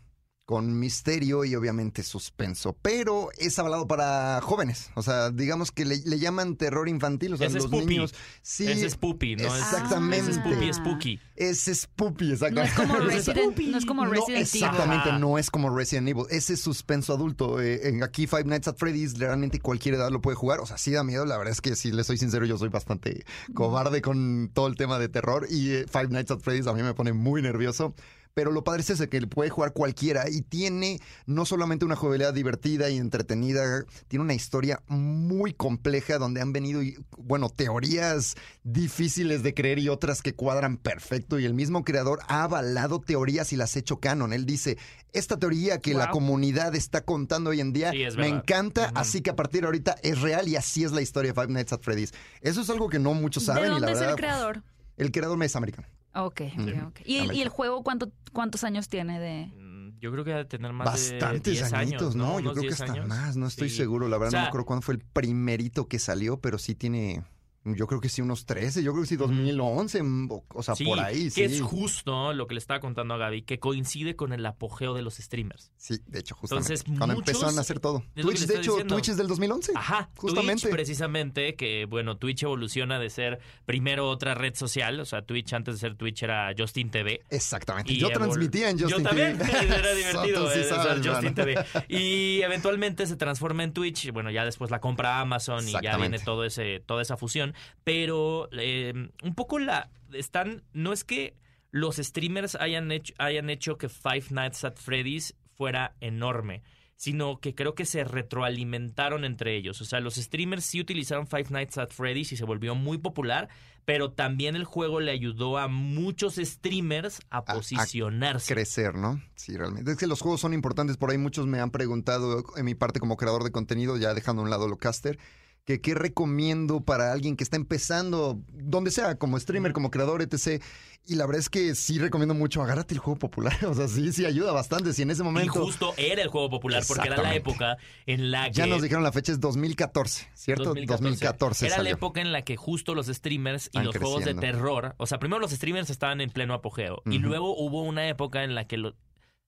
con 0.46 0.78
misterio 0.78 1.44
y 1.46 1.54
obviamente 1.54 2.02
suspenso, 2.02 2.76
pero 2.82 3.30
es 3.38 3.58
avalado 3.58 3.86
para 3.86 4.40
jóvenes, 4.42 4.90
o 4.94 5.02
sea, 5.02 5.30
digamos 5.30 5.72
que 5.72 5.86
le, 5.86 5.96
le 6.04 6.18
llaman 6.18 6.56
terror 6.56 6.86
infantil, 6.88 7.32
o 7.32 7.36
sea, 7.38 7.46
Ese 7.46 7.58
es 7.58 7.64
los 7.64 7.86
niños 7.86 8.14
sí 8.42 8.70
Ese 8.70 8.84
es 8.86 8.92
Spoopy, 8.92 9.36
¿no? 9.36 9.46
Es- 9.46 9.54
Exactamente. 9.62 10.18
Ese 10.18 10.30
es 10.32 10.36
Spoopy, 10.36 10.68
es. 10.68 10.76
Spooky. 10.76 11.20
Ese 11.36 11.70
es 11.72 11.88
No 11.98 12.08
exactamente. 12.08 12.66
es 12.68 12.74
como 12.74 12.98
Resident, 12.98 13.58
no 13.70 13.78
es 13.78 13.86
como 13.86 14.04
No, 14.04 14.10
Resident 14.10 14.28
Evil. 14.30 14.42
exactamente, 14.42 15.12
no 15.18 15.38
es 15.38 15.50
como 15.50 15.74
Resident 15.74 16.08
Evil. 16.08 16.24
Ese 16.30 16.52
es 16.54 16.60
suspenso 16.60 17.14
adulto. 17.14 17.60
Eh, 17.60 17.88
en 17.88 18.02
aquí 18.02 18.26
Five 18.26 18.44
Nights 18.44 18.68
at 18.68 18.76
Freddy's, 18.76 19.18
realmente 19.18 19.58
cualquier 19.60 19.94
edad 19.94 20.10
lo 20.10 20.20
puede 20.20 20.36
jugar. 20.36 20.60
O 20.60 20.66
sea, 20.66 20.76
sí 20.78 20.92
da 20.92 21.02
miedo. 21.04 21.24
La 21.24 21.38
verdad 21.38 21.52
es 21.52 21.60
que 21.60 21.74
si 21.74 21.90
le 21.90 22.04
soy 22.04 22.18
sincero, 22.18 22.44
yo 22.44 22.58
soy 22.58 22.68
bastante 22.68 23.24
cobarde 23.54 24.02
con 24.02 24.50
todo 24.52 24.66
el 24.68 24.76
tema 24.76 24.98
de 24.98 25.08
terror. 25.08 25.46
Y 25.50 25.70
eh, 25.72 25.86
Five 25.90 26.08
Nights 26.08 26.30
at 26.32 26.40
Freddy's 26.40 26.66
a 26.66 26.72
mí 26.74 26.82
me 26.82 26.94
pone 26.94 27.12
muy 27.14 27.40
nervioso. 27.42 27.94
Pero 28.34 28.50
lo 28.50 28.64
padre 28.64 28.82
es 28.82 28.90
ese, 28.90 29.08
que 29.08 29.20
le 29.20 29.28
puede 29.28 29.48
jugar 29.48 29.72
cualquiera 29.72 30.28
y 30.28 30.42
tiene 30.42 31.00
no 31.24 31.46
solamente 31.46 31.84
una 31.84 31.94
jugabilidad 31.94 32.34
divertida 32.34 32.90
y 32.90 32.96
entretenida, 32.96 33.84
tiene 34.08 34.24
una 34.24 34.34
historia 34.34 34.82
muy 34.88 35.52
compleja 35.54 36.18
donde 36.18 36.40
han 36.40 36.52
venido, 36.52 36.82
y, 36.82 36.98
bueno, 37.16 37.48
teorías 37.48 38.34
difíciles 38.64 39.44
de 39.44 39.54
creer 39.54 39.78
y 39.78 39.88
otras 39.88 40.20
que 40.20 40.34
cuadran 40.34 40.78
perfecto. 40.78 41.38
Y 41.38 41.44
el 41.44 41.54
mismo 41.54 41.84
creador 41.84 42.18
ha 42.26 42.42
avalado 42.42 43.00
teorías 43.00 43.52
y 43.52 43.56
las 43.56 43.76
ha 43.76 43.78
hecho 43.78 44.00
canon. 44.00 44.32
Él 44.32 44.46
dice, 44.46 44.78
esta 45.12 45.38
teoría 45.38 45.78
que 45.78 45.94
la 45.94 46.10
comunidad 46.10 46.74
está 46.74 47.04
contando 47.04 47.50
hoy 47.50 47.60
en 47.60 47.72
día 47.72 47.92
Sí, 47.92 48.02
es 48.02 48.16
me 48.16 48.26
encanta, 48.26 48.90
así 48.96 49.20
que 49.20 49.30
a 49.30 49.36
partir 49.36 49.60
de 49.60 49.66
ahorita 49.66 49.94
es 50.02 50.20
real 50.22 50.48
y 50.48 50.56
así 50.56 50.82
es 50.82 50.90
la 50.90 51.02
historia 51.02 51.32
de 51.32 51.40
Five 51.40 51.52
Nights 51.52 51.72
at 51.72 51.82
Freddy's. 51.82 52.12
Eso 52.40 52.62
es 52.62 52.70
algo 52.70 52.88
que 52.88 52.98
no 52.98 53.14
muchos 53.14 53.44
saben 53.44 53.62
¿De 53.62 53.68
y 53.68 53.70
dónde 53.74 53.86
la 53.86 53.92
es 53.92 53.98
verdad... 54.00 54.14
el 54.14 54.20
creador? 54.20 54.62
El 54.96 55.12
creador 55.12 55.40
es 55.44 55.54
americano. 55.54 55.86
Ok, 56.14 56.40
ok, 56.52 56.58
Ujú. 56.60 56.86
ok. 56.88 57.00
¿Y, 57.04 57.16
el, 57.18 57.32
y 57.34 57.42
el 57.42 57.48
juego 57.48 57.82
cuánto, 57.82 58.10
cuántos 58.32 58.62
años 58.64 58.88
tiene 58.88 59.18
de...? 59.20 59.46
Mm, 59.56 59.98
Yo 60.00 60.12
creo 60.12 60.24
que 60.24 60.30
debe 60.30 60.44
tener 60.44 60.72
más 60.72 60.84
Bastantes 60.86 61.42
de 61.44 61.50
10 61.52 61.72
añitos, 61.72 62.02
años, 62.02 62.16
¿no? 62.16 62.24
¿no? 62.34 62.40
Yo 62.40 62.50
creo 62.52 62.62
que 62.62 62.68
10 62.68 62.80
hasta 62.80 62.92
años. 62.92 63.08
más, 63.08 63.36
no 63.36 63.46
estoy 63.46 63.68
Sí. 63.70 63.76
seguro. 63.76 64.08
La 64.08 64.16
verdad 64.18 64.28
O 64.28 64.30
sea- 64.32 64.40
no 64.40 64.44
me 64.44 64.48
acuerdo 64.48 64.66
cuándo 64.66 64.82
fue 64.82 64.94
el 64.94 65.00
primerito 65.00 65.88
que 65.88 65.98
salió, 65.98 66.36
pero 66.38 66.58
sí 66.58 66.74
tiene, 66.74 67.24
yo 67.64 67.86
creo 67.86 68.00
que 68.00 68.08
sí 68.08 68.20
unos 68.22 68.46
13, 68.46 68.82
yo 68.82 68.92
creo 68.92 69.02
que 69.04 69.08
sí 69.08 69.16
2011, 69.16 70.02
mm, 70.02 70.28
o- 70.54 70.62
sea, 70.62 70.74
Sí, 70.74 70.84
por 70.84 71.00
ahí, 71.00 71.24
que 71.24 71.48
sí. 71.48 71.56
es 71.56 71.62
justo 71.62 72.32
lo 72.32 72.46
que 72.46 72.54
le 72.54 72.58
estaba 72.58 72.80
contando 72.80 73.14
a 73.14 73.16
Gaby, 73.18 73.42
que 73.42 73.58
coincide 73.58 74.16
con 74.16 74.32
el 74.32 74.44
apogeo 74.46 74.92
de 74.94 75.02
los 75.02 75.14
streamers. 75.16 75.72
Sí, 75.76 75.96
de 76.06 76.20
hecho, 76.20 76.34
justamente. 76.34 76.72
Entonces, 76.74 76.84
cuando 76.98 77.14
muchos- 77.16 77.28
empezaron 77.28 77.58
a 77.58 77.60
hacer 77.62 77.80
todo. 77.80 78.02
Twitch, 78.14 78.40
de 78.46 78.56
hecho, 78.56 78.72
diciendo. 78.72 78.94
Twitch 78.94 79.08
es 79.08 79.16
del 79.16 79.28
2011. 79.28 79.72
Ajá, 79.74 80.10
Justamente. 80.16 80.62
Twitch 80.62 80.72
precisamente, 80.72 81.54
que 81.54 81.86
bueno, 81.86 82.16
Twitch 82.18 82.42
evoluciona 82.42 82.98
de 82.98 83.10
ser 83.10 83.40
primero 83.66 84.08
otra 84.10 84.34
red 84.34 84.54
social, 84.54 85.00
o 85.00 85.04
sea, 85.04 85.22
Twitch 85.22 85.52
antes 85.54 85.74
de 85.76 85.80
ser 85.80 85.96
Twitch 85.96 86.22
era 86.22 86.52
Justin 86.56 86.90
TV. 86.90 87.22
Exactamente. 87.30 87.92
Y 87.92 87.98
yo 87.98 88.10
transmitía 88.10 88.70
en 88.70 88.78
Justin 88.78 88.98
Yo 88.98 89.02
también, 89.08 89.38
TV. 89.38 89.50
era 89.78 89.94
divertido 89.94 90.50
sí 90.50 90.58
eh, 90.60 90.64
sabes, 90.64 91.06
Justin. 91.06 91.34
TV. 91.34 91.64
Y 91.88 92.42
eventualmente 92.42 93.06
se 93.06 93.16
transforma 93.16 93.62
en 93.64 93.72
Twitch, 93.72 94.10
bueno, 94.12 94.30
ya 94.30 94.44
después 94.44 94.70
la 94.70 94.80
compra 94.80 95.20
Amazon 95.20 95.66
y 95.68 95.72
ya 95.82 95.96
viene 95.96 96.18
todo 96.18 96.44
ese, 96.44 96.80
toda 96.84 97.02
esa 97.02 97.16
fusión. 97.16 97.53
Pero 97.84 98.48
eh, 98.52 98.92
un 99.22 99.34
poco 99.34 99.58
la. 99.58 99.90
están. 100.12 100.62
No 100.72 100.92
es 100.92 101.04
que 101.04 101.36
los 101.70 101.96
streamers 101.96 102.54
hayan 102.54 102.92
hecho, 102.92 103.14
hayan 103.18 103.50
hecho 103.50 103.78
que 103.78 103.88
Five 103.88 104.26
Nights 104.30 104.64
at 104.64 104.76
Freddy's 104.76 105.34
fuera 105.56 105.96
enorme. 106.00 106.62
Sino 106.96 107.40
que 107.40 107.56
creo 107.56 107.74
que 107.74 107.84
se 107.84 108.04
retroalimentaron 108.04 109.24
entre 109.24 109.56
ellos. 109.56 109.80
O 109.80 109.84
sea, 109.84 109.98
los 109.98 110.14
streamers 110.14 110.64
sí 110.64 110.80
utilizaron 110.80 111.26
Five 111.26 111.46
Nights 111.50 111.76
at 111.78 111.90
Freddy's 111.90 112.32
y 112.32 112.36
se 112.36 112.44
volvió 112.44 112.76
muy 112.76 112.98
popular. 112.98 113.48
Pero 113.84 114.12
también 114.12 114.56
el 114.56 114.64
juego 114.64 115.00
le 115.00 115.10
ayudó 115.10 115.58
a 115.58 115.68
muchos 115.68 116.36
streamers 116.36 117.20
a 117.30 117.38
a 117.38 117.44
posicionarse. 117.44 118.54
crecer, 118.54 118.94
¿no? 118.94 119.20
Sí, 119.34 119.56
realmente. 119.56 119.90
Es 119.90 119.98
que 119.98 120.06
los 120.06 120.20
juegos 120.20 120.40
son 120.40 120.54
importantes. 120.54 120.96
Por 120.96 121.10
ahí 121.10 121.18
muchos 121.18 121.46
me 121.46 121.60
han 121.60 121.70
preguntado, 121.70 122.44
en 122.56 122.64
mi 122.64 122.74
parte 122.74 123.00
como 123.00 123.16
creador 123.16 123.44
de 123.44 123.50
contenido, 123.50 123.96
ya 123.96 124.14
dejando 124.14 124.42
a 124.42 124.44
un 124.44 124.50
lado 124.50 124.68
lo 124.68 124.78
caster, 124.78 125.18
que 125.64 125.80
qué 125.80 125.94
recomiendo 125.94 126.80
para 126.80 127.12
alguien 127.12 127.36
que 127.36 127.44
está 127.44 127.56
empezando, 127.56 128.38
donde 128.52 128.90
sea, 128.90 129.16
como 129.16 129.38
streamer, 129.40 129.72
como 129.72 129.90
creador, 129.90 130.20
etc. 130.20 130.62
Y 131.06 131.16
la 131.16 131.26
verdad 131.26 131.40
es 131.40 131.48
que 131.48 131.74
sí 131.74 131.98
recomiendo 131.98 132.34
mucho, 132.34 132.62
agárrate 132.62 132.94
el 132.94 133.00
juego 133.00 133.18
popular. 133.18 133.54
O 133.64 133.74
sea, 133.74 133.88
sí, 133.88 134.12
sí 134.12 134.26
ayuda 134.26 134.52
bastante. 134.52 134.92
Si 134.92 135.02
en 135.02 135.10
ese 135.10 135.22
Y 135.22 135.24
momento... 135.24 135.52
justo 135.52 135.94
era 135.96 136.22
el 136.22 136.28
juego 136.28 136.50
popular 136.50 136.82
porque 136.86 137.08
era 137.08 137.22
la 137.22 137.34
época 137.34 137.78
en 138.06 138.30
la 138.30 138.46
que... 138.46 138.52
Ya 138.52 138.66
nos 138.66 138.82
dijeron 138.82 139.02
la 139.02 139.12
fecha 139.12 139.32
es 139.32 139.40
2014, 139.40 140.28
¿cierto? 140.34 140.74
2014, 140.74 141.66
Era 141.66 141.82
la 141.82 141.90
época 141.90 142.20
en 142.20 142.32
la 142.32 142.42
que 142.42 142.56
justo 142.56 142.94
los 142.94 143.06
streamers 143.06 143.70
y 143.72 143.78
Van 143.78 143.86
los 143.86 143.96
juegos 143.96 144.24
de 144.24 144.34
terror, 144.34 144.94
o 144.98 145.06
sea, 145.06 145.18
primero 145.18 145.40
los 145.40 145.50
streamers 145.50 145.90
estaban 145.90 146.20
en 146.20 146.30
pleno 146.30 146.54
apogeo 146.54 147.02
y 147.06 147.18
luego 147.18 147.56
hubo 147.56 147.82
una 147.82 148.08
época 148.08 148.44
en 148.44 148.54
la 148.54 148.66
que 148.66 148.92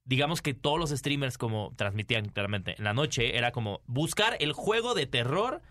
digamos 0.05 0.41
que 0.41 0.55
todos 0.55 0.79
los 0.79 0.91
streamers 0.91 1.37
como 1.37 1.73
transmitían 1.77 2.29
claramente 2.29 2.75
en 2.79 2.85
la 2.85 2.95
noche 2.95 3.37
era 3.37 3.53
como 3.53 3.83
buscar 3.87 4.37
el 4.41 4.53
juego 4.53 4.95
de 4.95 5.07
terror 5.07 5.63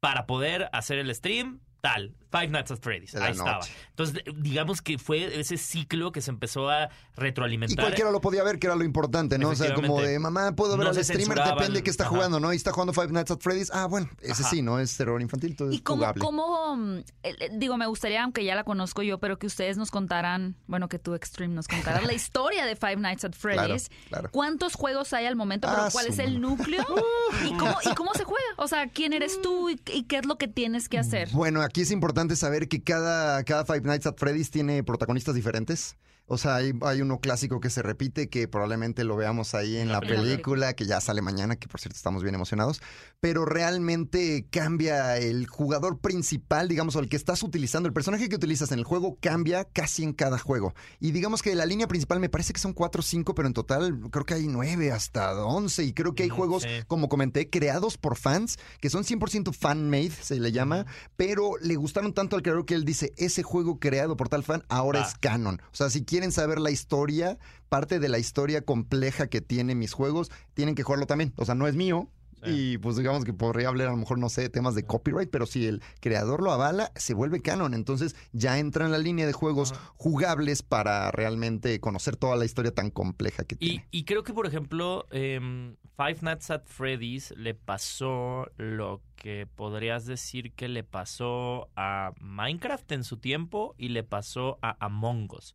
para 0.00 0.26
poder 0.26 0.68
hacer 0.72 0.98
el 0.98 1.14
stream 1.14 1.60
tal, 1.80 2.14
Five 2.30 2.48
Nights 2.48 2.70
at 2.72 2.78
Freddy's, 2.80 3.14
ahí 3.14 3.32
estaba. 3.32 3.60
Entonces, 3.90 4.22
digamos 4.36 4.82
que 4.82 4.98
fue 4.98 5.40
ese 5.40 5.56
ciclo 5.56 6.12
que 6.12 6.20
se 6.20 6.30
empezó 6.30 6.68
a 6.68 6.84
Y 6.84 6.88
retroalimentar. 7.20 7.82
cualquiera 7.82 8.10
lo 8.10 8.20
podía 8.20 8.42
ver, 8.42 8.58
que 8.58 8.66
era 8.66 8.76
lo 8.76 8.84
importante, 8.84 9.38
¿no? 9.38 9.48
O 9.50 9.54
sea, 9.54 9.72
como 9.74 10.00
de 10.02 10.18
mamá, 10.18 10.52
puedo 10.54 10.76
ver 10.76 10.88
No 10.88 10.90
al 10.92 11.04
streamer, 11.04 11.38
depende 11.42 11.78
de 11.78 11.82
qué 11.82 11.90
está 11.90 12.04
ajá. 12.04 12.10
jugando, 12.14 12.38
¿no? 12.40 12.52
Y 12.52 12.56
está 12.56 12.72
jugando 12.72 12.92
Five 12.92 13.08
Nights 13.12 13.30
at 13.30 13.38
Freddy's. 13.40 13.70
Ah, 13.72 13.86
bueno, 13.86 14.10
ese 14.20 14.42
Ajá. 14.42 14.50
sí, 14.50 14.60
¿no? 14.60 14.78
Es 14.78 14.94
terror 14.96 15.22
infantil, 15.22 15.56
todo 15.56 15.72
¿Y 15.72 15.76
es 15.76 15.82
cómo, 15.82 16.76
mm, 16.76 16.98
eh, 16.98 17.04
eh, 17.22 17.48
digo, 17.54 17.76
me 17.78 17.86
gustaría, 17.86 18.22
aunque 18.24 18.44
ya 18.44 18.54
la 18.54 18.64
conozco 18.64 19.02
yo, 19.02 19.18
pero 19.18 19.38
que 19.38 19.46
ustedes 19.46 19.78
nos 19.78 19.90
contaran, 19.90 20.56
bueno, 20.66 20.88
que 20.88 20.98
tú, 20.98 21.14
Extreme, 21.14 21.54
nos 21.54 21.66
contaras 21.66 22.04
la 22.04 22.12
historia 22.14 22.66
de 22.66 22.76
Five 22.76 22.96
Nights 22.96 23.24
at 23.24 23.32
Freddy's. 23.32 23.88
claro. 24.08 24.28
¿Cuántos 24.32 24.74
juegos 24.74 25.12
hay 25.14 25.24
al 25.26 25.36
momento? 25.36 25.66
¿Pero 25.68 25.82
Ah, 25.84 25.88
¿Cuál 25.90 26.08
es 26.08 26.18
el 26.18 26.40
núcleo? 26.40 26.84
¿Y 27.46 27.52
cómo, 27.56 27.76
¿Y 27.90 27.94
cómo 27.94 28.12
se 28.14 28.24
juega? 28.24 28.44
O 28.58 28.68
sea, 28.68 28.88
¿quién 28.88 29.12
eres 29.14 29.40
tú 29.40 29.70
y, 29.70 29.80
y 29.94 30.02
qué 30.04 30.18
es 30.18 30.26
lo 30.26 30.36
que 30.36 30.48
tienes 30.48 30.88
que 30.88 30.98
hacer? 30.98 31.28
Bueno, 31.32 31.62
aquí 31.68 31.82
es 31.82 31.90
importante 31.90 32.34
saber 32.34 32.66
que 32.66 32.82
cada, 32.82 33.44
cada 33.44 33.64
Five 33.64 33.82
Nights 33.82 34.06
at 34.06 34.16
Freddy's 34.16 34.50
tiene 34.50 34.82
protagonistas 34.82 35.34
diferentes. 35.34 35.96
O 36.28 36.38
sea, 36.38 36.56
hay, 36.56 36.72
hay 36.82 37.00
uno 37.02 37.20
clásico 37.20 37.58
que 37.60 37.70
se 37.70 37.82
repite, 37.82 38.28
que 38.28 38.46
probablemente 38.48 39.02
lo 39.04 39.16
veamos 39.16 39.54
ahí 39.54 39.76
en 39.78 39.88
la, 39.88 39.94
La 39.94 40.00
película. 40.00 40.74
que 40.74 40.86
ya 40.86 41.00
sale 41.00 41.22
mañana, 41.22 41.56
que 41.56 41.68
por 41.68 41.80
cierto 41.80 41.96
estamos 41.96 42.22
bien 42.22 42.34
emocionados. 42.34 42.80
Pero 43.20 43.44
realmente 43.44 44.46
cambia 44.50 45.16
el 45.18 45.46
jugador 45.46 45.98
principal, 45.98 46.68
digamos, 46.68 46.96
o 46.96 47.00
el 47.00 47.08
que 47.08 47.16
estás 47.16 47.42
utilizando. 47.42 47.86
El 47.88 47.92
personaje 47.92 48.28
que 48.28 48.36
utilizas 48.36 48.72
en 48.72 48.78
el 48.78 48.84
juego 48.84 49.16
cambia 49.20 49.64
casi 49.64 50.02
en 50.04 50.12
cada 50.12 50.38
juego. 50.38 50.74
Y 51.00 51.10
digamos 51.12 51.42
que 51.42 51.54
la 51.54 51.66
línea 51.66 51.88
principal 51.88 52.20
me 52.20 52.28
parece 52.28 52.52
que 52.52 52.60
son 52.60 52.72
4 52.72 53.00
o 53.00 53.02
5, 53.02 53.34
pero 53.34 53.48
en 53.48 53.54
total 53.54 53.98
creo 54.10 54.24
que 54.24 54.34
hay 54.34 54.46
9 54.48 54.92
hasta 54.92 55.34
11. 55.44 55.84
Y 55.84 55.92
creo 55.92 56.14
que 56.14 56.24
hay 56.24 56.28
Ujú, 56.30 56.36
juegos, 56.38 56.62
sí. 56.64 56.68
como 56.86 57.08
comenté, 57.08 57.48
creados 57.50 57.96
por 57.98 58.16
fans, 58.16 58.58
que 58.80 58.90
son 58.90 59.04
100% 59.04 59.52
fan-made, 59.54 60.10
se 60.10 60.38
le 60.38 60.52
llama, 60.52 60.86
pero 61.16 61.52
le 61.60 61.76
gustaron 61.76 62.12
tanto 62.12 62.36
al 62.36 62.42
creador 62.42 62.66
que 62.66 62.74
él 62.74 62.84
dice, 62.84 63.12
ese 63.16 63.42
juego 63.42 63.78
creado 63.78 64.16
por 64.16 64.28
tal 64.28 64.42
fan 64.44 64.64
ahora 64.68 65.00
es 65.06 65.14
canon. 65.18 65.60
O 65.72 65.76
sea, 65.76 65.90
si 65.90 66.02
quieren 66.18 66.32
saber 66.32 66.58
la 66.58 66.72
historia, 66.72 67.38
parte 67.68 68.00
de 68.00 68.08
la 68.08 68.18
historia 68.18 68.62
compleja 68.62 69.28
que 69.28 69.40
tienen 69.40 69.78
mis 69.78 69.92
juegos, 69.92 70.32
tienen 70.54 70.74
que 70.74 70.82
jugarlo 70.82 71.06
también. 71.06 71.32
O 71.36 71.44
sea, 71.44 71.54
no 71.54 71.68
es 71.68 71.76
mío. 71.76 72.08
Sí. 72.42 72.72
Y 72.74 72.78
pues 72.78 72.96
digamos 72.96 73.24
que 73.24 73.32
podría 73.32 73.68
hablar 73.68 73.88
a 73.88 73.90
lo 73.92 73.96
mejor, 73.96 74.18
no 74.18 74.28
sé, 74.28 74.48
temas 74.48 74.74
de 74.76 74.84
copyright, 74.84 75.28
pero 75.30 75.44
si 75.46 75.66
el 75.66 75.80
creador 76.00 76.40
lo 76.42 76.50
avala, 76.52 76.90
se 76.96 77.14
vuelve 77.14 77.40
canon. 77.40 77.72
Entonces 77.72 78.16
ya 78.32 78.58
entra 78.58 78.84
en 78.84 78.90
la 78.92 78.98
línea 78.98 79.26
de 79.26 79.32
juegos 79.32 79.74
jugables 79.96 80.62
para 80.62 81.10
realmente 81.12 81.78
conocer 81.80 82.16
toda 82.16 82.34
la 82.36 82.44
historia 82.44 82.72
tan 82.72 82.90
compleja 82.90 83.44
que 83.44 83.54
Y, 83.56 83.58
tiene. 83.58 83.88
y 83.92 84.04
creo 84.04 84.22
que, 84.24 84.32
por 84.34 84.46
ejemplo, 84.46 85.06
em, 85.10 85.76
Five 85.96 86.18
Nights 86.22 86.50
at 86.50 86.62
Freddy's 86.66 87.32
le 87.36 87.54
pasó 87.54 88.46
lo 88.56 89.02
que 89.16 89.46
podrías 89.52 90.04
decir 90.06 90.52
que 90.52 90.68
le 90.68 90.82
pasó 90.84 91.68
a 91.76 92.12
Minecraft 92.20 92.90
en 92.92 93.02
su 93.04 93.16
tiempo 93.18 93.74
y 93.78 93.88
le 93.88 94.02
pasó 94.04 94.58
a 94.62 94.76
Among 94.84 95.28
Us. 95.32 95.54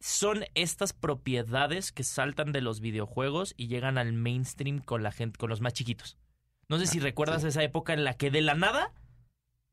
Son 0.00 0.44
estas 0.54 0.92
propiedades 0.92 1.90
que 1.92 2.04
saltan 2.04 2.52
de 2.52 2.60
los 2.60 2.80
videojuegos 2.80 3.54
y 3.56 3.68
llegan 3.68 3.96
al 3.98 4.12
mainstream 4.12 4.78
con 4.80 5.02
la 5.02 5.10
gente, 5.10 5.38
con 5.38 5.48
los 5.50 5.60
más 5.60 5.72
chiquitos. 5.72 6.18
No 6.68 6.78
sé 6.78 6.86
si 6.86 6.98
Ah, 6.98 7.02
recuerdas 7.02 7.42
sí. 7.42 7.48
esa 7.48 7.62
época 7.62 7.92
en 7.94 8.04
la 8.04 8.14
que 8.14 8.30
de 8.30 8.42
la 8.42 8.54
nada 8.54 8.92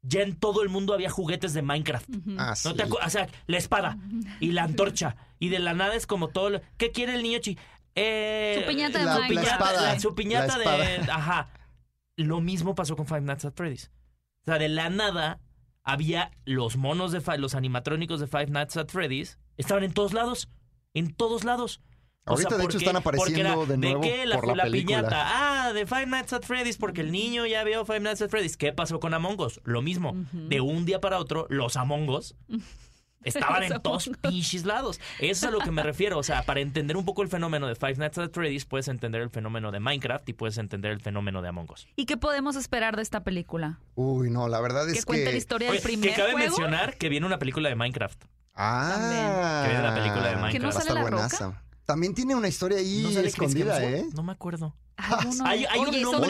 ya 0.06 0.22
en 0.22 0.36
todo 0.38 0.64
el 0.64 0.70
mundo 0.70 0.94
había 0.94 1.10
juguetes 1.10 1.54
de 1.54 1.62
Minecraft. 1.62 2.10
Ah, 2.38 2.50
¿No 2.50 2.56
sí. 2.56 2.74
te 2.76 2.86
acu- 2.86 3.00
o 3.06 3.10
sea, 3.10 3.28
la 3.48 3.58
espada 3.58 3.98
y 4.40 4.52
la 4.52 4.64
antorcha. 4.66 5.16
Y 5.40 5.50
de 5.50 5.60
la 5.60 5.74
nada 5.74 5.96
es 5.96 6.08
como 6.08 6.28
todo. 6.30 6.50
lo- 6.52 6.62
¿Qué 6.78 6.92
quiere 6.92 7.16
el 7.16 7.24
niño 7.24 7.40
chi? 7.40 7.58
Eh, 7.96 8.58
Su 8.62 8.68
piñata 8.68 9.00
de 9.00 9.06
La- 9.06 9.14
la 9.16 9.20
Minecraft. 9.28 9.52
espada. 9.52 9.82
la- 9.94 10.00
su 10.00 10.16
piñata 10.16 10.58
La 10.58 10.78
de. 10.78 10.96
Ajá. 11.12 11.50
Lo 12.16 12.42
mismo 12.42 12.76
pasó 12.76 12.96
con 12.96 13.08
Five 13.08 13.22
Nights 13.22 13.46
at 13.46 13.54
Freddy's. 13.56 13.92
O 14.42 14.46
sea, 14.46 14.58
de 14.60 14.70
la 14.70 14.90
nada 14.90 15.40
había 15.84 16.32
los 16.46 16.76
monos 16.78 17.12
de 17.12 17.22
los 17.38 17.56
animatrónicos 17.56 18.20
de 18.20 18.28
Five 18.28 18.48
Nights 18.48 18.78
at 18.78 18.88
Freddy's. 18.90 19.38
Estaban 19.58 19.84
en 19.84 19.94
todos 19.94 20.14
lados. 20.14 20.50
En 20.94 21.14
todos 21.14 21.44
lados. 21.44 21.82
O 22.26 22.38
sea, 22.38 22.46
Ahorita, 22.48 22.56
de 22.58 22.62
¿por 22.64 22.72
hecho, 22.72 22.78
están 22.78 23.04
Porque 23.04 23.18
apareciendo 23.20 23.64
era, 23.64 23.72
de 23.72 23.78
nuevo 23.78 24.02
qué 24.02 24.26
la, 24.26 24.36
por 24.40 24.56
la, 24.56 24.64
película. 24.64 24.98
piñata? 25.02 25.66
Ah, 25.68 25.74
de 25.74 25.86
Five 25.86 26.06
Nights 26.06 26.32
at 26.32 26.44
Freddy's 26.44 26.78
porque 26.78 27.02
el 27.02 27.12
niño 27.12 27.46
ya 27.46 27.64
vio 27.66 27.84
Five 27.86 28.00
Nights 28.00 28.22
at 28.22 28.30
Freddy's. 28.30 28.56
¿Qué 28.56 28.72
pasó 28.72 29.02
con 29.02 29.14
Among 29.14 29.40
Us? 29.42 29.60
Lo 29.66 29.82
mismo. 29.82 30.16
De 30.32 30.62
un 30.62 30.86
día 30.86 31.02
para 31.02 31.20
otro, 31.20 31.48
los 31.50 31.76
Among 31.76 32.08
Us 32.10 32.36
estaban 33.26 33.64
en 33.64 33.82
todos 33.82 34.10
pinches 34.22 34.64
lados. 34.66 35.02
Eso 35.20 35.32
es 35.32 35.44
a 35.44 35.52
lo 35.52 35.60
que 35.60 35.72
me 35.72 35.84
refiero. 35.84 36.18
O 36.18 36.24
sea, 36.24 36.44
para 36.44 36.62
entender 36.62 36.96
un 36.96 37.04
poco 37.04 37.24
el 37.24 37.28
fenómeno 37.28 37.68
de 37.68 37.76
Five 37.76 37.96
Nights 37.96 38.18
at 38.18 38.32
Freddy's, 38.32 38.64
puedes 38.64 38.88
entender 38.88 39.22
el 39.22 39.30
fenómeno 39.30 39.72
de 39.72 39.82
Minecraft 39.82 40.28
y 40.30 40.32
puedes 40.34 40.58
entender 40.58 40.92
el 40.92 41.02
fenómeno 41.02 41.42
de 41.42 41.50
Among 41.50 41.72
Us. 41.72 41.88
¿Y 41.98 42.06
qué 42.06 42.16
podemos 42.16 42.56
esperar 42.56 42.96
de 42.96 43.02
esta 43.02 43.26
película? 43.26 43.80
Uy, 43.96 44.30
no, 44.30 44.48
la 44.48 44.62
verdad 44.62 44.86
Que 44.86 44.98
es 44.98 45.06
cuente 45.06 45.26
la 45.26 45.32
que... 45.32 45.38
historia 45.38 45.70
Oye, 45.72 45.80
del 45.80 45.84
primer 45.84 46.10
que 46.10 46.16
cabe 46.16 46.32
juego. 46.32 46.48
mencionar 46.48 46.98
que 46.98 47.10
viene 47.10 47.26
una 47.26 47.38
película 47.38 47.68
de 47.68 47.76
Minecraft. 47.76 48.24
Ah. 48.56 49.62
Que 49.66 49.70
viene 49.72 49.84
la 49.84 49.96
película 49.96 50.24
de 50.24 50.30
¿Que 50.30 50.36
no 50.36 50.42
Minecraft. 50.42 50.66
Va 50.66 50.70
a 50.70 50.72
sale 50.74 50.90
estar 50.90 50.96
la 50.96 51.02
buenaza. 51.02 51.46
roca? 51.48 51.64
También 51.86 52.14
tiene 52.16 52.36
una 52.36 52.48
historia 52.48 52.78
ahí 52.78 53.12
¿No 53.14 53.20
escondida, 53.22 53.84
¿eh? 53.84 54.06
No 54.14 54.24
me 54.24 54.32
acuerdo. 54.32 54.74
Hay- 54.98 55.66
hay 55.66 55.80
un 55.80 56.02
nombre. 56.02 56.30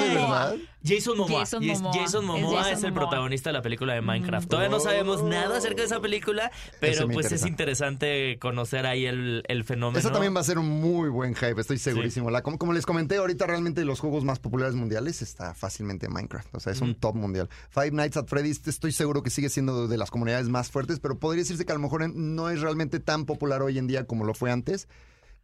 Jason 0.86 1.17
Momoa. 1.17 1.39
Jason 1.39 1.58
Momoa. 1.67 1.93
Jason 1.93 2.23
Es 2.23 2.23
Momoa 2.26 2.62
es, 2.62 2.67
Jason 2.67 2.86
el 2.86 2.91
Momoa. 2.93 3.10
protagonista 3.10 3.49
de 3.49 3.54
la 3.54 3.62
película 3.62 3.93
de 3.93 4.02
Minecraft. 4.02 4.45
Mm. 4.45 4.49
Todavía 4.49 4.69
no 4.69 4.80
sabemos 4.80 5.21
Oh. 5.21 5.28
nada 5.30 5.58
acerca 5.58 5.82
de 5.82 5.86
esa 5.86 6.02
película, 6.02 6.52
pero 6.82 7.08
pues 7.08 7.28
es 7.28 7.32
interesa. 7.34 7.47
interesante 7.47 8.38
conocer 8.39 8.86
ahí 8.86 9.06
el, 9.06 9.43
el 9.47 9.63
fenómeno. 9.63 9.99
Eso 9.99 10.12
también 10.12 10.36
va 10.36 10.41
a 10.41 10.43
ser 10.43 10.58
un 10.58 10.67
muy 10.69 11.10
buen 11.10 11.36
hype, 11.36 11.60
estoy 11.60 11.78
segurísimo. 11.78 12.30
La- 12.32 12.41
como, 12.43 12.58
como 12.58 12.73
les 12.73 12.86
comenté, 12.86 13.15
ahorita 13.17 13.45
realmente 13.47 13.86
los 13.86 13.99
juegos 13.99 14.23
más 14.26 14.39
populares 14.39 14.76
mundiales 14.76 15.21
está 15.21 15.54
fácilmente 15.54 16.10
Minecraft. 16.10 16.54
O 16.56 16.60
sea, 16.60 16.73
es 16.73 16.82
un 16.82 16.91
Mm. 16.91 16.95
top 16.95 17.15
mundial. 17.15 17.49
Five 17.69 17.91
Nights 17.91 18.17
at 18.17 18.28
Freddy's 18.28 18.62
estoy 18.67 18.91
seguro 18.91 19.23
que 19.23 19.30
sigue 19.30 19.49
siendo 19.49 19.88
de 19.88 19.97
las 19.97 20.12
comunidades 20.12 20.49
más 20.49 20.69
fuertes, 20.69 20.99
pero 20.99 21.17
podría 21.17 21.43
decirse 21.43 21.65
que 21.65 21.71
a 21.71 21.76
lo 21.76 21.82
mejor 21.82 22.10
no 22.13 22.49
es 22.49 22.60
realmente 22.62 22.99
tan 22.99 23.26
popular 23.26 23.62
hoy 23.62 23.78
en 23.78 23.88
día 23.88 24.06
como 24.06 24.26
lo 24.26 24.34
fue 24.34 24.52
antes. 24.52 24.88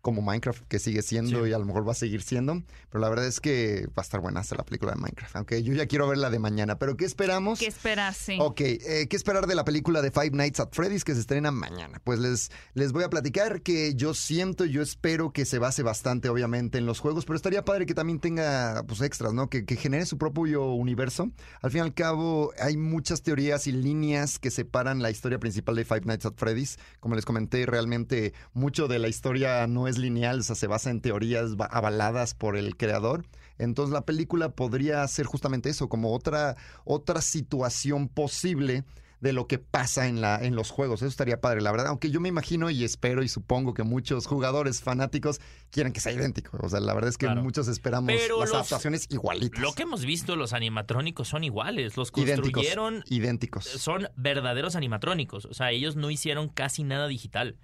Como 0.02 0.22
Minecraft, 0.22 0.64
que 0.68 0.80
sigue 0.80 1.02
siendo 1.02 1.44
Sí. 1.44 1.50
y 1.50 1.54
a 1.54 1.60
lo 1.60 1.66
mejor 1.66 1.86
va 1.88 1.92
a 1.92 1.96
seguir 1.96 2.22
siendo. 2.22 2.64
Pero 2.90 3.02
la 3.02 3.10
verdad 3.10 3.28
es 3.28 3.42
que 3.42 3.86
va 3.88 3.96
a 3.98 4.02
estar 4.02 4.22
buena 4.22 4.40
hasta 4.40 4.56
la 4.56 4.64
película 4.64 4.94
de 4.94 4.98
Minecraft. 5.02 5.36
Aunque 5.36 5.62
yo 5.62 5.74
ya 5.74 5.88
quiero 5.88 6.08
ver 6.08 6.18
la 6.18 6.30
de 6.30 6.40
mañana. 6.40 6.80
Pero 6.80 6.96
¿qué 6.96 7.04
esperamos? 7.06 7.60
¿Qué 7.60 7.68
esperas? 7.68 8.16
Sí. 8.16 8.38
Ok, 8.40 8.62
eh, 8.62 9.08
¿qué 9.10 9.16
esperar 9.18 9.46
de 9.46 9.56
la 9.56 9.66
película 9.66 10.02
de 10.02 10.12
Five 10.12 10.32
Nights 10.32 10.62
at 10.62 10.70
Freddy's 10.72 11.04
que 11.04 11.14
se 11.14 11.20
estrena 11.20 11.52
mañana? 11.52 12.00
Pues 12.04 12.20
les, 12.20 12.50
les 12.76 12.94
voy 12.94 13.04
a 13.04 13.10
platicar 13.10 13.62
que 13.62 13.94
yo 13.96 14.14
siento, 14.14 14.64
yo 14.66 14.82
espero 14.82 15.32
que 15.34 15.44
se 15.44 15.60
base 15.60 15.84
bastante, 15.84 16.30
obviamente, 16.30 16.78
en 16.78 16.86
los 16.86 17.00
juegos, 17.00 17.26
pero 17.26 17.36
estaría 17.36 17.66
padre 17.66 17.86
que 17.86 17.94
también 17.94 18.20
tenga 18.20 18.84
pues, 18.88 19.02
extras, 19.02 19.34
¿no? 19.34 19.50
Que, 19.50 19.66
que 19.66 19.76
genere 19.76 20.06
su 20.06 20.18
propio 20.18 20.66
universo. 20.74 21.30
Al 21.62 21.72
fin 21.72 21.80
y 21.80 21.82
al 21.82 21.94
cabo, 21.94 22.54
hay 22.58 22.78
muchas 22.78 23.22
teorías 23.22 23.68
y 23.68 23.74
líneas 23.74 24.40
que 24.40 24.50
separan 24.50 25.02
la 25.02 25.12
historia 25.12 25.40
principal 25.40 25.76
de 25.76 25.84
Five 25.84 26.02
Nights 26.06 26.26
at 26.26 26.34
Freddy's. 26.38 26.78
Como 27.02 27.16
les 27.16 27.26
comenté, 27.26 27.66
realmente 27.66 28.34
mucho 28.54 28.88
de 28.88 29.00
la 29.00 29.10
historia 29.10 29.68
no 29.68 29.89
es 29.90 29.98
lineal, 29.98 30.40
o 30.40 30.44
sea, 30.44 30.56
se 30.56 30.68
basa 30.68 30.90
en 30.92 31.02
teorías 31.02 31.56
va- 31.56 31.66
avaladas 31.66 32.34
por 32.34 32.56
el 32.58 32.78
creador. 32.78 33.26
Entonces 33.58 33.92
la 33.94 34.06
película 34.06 34.50
podría 34.50 35.06
ser 35.08 35.26
justamente 35.26 35.70
eso, 35.70 35.90
como 35.90 36.14
otra, 36.16 36.56
otra 36.86 37.22
situación 37.22 38.08
posible 38.08 38.86
de 39.20 39.34
lo 39.34 39.48
que 39.48 39.60
pasa 39.60 40.08
en, 40.08 40.22
la, 40.22 40.38
en 40.38 40.56
los 40.56 40.70
juegos. 40.72 41.02
Eso 41.02 41.08
estaría 41.10 41.42
padre, 41.42 41.60
la 41.60 41.72
verdad. 41.74 41.88
Aunque 41.88 42.10
yo 42.10 42.22
me 42.22 42.30
imagino 42.30 42.70
y 42.70 42.86
espero 42.86 43.22
y 43.22 43.28
supongo 43.28 43.74
que 43.74 43.84
muchos 43.84 44.28
jugadores 44.28 44.82
fanáticos 44.82 45.42
quieren 45.72 45.92
que 45.92 46.00
sea 46.00 46.14
idéntico. 46.14 46.58
O 46.62 46.70
sea, 46.70 46.80
la 46.80 46.94
verdad 46.94 47.10
es 47.10 47.18
que 47.18 47.26
Claro. 47.26 47.44
muchos 47.44 47.68
esperamos 47.68 48.14
Pero 48.16 48.40
las 48.40 48.48
los- 48.48 48.56
adaptaciones 48.60 49.08
igualitas. 49.10 49.60
Lo 49.62 49.74
que 49.74 49.84
hemos 49.84 50.06
visto, 50.06 50.38
los 50.38 50.54
animatrónicos 50.54 51.28
son 51.28 51.44
iguales. 51.44 51.98
Los 51.98 52.14
idénticos. 52.16 52.54
construyeron, 52.54 53.04
Idénticos. 53.10 53.66
son 53.66 54.08
verdaderos 54.16 54.78
animatrónicos. 54.78 55.44
O 55.44 55.54
sea, 55.54 55.72
ellos 55.72 55.98
no 55.98 56.10
hicieron 56.10 56.48
casi 56.48 56.84
nada 56.86 57.08
digital. 57.10 57.58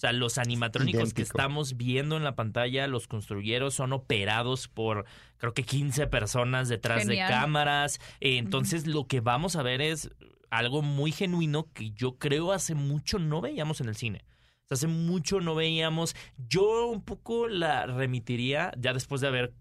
O 0.00 0.06
sea, 0.08 0.14
los 0.14 0.38
animatrónicos 0.38 1.12
que 1.12 1.20
estamos 1.20 1.76
viendo 1.76 2.16
en 2.16 2.24
la 2.24 2.34
pantalla, 2.34 2.86
los 2.86 3.06
construyeron, 3.06 3.70
son 3.70 3.92
operados 3.92 4.66
por 4.66 5.04
creo 5.36 5.52
que 5.52 5.62
15 5.62 6.06
personas 6.06 6.70
detrás 6.70 7.02
Genial. 7.02 7.28
de 7.28 7.34
cámaras. 7.34 8.00
Eh, 8.18 8.38
entonces, 8.38 8.86
lo 8.86 9.06
que 9.06 9.20
vamos 9.20 9.56
a 9.56 9.62
ver 9.62 9.82
es 9.82 10.08
algo 10.48 10.80
muy 10.80 11.12
genuino 11.12 11.70
que 11.74 11.90
yo 11.90 12.16
creo 12.16 12.52
hace 12.52 12.74
mucho 12.74 13.18
no 13.18 13.42
veíamos 13.42 13.82
en 13.82 13.90
el 13.90 13.94
cine. 13.94 14.24
O 14.64 14.68
sea, 14.68 14.76
hace 14.76 14.86
mucho 14.86 15.42
no 15.42 15.54
veíamos. 15.54 16.16
Yo 16.48 16.86
un 16.86 17.02
poco 17.02 17.46
la 17.46 17.84
remitiría 17.84 18.72
ya 18.78 18.94
después 18.94 19.20
de 19.20 19.28
haber 19.28 19.52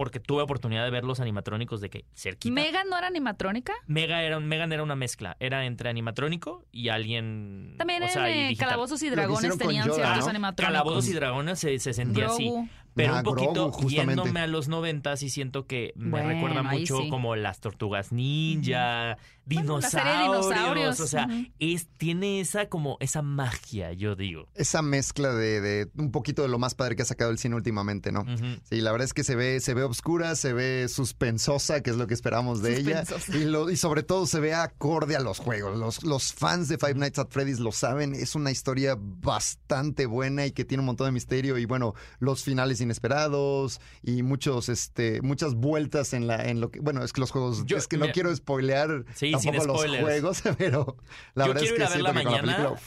porque 0.00 0.18
tuve 0.18 0.40
oportunidad 0.40 0.82
de 0.82 0.90
ver 0.90 1.04
los 1.04 1.20
animatrónicos 1.20 1.82
de 1.82 1.90
que 1.90 2.06
cerquita. 2.14 2.54
¿Megan 2.54 2.88
no 2.88 2.96
era 2.96 3.08
animatrónica? 3.08 3.74
Mega 3.86 4.22
era, 4.22 4.40
Megan 4.40 4.72
era 4.72 4.82
una 4.82 4.96
mezcla. 4.96 5.36
Era 5.40 5.66
entre 5.66 5.90
animatrónico 5.90 6.64
y 6.72 6.88
alguien. 6.88 7.74
También 7.76 8.02
o 8.04 8.08
sea, 8.08 8.30
y 8.30 8.38
en 8.38 8.46
eh. 8.52 8.56
Calabozos 8.56 9.02
y 9.02 9.10
Dragones 9.10 9.58
tenían 9.58 9.86
Yoda, 9.86 9.96
ciertos 9.96 10.24
¿no? 10.24 10.30
animatrónicos. 10.30 10.72
Calabozos 10.72 11.06
y 11.06 11.12
dragones 11.12 11.58
se, 11.58 11.78
se 11.78 11.92
sentía 11.92 12.28
así. 12.28 12.50
Pero 12.94 13.14
Ah, 13.14 13.18
un 13.18 13.22
poquito 13.24 13.70
Grogu, 13.70 13.88
yéndome 13.88 14.40
a 14.40 14.46
los 14.46 14.68
noventas 14.68 15.22
y 15.22 15.30
siento 15.30 15.66
que 15.66 15.92
me 15.96 16.10
Bueno, 16.10 16.28
recuerda 16.30 16.62
mucho 16.62 16.98
sí. 16.98 17.08
como 17.08 17.36
las 17.36 17.60
tortugas 17.60 18.10
ninja, 18.12 19.16
Bueno, 19.46 19.80
la 19.80 19.88
dinosaurios. 19.88 19.90
serie 19.90 20.12
de 20.12 20.22
dinosaurios, 20.22 21.00
O 21.00 21.06
sea, 21.06 21.28
es, 21.58 21.88
tiene 21.96 22.40
esa 22.40 22.68
como 22.68 22.96
esa 23.00 23.22
magia, 23.22 23.92
yo 23.92 24.16
digo. 24.16 24.48
Esa 24.54 24.82
mezcla 24.82 25.32
de, 25.34 25.60
de 25.60 25.90
un 25.96 26.10
poquito 26.10 26.42
de 26.42 26.48
lo 26.48 26.58
más 26.58 26.74
padre 26.74 26.96
que 26.96 27.02
ha 27.02 27.06
sacado 27.06 27.30
el 27.30 27.38
cine 27.38 27.54
últimamente, 27.56 28.12
¿no? 28.12 28.20
Ujú. 28.22 28.60
Sí, 28.68 28.80
la 28.80 28.92
verdad 28.92 29.04
es 29.06 29.14
que 29.14 29.24
se 29.24 29.34
ve, 29.36 29.60
se 29.60 29.74
ve 29.74 29.82
obscura, 29.82 30.34
se 30.36 30.52
ve 30.52 30.86
suspensosa, 30.88 31.82
que 31.82 31.90
es 31.90 31.96
lo 31.96 32.06
que 32.06 32.14
esperamos 32.14 32.62
de 32.62 32.76
ella. 32.78 33.04
Y, 33.32 33.44
lo- 33.44 33.70
y 33.70 33.76
sobre 33.76 34.02
todo 34.02 34.26
se 34.26 34.40
ve 34.40 34.54
acorde 34.54 35.16
a 35.16 35.20
los 35.20 35.38
juegos. 35.38 35.78
Los, 35.78 36.02
los 36.04 36.32
fans 36.32 36.68
de 36.68 36.78
Five 36.78 36.94
Nights 36.94 37.18
at 37.18 37.28
Freddy's 37.30 37.60
lo 37.60 37.72
saben. 37.72 38.14
Es 38.14 38.34
una 38.34 38.50
historia 38.50 38.96
bastante 38.98 40.06
buena 40.06 40.46
y 40.46 40.52
que 40.52 40.64
tiene 40.64 40.80
un 40.80 40.86
montón 40.86 41.06
de 41.06 41.12
misterio. 41.12 41.58
Y 41.58 41.64
bueno, 41.66 41.94
los 42.18 42.42
finales 42.44 42.79
inesperados 42.80 43.80
y 44.02 44.22
muchos, 44.22 44.68
este, 44.68 45.20
muchas 45.22 45.54
vueltas 45.54 46.12
en 46.12 46.26
la, 46.26 46.48
en 46.48 46.60
lo 46.60 46.70
que. 46.70 46.80
Bueno, 46.80 47.02
es 47.04 47.12
que 47.12 47.20
los 47.20 47.30
juegos. 47.30 47.64
Yo- 47.66 47.76
es 47.76 47.86
que 47.88 47.96
no 47.96 48.10
quiero 48.12 48.34
spoilear 48.34 49.04
Sí, 49.14 49.32
tampoco 49.32 49.66
los 49.66 49.86
juegos, 50.00 50.42
pero 50.58 50.96
la 51.34 51.46
Yo 51.46 51.52
verdad 51.54 51.64
es 51.64 51.72
quiero 51.72 51.76
que 51.76 51.82
ir 51.82 51.86
a 51.86 51.88
verla 51.90 52.10
siento 52.12 52.18
que 52.20 52.24
con 52.24 52.32
la 52.32 52.42
mañana. 52.42 52.56
película, 52.56 52.80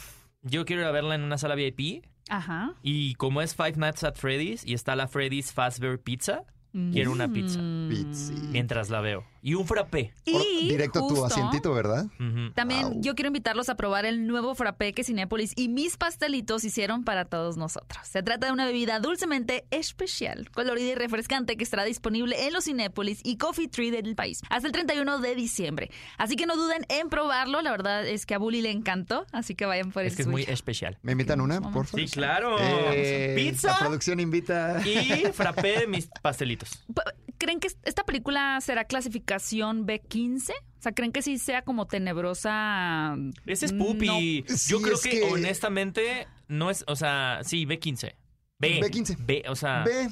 Yo 0.44 0.66
quiero 0.66 0.82
ir 0.82 0.88
a 0.88 0.92
verla 0.92 1.16
en 1.16 1.22
una 1.24 1.38
sala 1.38 1.56
VIP. 1.56 2.06
Ajá. 2.30 2.74
Y 2.82 3.16
como 3.16 3.42
es 3.42 3.54
Five 3.56 3.74
Nights 3.78 4.04
at 4.04 4.16
Freddy's 4.16 4.66
y 4.66 4.74
está 4.74 4.96
la 4.96 5.08
Freddy's 5.08 5.52
Fazbear 5.52 6.00
Pizza, 6.00 6.44
quiero 6.92 7.12
una 7.12 7.28
pizza 7.32 7.60
Mm. 7.62 7.90
Pizza. 7.90 8.34
mientras 8.52 8.90
la 8.90 9.02
veo. 9.02 9.24
Y 9.46 9.56
un 9.56 9.68
frappé. 9.68 10.14
Y 10.24 10.70
directo 10.70 11.00
a 11.00 11.02
tu 11.02 11.10
justo, 11.10 11.26
asientito, 11.26 11.74
¿verdad? 11.74 12.06
Ujú. 12.18 12.54
También 12.56 12.84
Au. 12.86 13.02
yo 13.02 13.14
quiero 13.14 13.28
invitarlos 13.28 13.68
a 13.68 13.76
probar 13.76 14.06
el 14.06 14.26
nuevo 14.26 14.56
frappé 14.56 14.94
que 14.94 15.04
Cinépolis 15.04 15.52
y 15.58 15.68
mis 15.68 15.98
pastelitos 15.98 16.64
hicieron 16.64 17.04
para 17.04 17.26
todos 17.26 17.58
nosotros. 17.58 18.08
Se 18.08 18.24
trata 18.24 18.48
de 18.48 18.54
una 18.54 18.66
bebida 18.66 19.00
dulcemente 19.02 19.66
especial, 19.70 20.50
colorida 20.52 20.92
y 20.92 20.96
refrescante 20.96 21.58
que 21.58 21.64
estará 21.66 21.84
disponible 21.84 22.48
en 22.48 22.54
los 22.54 22.64
Cinépolis 22.64 23.20
y 23.24 23.36
Coffee 23.38 23.68
Tree 23.68 23.92
del 23.92 24.16
país 24.16 24.40
hasta 24.50 24.66
el 24.68 24.72
31 24.72 25.20
de 25.20 25.36
diciembre. 25.36 25.92
Así 26.18 26.38
que 26.38 26.46
no 26.46 26.56
duden 26.56 26.86
en 26.88 27.10
probarlo. 27.10 27.62
La 27.62 27.72
verdad 27.72 28.08
es 28.08 28.26
que 28.26 28.36
a 28.36 28.38
Bully 28.38 28.62
le 28.62 28.72
encantó, 28.72 29.26
así 29.34 29.56
que 29.56 29.66
vayan 29.66 29.92
por 29.92 30.04
Es 30.04 30.14
el 30.14 30.16
que 30.16 30.22
es 30.22 30.28
muy 30.30 30.44
suyo. 30.44 30.54
especial. 30.54 30.98
¿Me 31.02 31.12
invitan 31.12 31.42
una, 31.42 31.60
por 31.60 31.86
favor? 31.86 32.00
Sí, 32.00 32.08
claro. 32.08 32.56
Eh, 32.60 33.34
Pizza 33.36 33.72
La 33.74 33.80
producción 33.80 34.22
invita. 34.22 34.82
y 34.88 35.26
frappé 35.34 35.80
de 35.82 35.88
mis 35.88 36.08
pastelitos. 36.22 36.82
Pa- 36.94 37.04
¿Creen 37.38 37.60
que 37.60 37.68
esta 37.84 38.06
película 38.06 38.62
será 38.62 38.86
clasificación 39.34 39.86
B15? 39.88 40.52
O 40.52 40.82
sea, 40.84 40.92
¿creen 40.92 41.12
que 41.12 41.22
sí 41.22 41.38
sea 41.38 41.64
como 41.64 41.88
tenebrosa? 41.88 43.16
Ese 43.46 43.66
es 43.68 43.74
No. 43.74 43.86
Pupi. 43.86 44.44
Sí, 44.48 44.70
Yo 44.70 44.82
creo 44.82 44.96
es 44.96 45.02
que, 45.02 45.10
que- 45.12 45.24
honestamente 45.24 46.28
no 46.48 46.70
es, 46.70 46.84
o 46.88 46.96
sea, 46.96 47.40
sí, 47.44 47.66
B15. 47.66 48.14
B. 48.60 48.80
B15. 48.82 49.18
B, 49.26 49.44
o 49.48 49.56
sea, 49.56 49.84
B. 49.84 50.10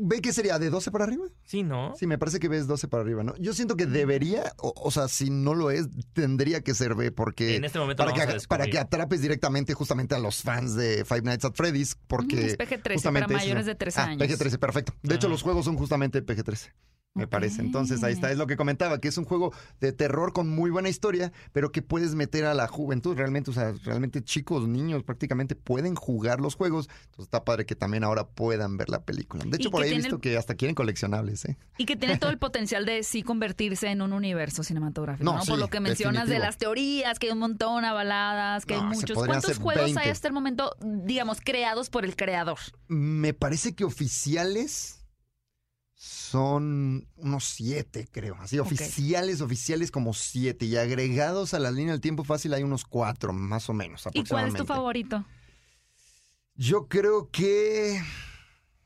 ¿B 0.00 0.20
qué 0.20 0.34
sería? 0.34 0.58
¿De 0.58 0.68
12 0.68 0.90
para 0.90 1.04
arriba? 1.04 1.24
sí, 1.44 1.62
¿no? 1.62 1.94
Sí, 1.96 2.06
me 2.06 2.18
parece 2.18 2.38
que 2.38 2.46
B 2.48 2.58
es 2.58 2.66
12 2.66 2.88
para 2.88 3.02
arriba, 3.02 3.24
¿no? 3.24 3.34
Yo 3.38 3.54
siento 3.54 3.74
que 3.74 3.86
debería, 3.86 4.52
o, 4.58 4.74
o 4.76 4.90
sea, 4.90 5.08
si 5.08 5.30
no 5.30 5.54
lo 5.54 5.70
es, 5.70 5.88
tendría 6.12 6.60
que 6.60 6.74
ser 6.74 6.94
B, 6.94 7.10
porque. 7.10 7.56
En 7.56 7.64
este 7.64 7.78
momento 7.78 8.04
para, 8.04 8.10
lo 8.26 8.32
que, 8.38 8.46
para 8.48 8.66
que 8.66 8.78
atrapes 8.78 9.22
directamente 9.22 9.72
justamente 9.72 10.14
a 10.14 10.18
los 10.18 10.42
fans 10.42 10.74
de 10.76 11.04
Five 11.06 11.22
Nights 11.22 11.46
at 11.46 11.54
Freddy's, 11.54 11.96
porque. 12.06 12.46
Es 12.48 12.58
PG-13 12.58 12.92
justamente 12.94 13.28
para 13.28 13.38
eso- 13.38 13.46
mayores 13.46 13.66
de 13.66 13.74
13 13.74 14.00
Ah, 14.00 14.04
años. 14.04 14.18
PG-13, 14.28 14.58
perfecto. 14.58 14.94
De 15.02 15.14
hecho, 15.14 15.28
Ah. 15.28 15.30
los 15.30 15.42
juegos 15.42 15.64
son 15.64 15.76
justamente 15.78 16.22
PG-13. 16.22 16.70
Me 17.14 17.26
parece. 17.26 17.60
Entonces, 17.60 18.02
ahí 18.04 18.14
está. 18.14 18.30
Es 18.32 18.38
lo 18.38 18.46
que 18.46 18.56
comentaba, 18.56 18.98
que 18.98 19.08
es 19.08 19.18
un 19.18 19.26
juego 19.26 19.52
de 19.80 19.92
terror 19.92 20.32
con 20.32 20.48
muy 20.48 20.70
buena 20.70 20.88
historia, 20.88 21.30
pero 21.52 21.70
que 21.70 21.82
puedes 21.82 22.14
meter 22.14 22.46
a 22.46 22.54
la 22.54 22.66
juventud 22.68 23.14
realmente. 23.14 23.50
O 23.50 23.54
sea, 23.54 23.72
realmente 23.84 24.22
chicos, 24.24 24.66
niños 24.66 25.02
prácticamente 25.04 25.54
pueden 25.54 25.94
jugar 25.94 26.40
los 26.40 26.54
juegos. 26.54 26.88
Entonces, 27.04 27.24
está 27.26 27.44
padre 27.44 27.66
que 27.66 27.74
también 27.76 28.02
ahora 28.02 28.26
puedan 28.26 28.78
ver 28.78 28.88
la 28.88 29.04
película. 29.04 29.44
De 29.46 29.56
hecho, 29.58 29.70
por 29.70 29.82
ahí 29.82 29.92
he 29.92 29.96
visto 29.96 30.14
el- 30.14 30.20
que 30.22 30.38
hasta 30.38 30.54
quieren 30.54 30.74
coleccionables, 30.74 31.44
¿eh? 31.44 31.58
Y 31.76 31.84
que 31.84 31.96
tiene 31.96 32.16
todo 32.16 32.30
el 32.30 32.38
potencial 32.38 32.86
de 32.86 33.02
sí 33.02 33.22
convertirse 33.22 33.88
en 33.88 34.00
un 34.00 34.14
universo 34.14 34.62
cinematográfico, 34.62 35.24
No, 35.24 35.36
¿no? 35.36 35.42
sí, 35.44 35.50
Por 35.50 35.58
lo 35.58 35.68
que 35.68 35.80
mencionas 35.80 36.28
de 36.30 36.38
las 36.38 36.56
teorías, 36.56 37.18
que 37.18 37.26
hay 37.26 37.32
un 37.34 37.40
montón 37.40 37.84
avaladas, 37.84 38.64
que 38.64 38.72
hay 38.74 38.80
No, 38.80 38.86
muchos. 38.88 39.18
¿Cuántos 39.18 39.58
juegos 39.58 39.84
20. 39.84 40.00
hay 40.00 40.08
hasta 40.08 40.28
el 40.28 40.34
momento, 40.34 40.74
digamos, 40.80 41.40
creados 41.44 41.90
por 41.90 42.06
el 42.06 42.16
creador? 42.16 42.58
Me 42.88 43.34
parece 43.34 43.74
que 43.74 43.84
oficiales 43.84 45.01
son 46.02 47.06
unos 47.16 47.44
siete, 47.44 48.08
creo. 48.10 48.34
Así, 48.40 48.58
oficiales, 48.58 49.40
oficiales 49.40 49.92
como 49.92 50.14
siete. 50.14 50.64
Y 50.66 50.76
agregados 50.76 51.54
a 51.54 51.60
la 51.60 51.70
línea 51.70 51.92
del 51.92 52.00
tiempo 52.00 52.24
fácil 52.24 52.54
hay 52.54 52.64
unos 52.64 52.84
cuatro, 52.84 53.32
más 53.32 53.68
o 53.68 53.72
menos. 53.72 54.08
¿Y 54.12 54.24
cuál 54.24 54.48
es 54.48 54.54
tu 54.54 54.66
favorito? 54.66 55.24
Yo 56.56 56.88
creo 56.88 57.30
que 57.30 58.02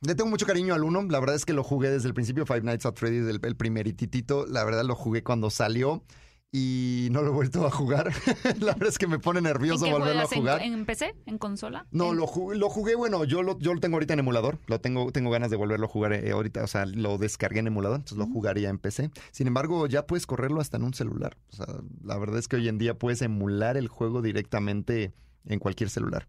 le 0.02 0.14
tengo 0.14 0.29
mucho 0.29 0.44
cariño 0.44 0.74
al 0.74 0.85
uno. 0.85 1.05
La 1.05 1.18
verdad 1.18 1.37
es 1.37 1.46
que 1.46 1.55
lo 1.55 1.64
jugué 1.64 1.88
desde 1.88 2.07
el 2.07 2.12
principio. 2.12 2.44
Five 2.44 2.61
Nights 2.61 2.85
at 2.85 2.96
Freddy's, 2.96 3.26
el, 3.26 3.40
el 3.42 3.57
primerititito. 3.57 4.44
La 4.44 4.62
verdad 4.64 4.85
lo 4.85 4.94
jugué 4.94 5.22
cuando 5.22 5.48
salió 5.48 6.05
y 6.52 7.09
no 7.11 7.22
lo 7.22 7.28
he 7.28 7.35
vuelto 7.35 7.66
a 7.66 7.70
jugar. 7.70 8.12
la 8.61 8.72
verdad 8.74 8.88
es 8.88 8.98
que 8.98 9.06
me 9.06 9.18
pone 9.18 9.38
¿En 9.38 9.44
nervioso 9.44 9.85
qué 9.85 9.92
volverlo 9.92 10.22
a 10.22 10.26
juegas? 10.26 10.32
¿En- 10.32 10.38
jugar. 10.40 10.62
¿En, 10.62 10.87
PC? 10.87 11.14
¿En 11.26 11.38
consola? 11.38 11.87
No, 11.90 12.11
¿En- 12.12 12.16
lo 12.16 12.26
jugué, 12.26 12.56
lo 12.56 12.68
jugué, 12.70 12.94
bueno, 12.94 13.24
yo 13.24 13.42
lo, 13.42 13.59
yo 13.59 13.74
lo 13.74 13.80
tengo 13.80 13.96
ahorita 13.96 14.14
en 14.14 14.20
emulador, 14.20 14.59
lo 14.66 14.80
tengo, 14.80 15.11
tengo 15.12 15.30
ganas 15.30 15.50
de 15.50 15.56
volverlo 15.56 15.87
a 15.87 15.88
jugar 15.88 16.12
eh, 16.12 16.30
ahorita, 16.30 16.64
o 16.64 16.66
sea, 16.66 16.87
lo 16.87 17.18
descargué 17.18 17.61
en 17.61 17.66
emulador, 17.66 17.96
entonces 17.96 18.18
lo 18.18 18.26
jugaría 18.26 18.68
en 18.70 18.78
PC. 18.78 19.11
Sin 19.32 19.46
embargo, 19.46 19.87
ya 19.87 20.06
puedes 20.06 20.26
correrlo 20.26 20.61
hasta 20.61 20.76
en 20.78 20.85
un 20.85 20.94
celular. 20.94 21.37
O 21.52 21.56
sea, 21.56 21.66
la 22.02 22.16
verdad 22.18 22.38
es 22.38 22.48
que 22.48 22.56
hoy 22.56 22.68
en 22.68 22.78
día 22.78 22.94
puedes 22.98 23.20
emular 23.22 23.76
el 23.76 23.88
juego 23.88 24.22
directamente 24.22 25.12
en 25.44 25.59
cualquier 25.59 25.90
celular. 25.90 26.26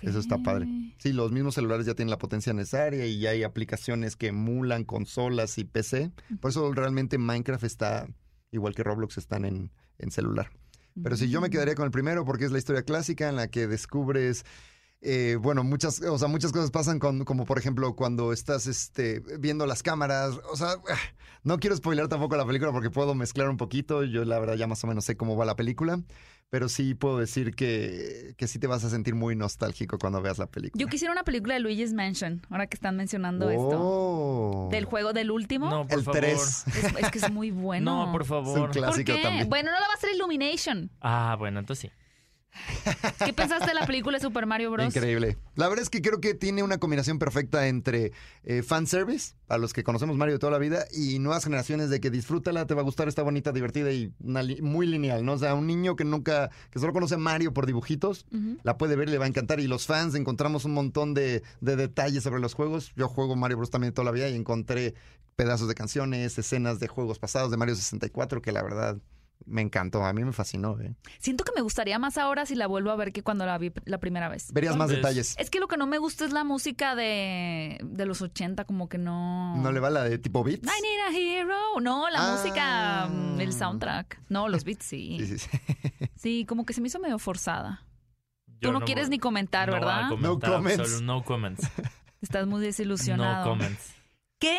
Eso 0.00 0.18
está 0.18 0.38
padre. 0.38 0.66
Sí, 0.96 1.12
los 1.12 1.30
mismos 1.30 1.56
celulares 1.56 1.84
ya 1.84 1.94
tienen 1.94 2.08
la 2.10 2.16
potencia 2.16 2.54
necesaria 2.54 3.04
y 3.04 3.18
ya 3.18 3.30
hay 3.30 3.42
aplicaciones 3.42 4.16
que 4.16 4.28
emulan 4.28 4.84
consolas 4.84 5.58
y 5.58 5.64
PC. 5.64 6.10
Por 6.40 6.50
eso 6.52 6.72
realmente 6.72 7.18
Minecraft 7.18 7.64
está, 7.64 8.06
igual 8.54 8.74
que 8.74 8.82
Roblox, 8.82 9.18
están 9.18 9.44
en, 9.44 9.70
en 9.98 10.10
celular. 10.10 10.50
Pero 11.02 11.16
sí, 11.16 11.28
yo 11.28 11.40
me 11.40 11.50
quedaría 11.50 11.74
con 11.74 11.84
el 11.84 11.90
primero 11.90 12.24
porque 12.24 12.44
es 12.44 12.52
la 12.52 12.58
historia 12.58 12.82
clásica 12.84 13.28
en 13.28 13.34
la 13.34 13.48
que 13.48 13.66
descubres, 13.66 14.44
eh, 15.00 15.36
bueno, 15.40 15.64
muchas, 15.64 16.00
o 16.00 16.18
sea, 16.18 16.28
muchas 16.28 16.52
cosas 16.52 16.70
pasan 16.70 16.98
con, 16.98 17.24
como 17.24 17.44
por 17.44 17.58
ejemplo 17.58 17.96
cuando 17.96 18.32
estás 18.32 18.66
este, 18.66 19.20
viendo 19.38 19.66
las 19.66 19.82
cámaras. 19.82 20.38
O 20.50 20.56
sea, 20.56 20.76
no 21.42 21.58
quiero 21.58 21.76
spoiler 21.76 22.08
tampoco 22.08 22.36
la 22.36 22.46
película 22.46 22.70
porque 22.72 22.90
puedo 22.90 23.14
mezclar 23.14 23.48
un 23.48 23.56
poquito. 23.56 24.04
Yo 24.04 24.24
la 24.24 24.38
verdad 24.38 24.54
ya 24.54 24.66
más 24.66 24.82
o 24.84 24.86
menos 24.86 25.04
sé 25.04 25.16
cómo 25.16 25.36
va 25.36 25.44
la 25.44 25.56
película. 25.56 26.00
Pero 26.54 26.68
sí 26.68 26.94
puedo 26.94 27.18
decir 27.18 27.56
que, 27.56 28.36
que 28.38 28.46
sí 28.46 28.60
te 28.60 28.68
vas 28.68 28.84
a 28.84 28.88
sentir 28.88 29.16
muy 29.16 29.34
nostálgico 29.34 29.98
cuando 29.98 30.22
veas 30.22 30.38
la 30.38 30.46
película. 30.46 30.80
Yo 30.80 30.86
quisiera 30.86 31.10
una 31.10 31.24
película 31.24 31.54
de 31.54 31.58
Luigi's 31.58 31.92
Mansion, 31.92 32.42
ahora 32.48 32.68
que 32.68 32.76
están 32.76 32.94
mencionando 32.96 33.50
esto. 33.50 33.70
Oh. 33.72 34.68
Del 34.70 34.84
juego 34.84 35.12
del 35.12 35.32
último. 35.32 35.68
No, 35.68 35.84
por 35.84 35.98
El 35.98 36.04
favor. 36.04 36.20
3. 36.20 36.38
Es, 36.38 36.84
es 36.96 37.10
que 37.10 37.18
es 37.18 37.28
muy 37.32 37.50
bueno. 37.50 38.06
No, 38.06 38.12
por 38.12 38.22
Es 38.22 38.30
un 38.30 38.44
favor. 38.44 38.70
clásico 38.70 39.10
¿Por 39.10 39.16
qué? 39.16 39.22
también. 39.24 39.48
Bueno, 39.48 39.72
no 39.72 39.80
la 39.80 39.86
va 39.88 39.94
a 39.94 39.96
hacer 39.96 40.10
Illumination. 40.14 40.92
Ah, 41.00 41.34
bueno, 41.36 41.58
entonces 41.58 41.90
sí. 41.90 42.03
¿Qué 43.24 43.32
pensaste 43.32 43.66
de 43.66 43.74
la 43.74 43.86
película 43.86 44.18
de 44.18 44.22
Super 44.22 44.46
Mario 44.46 44.70
Bros? 44.70 44.86
Increíble. 44.94 45.36
La 45.56 45.68
verdad 45.68 45.82
es 45.82 45.90
que 45.90 46.00
creo 46.02 46.20
que 46.20 46.34
tiene 46.34 46.62
una 46.62 46.78
combinación 46.78 47.18
perfecta 47.18 47.66
entre 47.68 48.12
eh, 48.44 48.62
fanservice, 48.62 49.34
a 49.48 49.58
los 49.58 49.72
que 49.72 49.82
conocemos 49.84 50.16
Mario 50.16 50.34
de 50.34 50.38
toda 50.38 50.52
la 50.52 50.58
vida, 50.58 50.84
y 50.92 51.18
nuevas 51.18 51.44
generaciones 51.44 51.90
de 51.90 52.00
que 52.00 52.10
disfrútala, 52.10 52.66
te 52.66 52.74
va 52.74 52.80
a 52.80 52.84
gustar, 52.84 53.08
está 53.08 53.22
bonita, 53.22 53.52
divertida 53.52 53.90
y 53.92 54.12
li- 54.20 54.62
muy 54.62 54.86
lineal, 54.86 55.24
¿no? 55.24 55.32
O 55.34 55.38
sea, 55.38 55.54
un 55.54 55.66
niño 55.66 55.96
que 55.96 56.04
nunca, 56.04 56.50
que 56.70 56.78
solo 56.78 56.92
conoce 56.92 57.14
a 57.14 57.18
Mario 57.18 57.52
por 57.52 57.66
dibujitos, 57.66 58.26
la 58.62 58.78
puede 58.78 58.96
ver 58.96 59.08
y 59.08 59.12
le 59.12 59.18
va 59.18 59.24
a 59.24 59.28
encantar. 59.28 59.60
Y 59.60 59.66
los 59.66 59.86
fans 59.86 60.14
encontramos 60.14 60.64
un 60.64 60.72
montón 60.74 61.14
de, 61.14 61.42
de 61.60 61.76
detalles 61.76 62.22
sobre 62.22 62.40
los 62.40 62.54
juegos. 62.54 62.92
Yo 62.96 63.08
juego 63.08 63.36
Mario 63.36 63.56
Bros. 63.58 63.70
también 63.70 63.92
toda 63.92 64.04
la 64.06 64.10
vida 64.12 64.28
y 64.28 64.34
encontré 64.36 64.94
pedazos 65.36 65.66
de 65.68 65.74
canciones, 65.74 66.38
escenas 66.38 66.78
de 66.78 66.86
juegos 66.88 67.18
pasados 67.18 67.50
de 67.50 67.56
Mario 67.56 67.74
64, 67.74 68.40
que 68.40 68.52
la 68.52 68.62
verdad 68.62 68.98
me 69.46 69.62
encantó. 69.62 70.04
A 70.04 70.12
mí 70.12 70.24
me 70.24 70.32
fascinó. 70.32 70.80
¿eh? 70.80 70.94
Siento 71.18 71.44
que 71.44 71.52
me 71.54 71.60
gustaría 71.62 71.98
más 71.98 72.18
ahora 72.18 72.46
si 72.46 72.54
la 72.54 72.66
vuelvo 72.66 72.90
a 72.90 72.96
ver 72.96 73.12
que 73.12 73.22
cuando 73.22 73.46
la 73.46 73.56
vi 73.58 73.72
la 73.84 73.98
primera 73.98 74.28
vez. 74.28 74.52
Verías 74.52 74.76
más 74.76 74.88
detalles. 74.90 75.34
Es 75.38 75.50
que 75.50 75.60
lo 75.60 75.68
que 75.68 75.76
no 75.76 75.86
me 75.86 75.98
gusta 75.98 76.24
es 76.24 76.32
la 76.32 76.44
música 76.44 76.94
de, 76.94 77.78
de 77.82 78.06
los 78.06 78.20
80, 78.22 78.64
como 78.64 78.88
que 78.88 78.98
no... 78.98 79.56
¿No 79.56 79.72
le 79.72 79.80
va 79.80 79.90
la 79.90 80.04
de 80.04 80.18
tipo 80.18 80.42
beats? 80.44 80.66
I 80.66 80.82
need 80.82 81.00
a 81.08 81.16
hero. 81.18 81.80
No, 81.80 82.08
la 82.10 82.18
Ah. 82.20 82.36
música, 82.36 83.06
mm, 83.08 83.40
el 83.40 83.52
soundtrack. 83.52 84.20
No, 84.28 84.48
los 84.48 84.64
beats 84.64 84.84
sí. 84.84 85.18
Sí, 85.24 85.26
sí, 85.26 85.38
sí. 85.38 85.48
Sí, 86.16 86.46
como 86.46 86.64
que 86.64 86.72
se 86.72 86.80
me 86.80 86.88
hizo 86.88 86.98
medio 86.98 87.18
forzada. 87.18 87.86
Yo 88.60 88.70
Tú 88.70 88.72
no, 88.72 88.80
quieres 88.86 89.08
ni 89.10 89.18
comentar, 89.18 89.68
no 89.68 89.74
voy 89.78 89.82
a 89.82 89.86
¿verdad? 89.86 90.08
comentar, 90.08 90.50
No 90.50 90.56
comments. 90.56 90.90
solo 90.90 91.00
no 91.04 91.22
comments. 91.24 91.68
Estás 92.22 92.46
muy 92.46 92.62
desilusionado. 92.62 93.44
No 93.44 93.50
comments. 93.50 93.92
¿Qué 94.38 94.58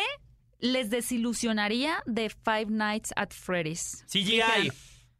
les 0.58 0.90
desilusionaría 0.90 2.02
de 2.06 2.30
Five 2.30 2.66
Nights 2.70 3.12
at 3.16 3.30
Freddy's? 3.30 4.04
CGI. 4.06 4.72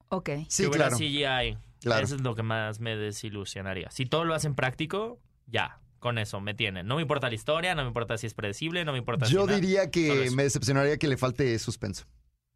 Ok. 0.08 0.30
Sí, 0.48 0.64
que 0.64 0.70
claro. 0.70 0.96
CGI. 0.96 1.58
Claro. 1.80 2.04
Eso 2.04 2.16
es 2.16 2.20
lo 2.22 2.34
que 2.34 2.42
más 2.42 2.80
me 2.80 2.96
desilusionaría. 2.96 3.90
Si 3.90 4.06
todo 4.06 4.24
lo 4.24 4.34
hacen 4.34 4.54
práctico, 4.54 5.20
ya. 5.46 5.80
Con 5.98 6.18
eso 6.18 6.40
me 6.40 6.54
tienen. 6.54 6.86
No 6.86 6.96
me 6.96 7.02
importa 7.02 7.28
la 7.28 7.34
historia, 7.34 7.74
no 7.74 7.82
me 7.82 7.88
importa 7.88 8.18
si 8.18 8.26
es 8.26 8.34
predecible, 8.34 8.84
no 8.84 8.92
me 8.92 8.98
importa 8.98 9.26
si 9.26 9.32
Yo 9.32 9.46
diría 9.46 9.90
que 9.90 10.30
me 10.36 10.44
decepcionaría 10.44 10.98
que 10.98 11.08
le 11.08 11.16
falte 11.16 11.58
suspenso. 11.58 12.04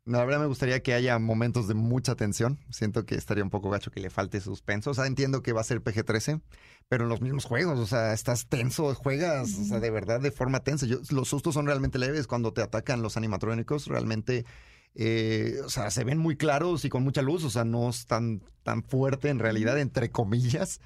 La 0.07 0.25
verdad 0.25 0.41
me 0.41 0.47
gustaría 0.47 0.83
que 0.83 0.95
haya 0.95 1.19
momentos 1.19 1.69
de 1.69 1.75
mucha 1.75 2.17
tensión. 2.17 2.59
Siento 2.71 3.05
que 3.05 3.15
estaría 3.15 3.45
un 3.45 3.51
poco 3.51 3.71
gacho 3.71 3.91
que 3.91 4.01
le 4.01 4.11
falte 4.11 4.41
suspenso. 4.41 4.91
O 4.91 4.95
sea, 4.95 5.07
entiendo 5.07 5.43
que 5.43 5.53
va 5.53 5.61
a 5.61 5.65
ser 5.65 5.83
PG-13, 5.83 6.41
pero 6.89 7.05
en 7.05 7.11
los 7.11 7.21
mismos 7.21 7.45
juegos, 7.45 7.79
o 7.79 7.87
sea, 7.87 8.13
estás 8.13 8.47
tenso, 8.49 8.95
juegas, 8.95 9.55
o 9.59 9.65
sea, 9.65 9.79
de 9.79 9.91
verdad 9.91 10.21
de 10.21 10.31
forma 10.31 10.61
tensa. 10.61 10.87
Yo- 10.87 11.01
los 11.11 11.29
sustos 11.29 11.55
son 11.55 11.67
realmente 11.67 11.99
leves 11.99 12.27
cuando 12.27 12.53
te 12.53 12.63
atacan 12.63 13.03
los 13.03 13.17
animatrónicos, 13.17 13.87
realmente, 13.87 14.47
eh, 14.95 15.57
o 15.65 15.69
sea, 15.69 15.91
se 15.91 16.03
ven 16.03 16.19
muy 16.19 16.37
claros 16.37 16.85
y 16.85 16.89
con 16.89 17.05
mucha 17.05 17.23
luz, 17.23 17.45
o 17.45 17.51
sea, 17.51 17.65
no 17.65 17.91
es 17.91 18.07
tan, 18.07 18.43
tan 18.65 18.83
fuerte 18.83 19.29
en 19.29 19.39
realidad, 19.39 19.79
entre 19.79 20.11
comillas. 20.11 20.81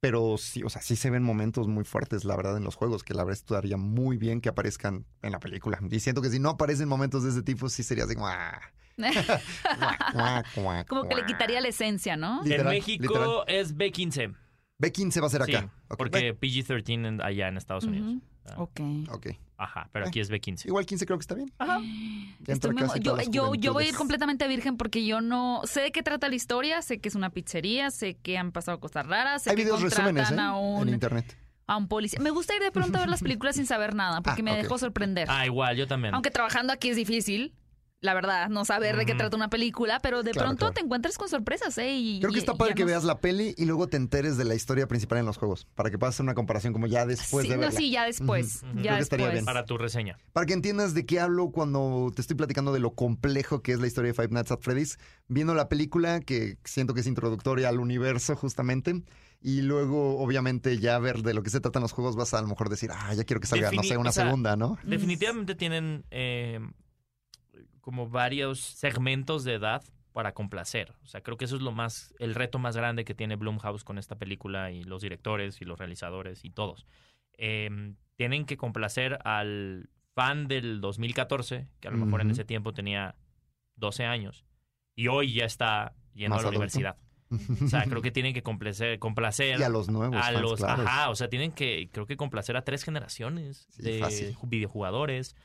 Pero 0.00 0.36
sí, 0.38 0.62
o 0.62 0.68
sea, 0.68 0.82
sí 0.82 0.94
se 0.94 1.10
ven 1.10 1.22
momentos 1.22 1.68
muy 1.68 1.84
fuertes, 1.84 2.24
la 2.24 2.36
verdad, 2.36 2.56
en 2.56 2.64
los 2.64 2.74
juegos, 2.76 3.02
que 3.02 3.14
la 3.14 3.24
verdad 3.24 3.40
estaría 3.40 3.76
muy 3.76 4.18
bien 4.18 4.40
que 4.40 4.48
aparezcan 4.48 5.06
en 5.22 5.32
la 5.32 5.40
película. 5.40 5.78
Y 5.90 6.00
siento 6.00 6.20
que 6.20 6.28
si 6.30 6.38
no 6.38 6.50
aparecen 6.50 6.88
momentos 6.88 7.22
de 7.24 7.30
ese 7.30 7.42
tipo, 7.42 7.68
sí 7.68 7.82
sería 7.82 8.04
así 8.04 8.14
como... 8.14 8.26
"Ah". 8.28 8.60
Como 10.88 11.06
que 11.08 11.14
le 11.14 11.26
quitaría 11.26 11.60
la 11.60 11.68
esencia, 11.68 12.16
¿no? 12.16 12.38
En 12.42 12.48
Literal, 12.48 12.72
México 12.72 13.02
literal. 13.02 13.30
es 13.46 13.76
B15. 13.76 14.34
B15 14.80 15.22
va 15.22 15.26
a 15.26 15.30
ser 15.30 15.42
acá. 15.42 15.60
Sí, 15.60 15.66
Ok, 15.88 15.96
porque 15.98 16.34
PG-13 16.38 17.06
en- 17.06 17.20
allá 17.22 17.48
en 17.48 17.56
Estados 17.58 17.84
Unidos. 17.84 18.08
Ujú. 18.08 18.22
Ah, 18.46 18.54
Ok. 18.62 18.80
Ok. 19.10 19.26
Ajá, 19.58 19.88
pero 19.92 20.06
aquí 20.06 20.20
es 20.20 20.30
B15. 20.30 20.66
Igual 20.66 20.84
15 20.84 21.06
creo 21.06 21.18
que 21.18 21.22
está 21.22 21.34
bien. 21.34 21.50
Ajá. 21.58 21.80
Ya 22.40 22.52
Estoy 22.54 22.74
casi 22.74 23.00
yo, 23.00 23.16
yo, 23.30 23.54
yo 23.54 23.72
voy 23.72 23.84
a 23.84 23.88
ir 23.88 23.94
completamente 23.94 24.46
virgen 24.48 24.76
porque 24.76 25.04
yo 25.06 25.20
no 25.20 25.62
sé 25.64 25.80
de 25.80 25.92
qué 25.92 26.02
trata 26.02 26.28
la 26.28 26.34
historia, 26.34 26.82
sé 26.82 26.98
que 26.98 27.08
es 27.08 27.14
una 27.14 27.30
pizzería, 27.30 27.90
sé 27.90 28.14
que 28.14 28.36
han 28.36 28.52
pasado 28.52 28.78
cosas 28.80 29.06
raras, 29.06 29.42
sé 29.44 29.50
Hay 29.50 29.56
que 29.56 29.62
videos 29.62 29.80
contratan 29.80 30.14
resúmenes 30.16 30.30
¿eh? 30.30 30.40
a, 30.40 30.48
en 30.58 30.82
un, 30.82 30.88
internet. 30.90 31.36
a 31.66 31.76
un 31.78 31.88
policía. 31.88 32.20
Me 32.20 32.30
gusta 32.30 32.54
ir 32.54 32.62
de 32.62 32.70
pronto 32.70 32.98
a 32.98 33.00
ver 33.00 33.08
las 33.08 33.22
películas 33.22 33.56
sin 33.56 33.66
saber 33.66 33.94
nada 33.94 34.20
porque 34.20 34.42
Ah, 34.42 34.44
me 34.44 34.50
ok. 34.52 34.56
dejó 34.58 34.78
sorprender. 34.78 35.26
Ah, 35.30 35.46
igual, 35.46 35.74
yo 35.76 35.86
también. 35.86 36.12
Aunque 36.14 36.30
trabajando 36.30 36.72
aquí 36.72 36.90
es 36.90 36.96
difícil, 36.96 37.54
la 38.02 38.14
verdad, 38.14 38.48
no 38.50 38.64
saber 38.64 38.96
de 38.96 39.06
qué 39.06 39.14
trata 39.14 39.36
una 39.36 39.48
película, 39.48 39.98
pero 40.00 40.22
de 40.22 40.30
Claro, 40.32 40.48
pronto 40.48 40.60
claro. 40.66 40.74
te 40.74 40.80
encuentras 40.80 41.16
con 41.18 41.28
sorpresas, 41.28 41.76
¿eh? 41.78 41.96
Y, 41.96 42.20
Creo 42.20 42.30
que 42.32 42.38
está 42.38 42.54
padre 42.54 42.74
que 42.74 42.82
no- 42.82 42.88
veas 42.88 43.04
la 43.04 43.18
peli 43.20 43.54
y 43.56 43.64
luego 43.64 43.88
te 43.88 43.96
enteres 43.96 44.36
de 44.36 44.44
la 44.44 44.54
historia 44.54 44.86
principal 44.86 45.18
en 45.18 45.24
los 45.26 45.38
juegos. 45.38 45.66
Para 45.74 45.90
que 45.90 45.98
puedas 45.98 46.14
hacer 46.14 46.24
una 46.24 46.34
comparación 46.34 46.72
como 46.72 46.86
ya 46.86 47.06
después 47.06 47.44
sí, 47.44 47.48
de 47.50 47.56
no, 47.56 47.62
verla. 47.62 47.78
sí, 47.78 47.90
ya 47.90 48.04
después. 48.04 48.60
Ya 48.62 48.68
Creo 48.70 48.96
que 48.96 49.02
estaría 49.02 49.26
después. 49.26 49.32
bien. 49.32 49.44
Para 49.46 49.64
tu 49.64 49.78
reseña. 49.78 50.18
Para 50.32 50.46
que 50.46 50.52
entiendas 50.52 50.94
de 50.94 51.06
qué 51.06 51.20
hablo 51.20 51.50
cuando 51.50 52.12
te 52.14 52.20
estoy 52.20 52.36
platicando 52.36 52.72
de 52.72 52.80
lo 52.80 52.94
complejo 52.94 53.62
que 53.62 53.72
es 53.72 53.80
la 53.80 53.86
historia 53.86 54.10
de 54.12 54.14
Five 54.14 54.28
Nights 54.30 54.52
at 54.52 54.60
Freddy's, 54.60 54.98
viendo 55.28 55.54
la 55.54 55.68
película 55.68 56.20
que 56.20 56.58
siento 56.64 56.92
que 56.94 57.00
es 57.00 57.06
introductoria 57.06 57.68
al 57.70 57.80
universo 57.80 58.36
justamente, 58.36 59.02
y 59.42 59.62
luego 59.62 60.18
obviamente 60.18 60.78
ya 60.78 60.98
ver 60.98 61.22
de 61.22 61.34
lo 61.34 61.42
que 61.42 61.50
se 61.50 61.60
tratan 61.60 61.82
los 61.82 61.92
juegos 61.92 62.14
vas 62.16 62.34
a 62.34 62.38
a 62.38 62.42
lo 62.42 62.48
mejor 62.48 62.68
decir, 62.68 62.90
ah, 62.92 63.14
ya 63.14 63.24
quiero 63.24 63.40
que 63.40 63.46
salga, 63.46 63.70
no 63.72 63.82
sé, 63.82 63.96
una 63.96 64.10
o 64.10 64.12
sea, 64.12 64.24
segunda, 64.24 64.54
¿no? 64.56 64.76
Definitivamente 64.84 65.54
tienen 65.54 66.04
eh, 66.10 66.60
como 67.86 68.08
varios 68.08 68.58
segmentos 68.58 69.44
de 69.44 69.54
edad 69.54 69.80
para 70.12 70.32
complacer. 70.34 70.92
O 71.04 71.06
sea, 71.06 71.20
creo 71.20 71.36
que 71.36 71.44
eso 71.44 71.54
es 71.54 71.62
lo 71.62 71.70
más, 71.70 72.12
el 72.18 72.34
reto 72.34 72.58
más 72.58 72.76
grande 72.76 73.04
que 73.04 73.14
tiene 73.14 73.36
Blumhouse 73.36 73.84
con 73.84 73.96
esta 73.96 74.16
película 74.16 74.72
y 74.72 74.82
los 74.82 75.02
directores 75.02 75.60
y 75.60 75.64
los 75.64 75.78
realizadores 75.78 76.44
y 76.44 76.50
todos. 76.50 76.84
Eh, 77.38 77.70
tienen 78.16 78.44
que 78.44 78.56
complacer 78.56 79.20
al 79.24 79.88
fan 80.16 80.48
del 80.48 80.80
2014, 80.80 81.68
que 81.78 81.86
a 81.86 81.92
lo 81.92 81.98
mejor 81.98 82.22
en 82.22 82.32
ese 82.32 82.44
tiempo 82.44 82.72
tenía 82.72 83.14
12 83.76 84.04
años, 84.04 84.44
y 84.96 85.06
hoy 85.06 85.32
ya 85.34 85.44
está 85.44 85.94
yendo 86.12 86.34
Más 86.34 86.40
a 86.40 86.50
la 86.50 86.56
adulto. 86.56 86.58
universidad. 86.58 86.96
O 87.64 87.68
sea, 87.68 87.84
creo 87.84 88.02
que 88.02 88.10
tienen 88.10 88.34
que 88.34 88.42
complacer, 88.42 88.98
complacer 88.98 89.60
y 89.60 89.62
a 89.62 89.68
los 89.68 89.88
nuevos. 89.88 90.16
a 90.18 90.22
fans, 90.32 90.40
los, 90.40 90.56
claro. 90.60 90.82
ajá, 90.82 91.10
o 91.10 91.14
sea, 91.14 91.28
tienen 91.28 91.52
que, 91.52 91.88
creo 91.92 92.06
que 92.06 92.16
complacer 92.16 92.56
a 92.56 92.62
tres 92.62 92.82
generaciones 92.82 93.68
Sí, 93.70 93.82
de 93.82 93.98
fácil. 94.00 94.36
videojugadores 94.44 95.36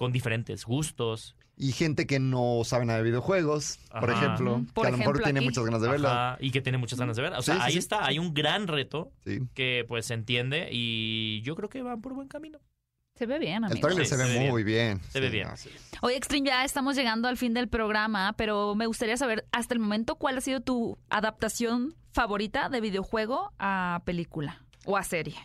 con 0.00 0.12
diferentes 0.12 0.64
gustos. 0.64 1.36
Y 1.58 1.72
gente 1.72 2.06
que 2.06 2.18
no 2.20 2.62
sabe 2.64 2.86
nada 2.86 3.00
de 3.00 3.04
videojuegos, 3.04 3.80
por 4.00 4.08
ejemplo. 4.10 4.64
Por 4.72 4.84
que 4.84 4.88
a 4.88 4.92
lo 4.92 4.96
mejor 4.96 5.16
ejemplo, 5.16 5.24
tiene 5.24 5.40
aquí. 5.40 5.44
muchas 5.48 5.64
ganas 5.66 5.82
de 5.82 5.88
verla. 5.90 6.10
Ajá, 6.32 6.38
y 6.40 6.52
que 6.52 6.62
tiene 6.62 6.78
muchas 6.78 6.98
ganas 6.98 7.16
de 7.18 7.22
ver. 7.22 7.34
O 7.34 7.42
Sí, 7.42 7.46
sea, 7.52 7.56
sí, 7.56 7.60
ahí 7.64 7.72
sí. 7.72 7.78
está, 7.80 8.06
hay 8.06 8.18
un 8.18 8.32
gran 8.32 8.66
reto 8.66 9.12
Sí. 9.26 9.40
que 9.52 9.84
pues 9.86 10.06
se 10.06 10.14
entiende 10.14 10.70
y 10.72 11.42
yo 11.42 11.54
creo 11.56 11.68
que 11.68 11.82
van 11.82 12.00
por 12.00 12.14
buen 12.14 12.28
camino. 12.28 12.60
Se 13.14 13.26
ve 13.26 13.38
bien, 13.38 13.58
El 13.58 13.72
amigo. 13.72 13.86
trailer 13.88 14.06
Sí, 14.06 14.10
se, 14.10 14.16
se 14.16 14.26
ve 14.26 14.38
ve 14.38 14.50
muy 14.50 14.64
bien. 14.64 15.02
Se 15.10 15.20
ve 15.20 15.28
bien. 15.28 15.48
no, 15.48 15.56
sí. 15.58 15.68
Oye, 16.00 16.16
Extreme, 16.16 16.48
ya 16.48 16.64
estamos 16.64 16.96
llegando 16.96 17.28
al 17.28 17.36
fin 17.36 17.52
del 17.52 17.68
programa, 17.68 18.32
pero 18.38 18.74
me 18.74 18.86
gustaría 18.86 19.18
saber 19.18 19.44
hasta 19.52 19.74
el 19.74 19.80
momento 19.80 20.14
cuál 20.14 20.38
ha 20.38 20.40
sido 20.40 20.60
tu 20.60 20.96
adaptación 21.10 21.94
favorita 22.14 22.70
de 22.70 22.80
videojuego 22.80 23.52
a 23.58 24.00
película 24.06 24.64
o 24.86 24.96
a 24.96 25.02
serie. 25.04 25.36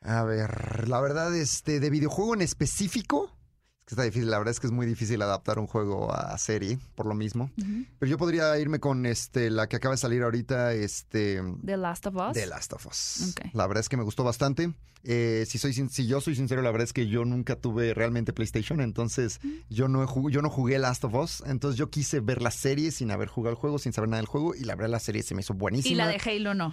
A 0.00 0.24
ver, 0.24 0.88
la 0.88 0.98
verdad, 1.02 1.36
este, 1.36 1.78
de 1.78 1.90
videojuego 1.90 2.32
en 2.34 2.40
específico, 2.40 3.36
Es 3.82 3.86
que 3.88 3.94
está 3.94 4.04
difícil, 4.04 4.30
la 4.30 4.38
verdad 4.38 4.52
es 4.52 4.60
que 4.60 4.68
es 4.68 4.72
muy 4.72 4.86
difícil 4.86 5.20
adaptar 5.22 5.58
un 5.58 5.66
juego 5.66 6.14
a 6.14 6.38
serie, 6.38 6.78
por 6.94 7.06
lo 7.06 7.14
mismo. 7.14 7.50
Pero 7.98 8.08
yo 8.10 8.16
podría 8.16 8.56
irme 8.58 8.78
con 8.78 9.06
este 9.06 9.50
la 9.50 9.68
que 9.68 9.74
acaba 9.76 9.94
de 9.94 9.98
salir 9.98 10.22
ahorita, 10.22 10.72
este 10.72 11.42
The 11.64 11.76
Last 11.76 12.06
of 12.06 12.14
Us. 12.14 12.32
The 12.34 12.46
Last 12.46 12.72
of 12.74 12.86
Us. 12.86 13.34
La 13.54 13.66
verdad 13.66 13.80
es 13.80 13.88
que 13.88 13.96
me 13.96 14.04
gustó 14.04 14.22
bastante. 14.22 14.72
Eh, 15.04 15.44
si, 15.48 15.58
soy, 15.58 15.72
si 15.72 16.06
yo 16.06 16.20
soy 16.20 16.36
sincero, 16.36 16.62
la 16.62 16.70
verdad 16.70 16.84
es 16.84 16.92
que 16.92 17.08
yo 17.08 17.24
nunca 17.24 17.56
tuve 17.56 17.92
realmente 17.92 18.32
PlayStation, 18.32 18.80
entonces 18.80 19.40
yo 19.68 19.88
no, 19.88 20.00
he 20.04 20.06
jug- 20.06 20.30
yo 20.30 20.42
no 20.42 20.48
jugué 20.48 20.78
Last 20.78 21.02
of 21.02 21.14
Us, 21.14 21.42
entonces 21.44 21.76
yo 21.76 21.90
quise 21.90 22.20
ver 22.20 22.40
la 22.40 22.52
serie 22.52 22.92
sin 22.92 23.10
haber 23.10 23.26
jugado 23.26 23.50
el 23.50 23.56
juego, 23.60 23.80
sin 23.80 23.92
saber 23.92 24.10
nada 24.10 24.18
del 24.20 24.28
juego, 24.28 24.54
y 24.54 24.60
la 24.60 24.76
verdad 24.76 24.90
la 24.92 25.00
serie 25.00 25.24
se 25.24 25.34
me 25.34 25.40
hizo 25.40 25.54
buenísima. 25.54 25.92
y 25.92 25.96
la 25.96 26.06
de 26.06 26.20
Halo 26.24 26.54
no. 26.54 26.72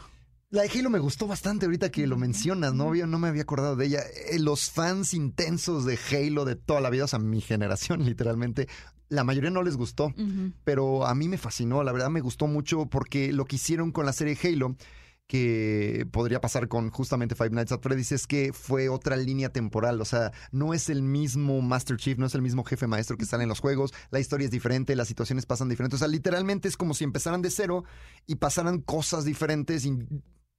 La 0.51 0.63
de 0.63 0.69
Halo 0.79 0.89
me 0.89 0.97
gustó 0.97 1.27
bastante 1.27 1.65
ahorita 1.67 1.91
que 1.91 2.07
lo 2.07 2.17
mencionas, 2.17 2.73
no, 2.73 2.89
Había- 2.89 3.05
no 3.05 3.19
me 3.19 3.27
había 3.27 3.43
acordado 3.43 3.75
de 3.75 3.85
ella. 3.85 4.01
Eh, 4.31 4.39
Los 4.39 4.71
fans 4.71 5.13
intensos 5.13 5.85
de 5.85 5.99
Halo 6.11 6.43
de 6.43 6.55
toda 6.55 6.81
la 6.81 6.89
vida, 6.89 7.03
o 7.05 7.07
sea, 7.07 7.19
mi 7.19 7.39
generación 7.39 7.99
literalmente, 8.05 8.67
la 9.09 9.23
mayoría 9.23 9.51
no 9.51 9.61
les 9.63 9.75
gustó, 9.77 10.13
pero 10.63 11.05
a 11.05 11.13
mí 11.15 11.27
me 11.27 11.37
fascinó, 11.37 11.83
la 11.83 11.91
verdad 11.91 12.09
me 12.09 12.21
gustó 12.21 12.47
mucho 12.47 12.87
porque 12.87 13.31
lo 13.31 13.45
que 13.45 13.57
hicieron 13.57 13.91
con 13.91 14.05
la 14.07 14.13
serie 14.13 14.37
Halo, 14.43 14.75
que 15.27 16.07
podría 16.11 16.41
pasar 16.41 16.67
con 16.67 16.89
justamente 16.89 17.35
Five 17.35 17.51
Nights 17.51 17.71
at 17.71 17.81
Freddy's, 17.81 18.11
es 18.11 18.25
que 18.25 18.51
fue 18.51 18.89
otra 18.89 19.15
línea 19.17 19.49
temporal, 19.53 20.01
o 20.01 20.05
sea, 20.05 20.31
no 20.51 20.73
es 20.73 20.89
el 20.89 21.03
mismo 21.03 21.61
Master 21.61 21.97
Chief, 21.97 22.17
no 22.17 22.25
es 22.25 22.33
el 22.33 22.41
mismo 22.41 22.63
jefe 22.63 22.87
maestro 22.87 23.17
que 23.17 23.25
sale 23.25 23.43
en 23.43 23.49
los 23.49 23.59
juegos, 23.59 23.93
la 24.09 24.19
historia 24.19 24.45
es 24.45 24.51
diferente, 24.51 24.95
las 24.95 25.07
situaciones 25.07 25.45
pasan 25.45 25.69
diferentes, 25.69 25.97
o 25.97 25.99
sea, 25.99 26.07
literalmente 26.07 26.67
es 26.67 26.77
como 26.77 26.95
si 26.95 27.03
empezaran 27.03 27.43
de 27.43 27.51
cero 27.51 27.83
y 28.25 28.35
pasaran 28.35 28.79
cosas 28.81 29.23
diferentes 29.25 29.85
y 29.85 29.99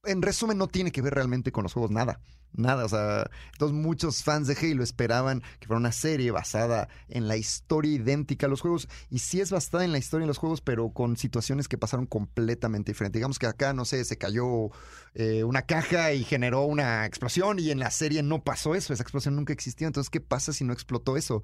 en 0.03 0.21
resumen 0.21 0.57
no 0.57 0.67
tiene 0.67 0.91
que 0.91 1.01
ver 1.01 1.13
realmente 1.13 1.51
con 1.51 1.63
los 1.63 1.73
juegos 1.73 1.91
nada. 1.91 2.19
Nada, 2.53 2.83
o 2.83 2.89
sea, 2.89 3.29
entonces 3.53 3.77
muchos 3.77 4.23
fans 4.23 4.45
de 4.45 4.57
Halo 4.59 4.83
esperaban 4.83 5.41
que 5.61 5.67
fuera 5.67 5.79
una 5.79 5.93
serie 5.93 6.31
basada 6.31 6.89
en 7.07 7.29
la 7.29 7.37
historia 7.37 7.93
idéntica 7.93 8.47
a 8.47 8.49
los 8.49 8.59
juegos 8.59 8.89
y 9.09 9.19
sí 9.19 9.39
es 9.39 9.51
basada 9.51 9.85
en 9.85 9.93
la 9.93 9.99
historia 9.99 10.25
de 10.25 10.27
los 10.27 10.37
juegos, 10.37 10.59
pero 10.59 10.89
con 10.89 11.15
situaciones 11.15 11.69
que 11.69 11.77
pasaron 11.77 12.07
completamente 12.07 12.91
diferentes. 12.91 13.19
Digamos 13.19 13.39
que 13.39 13.47
acá, 13.47 13.73
no 13.73 13.85
sé, 13.85 14.03
se 14.03 14.17
cayó 14.17 14.69
eh, 15.13 15.45
una 15.45 15.61
caja 15.61 16.11
y 16.11 16.25
generó 16.25 16.63
una 16.63 17.05
explosión 17.05 17.57
y 17.57 17.71
en 17.71 17.79
la 17.79 17.89
serie 17.89 18.21
no 18.21 18.43
pasó 18.43 18.75
eso, 18.75 18.91
esa 18.91 19.03
explosión 19.03 19.37
nunca 19.37 19.53
existió. 19.53 19.87
Entonces, 19.87 20.09
¿qué 20.09 20.19
pasa 20.19 20.51
si 20.51 20.65
no 20.65 20.73
explotó 20.73 21.15
eso? 21.15 21.43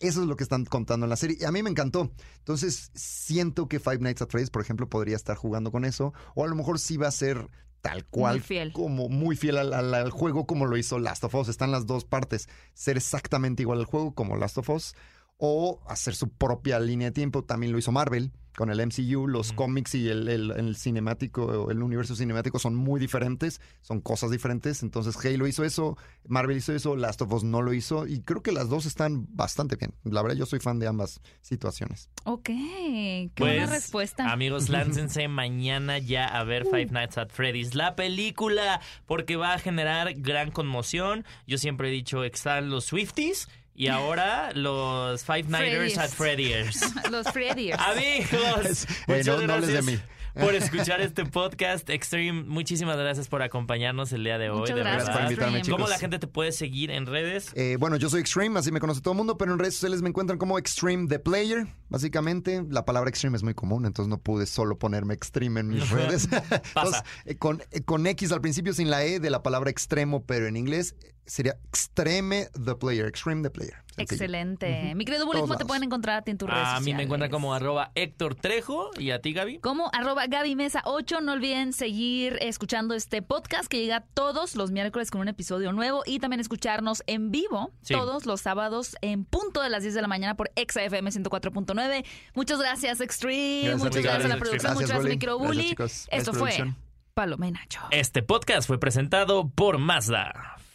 Eso 0.00 0.20
es 0.20 0.26
lo 0.26 0.36
que 0.36 0.42
están 0.42 0.66
contando 0.66 1.06
en 1.06 1.10
la 1.10 1.16
serie. 1.16 1.38
Y 1.40 1.44
a 1.44 1.52
mí 1.52 1.62
me 1.62 1.70
encantó. 1.70 2.12
Entonces, 2.38 2.90
siento 2.94 3.68
que 3.68 3.80
Five 3.80 4.00
Nights 4.00 4.20
at 4.20 4.28
Freddy's, 4.28 4.50
por 4.50 4.60
ejemplo, 4.60 4.88
podría 4.88 5.16
estar 5.16 5.36
jugando 5.36 5.70
con 5.70 5.84
eso. 5.84 6.12
O 6.34 6.44
a 6.44 6.48
lo 6.48 6.56
mejor 6.56 6.78
sí 6.78 6.96
va 6.96 7.06
a 7.06 7.12
ser 7.12 7.48
tal 7.82 8.06
cual. 8.06 8.36
Muy 8.36 8.40
fiel. 8.40 8.72
Como 8.72 9.08
muy 9.10 9.36
fiel 9.36 9.58
al, 9.58 9.74
al- 9.74 9.92
al 9.94 10.10
juego 10.10 10.46
como 10.46 10.64
lo 10.66 10.76
hizo 10.78 10.98
Last 10.98 11.24
of 11.24 11.34
Us. 11.34 11.48
Están 11.48 11.70
las 11.70 11.86
dos 11.86 12.04
partes. 12.06 12.48
Ser 12.72 12.96
exactamente 12.96 13.62
igual 13.62 13.80
al 13.80 13.84
juego 13.84 14.14
como 14.14 14.36
Last 14.36 14.56
of 14.58 14.70
Us. 14.70 14.94
O 15.36 15.82
hacer 15.88 16.14
su 16.14 16.30
propia 16.30 16.80
línea 16.80 17.08
de 17.08 17.12
tiempo. 17.12 17.44
También 17.44 17.72
lo 17.72 17.78
hizo 17.78 17.92
Marvel 17.92 18.32
con 18.56 18.70
el 18.70 18.80
MCU. 18.86 19.26
Los 19.26 19.52
cómics 19.52 19.94
y 19.94 20.08
el, 20.08 20.28
el- 20.28 20.50
el 20.52 20.76
cinemático, 20.76 21.70
el 21.70 21.82
universo 21.82 22.14
cinemático 22.16 22.58
son 22.58 22.74
muy 22.74 23.00
diferentes. 23.00 23.60
Son 23.80 24.00
cosas 24.00 24.30
diferentes. 24.30 24.82
Entonces 24.82 25.16
Halo 25.24 25.46
hizo 25.46 25.64
eso. 25.64 25.96
Marvel 26.26 26.56
hizo 26.56 26.74
eso. 26.74 26.96
Last 26.96 27.22
of 27.22 27.32
Us 27.32 27.44
no 27.44 27.62
lo 27.62 27.72
hizo. 27.72 28.06
Y 28.06 28.20
creo 28.20 28.42
que 28.42 28.52
las 28.52 28.68
dos 28.68 28.86
están 28.86 29.26
bastante 29.30 29.76
bien. 29.76 29.94
La 30.04 30.22
verdad, 30.22 30.36
yo 30.36 30.46
soy 30.46 30.60
fan 30.60 30.78
de 30.78 30.86
ambas 30.86 31.20
situaciones. 31.40 32.08
Ok, 32.24 32.44
qué 32.44 33.30
Pues, 33.34 33.56
buena 33.58 33.66
respuesta. 33.72 34.30
Amigos, 34.32 34.68
láncense 34.68 35.28
mañana 35.28 35.98
ya 35.98 36.26
a 36.26 36.44
ver 36.44 36.64
Five 36.64 36.86
Nights 36.86 37.18
at 37.18 37.28
Freddy's, 37.30 37.74
la 37.74 37.96
película, 37.96 38.80
porque 39.06 39.36
va 39.36 39.54
a 39.54 39.58
generar 39.58 40.14
gran 40.14 40.50
conmoción. 40.50 41.24
Yo 41.46 41.58
siempre 41.58 41.88
he 41.88 41.92
dicho, 41.92 42.24
están 42.24 42.70
los 42.70 42.84
Swifties 42.86 43.48
y 43.74 43.88
ahora 43.88 44.52
los 44.54 45.24
Five 45.24 45.44
Nighters 45.44 45.98
at 45.98 46.10
Freddy's. 46.10 46.80
Los 47.10 47.26
Freddyers. 47.32 47.78
Amigos, 47.80 48.84
Eh, 48.84 49.18
muchas 49.18 49.26
no- 49.26 49.46
no 49.46 49.52
hables 49.54 49.68
de 49.68 49.72
gracias 49.74 49.84
mí. 49.84 50.00
por 50.40 50.54
escuchar 50.54 51.00
este 51.00 51.24
podcast 51.26 51.88
Extreme. 51.90 52.44
Muchísimas 52.44 52.96
gracias 52.96 53.28
por 53.28 53.42
acompañarnos 53.42 54.12
el 54.12 54.24
día 54.24 54.38
de 54.38 54.50
hoy. 54.50 54.60
Muchas 54.60 54.76
de 54.76 54.82
gracias 54.82 55.04
Gracias 55.06 55.16
por 55.16 55.30
verdad. 55.38 55.48
invitarme. 55.56 55.76
¿Cómo 55.76 55.88
la 55.88 55.98
gente 55.98 56.18
te 56.18 56.26
puede 56.26 56.52
seguir 56.52 56.90
en 56.90 57.06
redes? 57.06 57.50
Eh, 57.54 57.76
bueno, 57.78 57.96
yo 57.96 58.08
soy 58.08 58.20
Extreme, 58.20 58.58
así 58.58 58.70
me 58.72 58.80
conoce 58.80 59.00
todo 59.00 59.12
el 59.12 59.18
mundo, 59.18 59.36
pero 59.38 59.52
en 59.52 59.58
redes 59.58 59.74
sociales 59.74 60.00
me 60.02 60.08
encuentran 60.10 60.38
como 60.38 60.58
Extreme 60.58 61.08
the 61.08 61.18
Player. 61.18 61.66
Básicamente, 61.88 62.62
la 62.70 62.84
palabra 62.84 63.10
Extreme 63.10 63.36
es 63.36 63.42
muy 63.42 63.54
común, 63.54 63.84
entonces 63.86 64.08
no 64.08 64.18
pude 64.18 64.46
solo 64.46 64.78
ponerme 64.78 65.12
Extreme 65.14 65.60
en 65.60 65.68
mis 65.68 65.88
redes. 65.90 66.28
Entonces, 66.32 67.02
eh, 67.26 67.36
con, 67.36 67.62
eh, 67.70 67.82
con 67.82 68.06
X 68.06 68.32
al 68.32 68.40
principio 68.40 68.72
sin 68.74 68.90
la 68.90 69.04
E 69.04 69.20
de 69.20 69.28
la 69.30 69.42
palabra 69.42 69.70
extremo, 69.70 70.24
pero 70.24 70.46
en 70.46 70.56
inglés 70.56 70.94
sería 71.26 71.54
Extreme 71.68 72.48
the 72.64 72.74
Player, 72.74 73.06
Extreme 73.06 73.42
the 73.42 73.50
Player. 73.50 73.74
Sencillo. 73.94 74.14
Excelente. 74.14 74.94
Mi 74.94 75.04
querido 75.04 75.26
Bully, 75.26 75.40
¿cómo 75.40 75.58
te 75.58 75.66
pueden 75.66 75.82
encontrar 75.82 76.16
a 76.16 76.22
ti 76.22 76.30
en 76.30 76.38
tus 76.38 76.48
redes 76.48 76.66
A 76.66 76.80
mí 76.80 76.94
me 76.94 77.02
encuentran 77.02 77.28
sociales? 77.28 77.30
como 77.30 77.52
arroba 77.54 77.92
Héctor 77.94 78.34
Trejo 78.34 78.90
y 78.98 79.10
a 79.10 79.20
ti, 79.20 79.34
Gaby. 79.34 79.58
Como 79.58 79.90
arroba 79.92 80.26
Gaby 80.28 80.56
Mesa 80.56 80.80
8. 80.86 81.20
No 81.20 81.32
olviden 81.32 81.74
seguir 81.74 82.38
escuchando 82.40 82.94
este 82.94 83.20
podcast 83.20 83.66
que 83.68 83.80
llega 83.82 84.00
todos 84.14 84.56
los 84.56 84.70
miércoles 84.70 85.10
con 85.10 85.20
un 85.20 85.28
episodio 85.28 85.72
nuevo 85.72 86.04
y 86.06 86.20
también 86.20 86.40
escucharnos 86.40 87.02
en 87.06 87.30
vivo 87.30 87.70
Sí. 87.82 87.92
todos 87.92 88.24
los 88.24 88.40
sábados 88.40 88.96
en 89.02 89.26
punto 89.26 89.60
de 89.60 89.68
las 89.68 89.82
10 89.82 89.94
de 89.94 90.00
la 90.00 90.08
mañana 90.08 90.36
por 90.36 90.50
XFM 90.56 91.10
104.9. 91.10 92.04
Muchas 92.34 92.58
gracias, 92.60 93.02
Extreme. 93.02 93.62
Gracias 93.64 93.84
muchas 93.84 94.02
gracias 94.02 94.24
a 94.24 94.28
la 94.28 94.36
producción. 94.36 94.72
Gracias, 94.72 94.74
muchas 94.74 94.88
gracias, 94.88 95.02
Bully. 95.02 95.14
Micro 95.16 95.36
Gracias, 95.38 95.54
Bully. 95.56 95.68
chicos. 95.68 96.06
Gracias, 96.08 96.18
Esto 96.18 96.32
fue 96.32 96.40
producción. 96.40 96.76
Paloma 97.12 97.46
y 97.46 97.50
Nacho. 97.50 97.80
Este 97.90 98.22
podcast 98.22 98.66
fue 98.66 98.80
presentado 98.80 99.50
por 99.50 99.76
Mazda. 99.76 100.56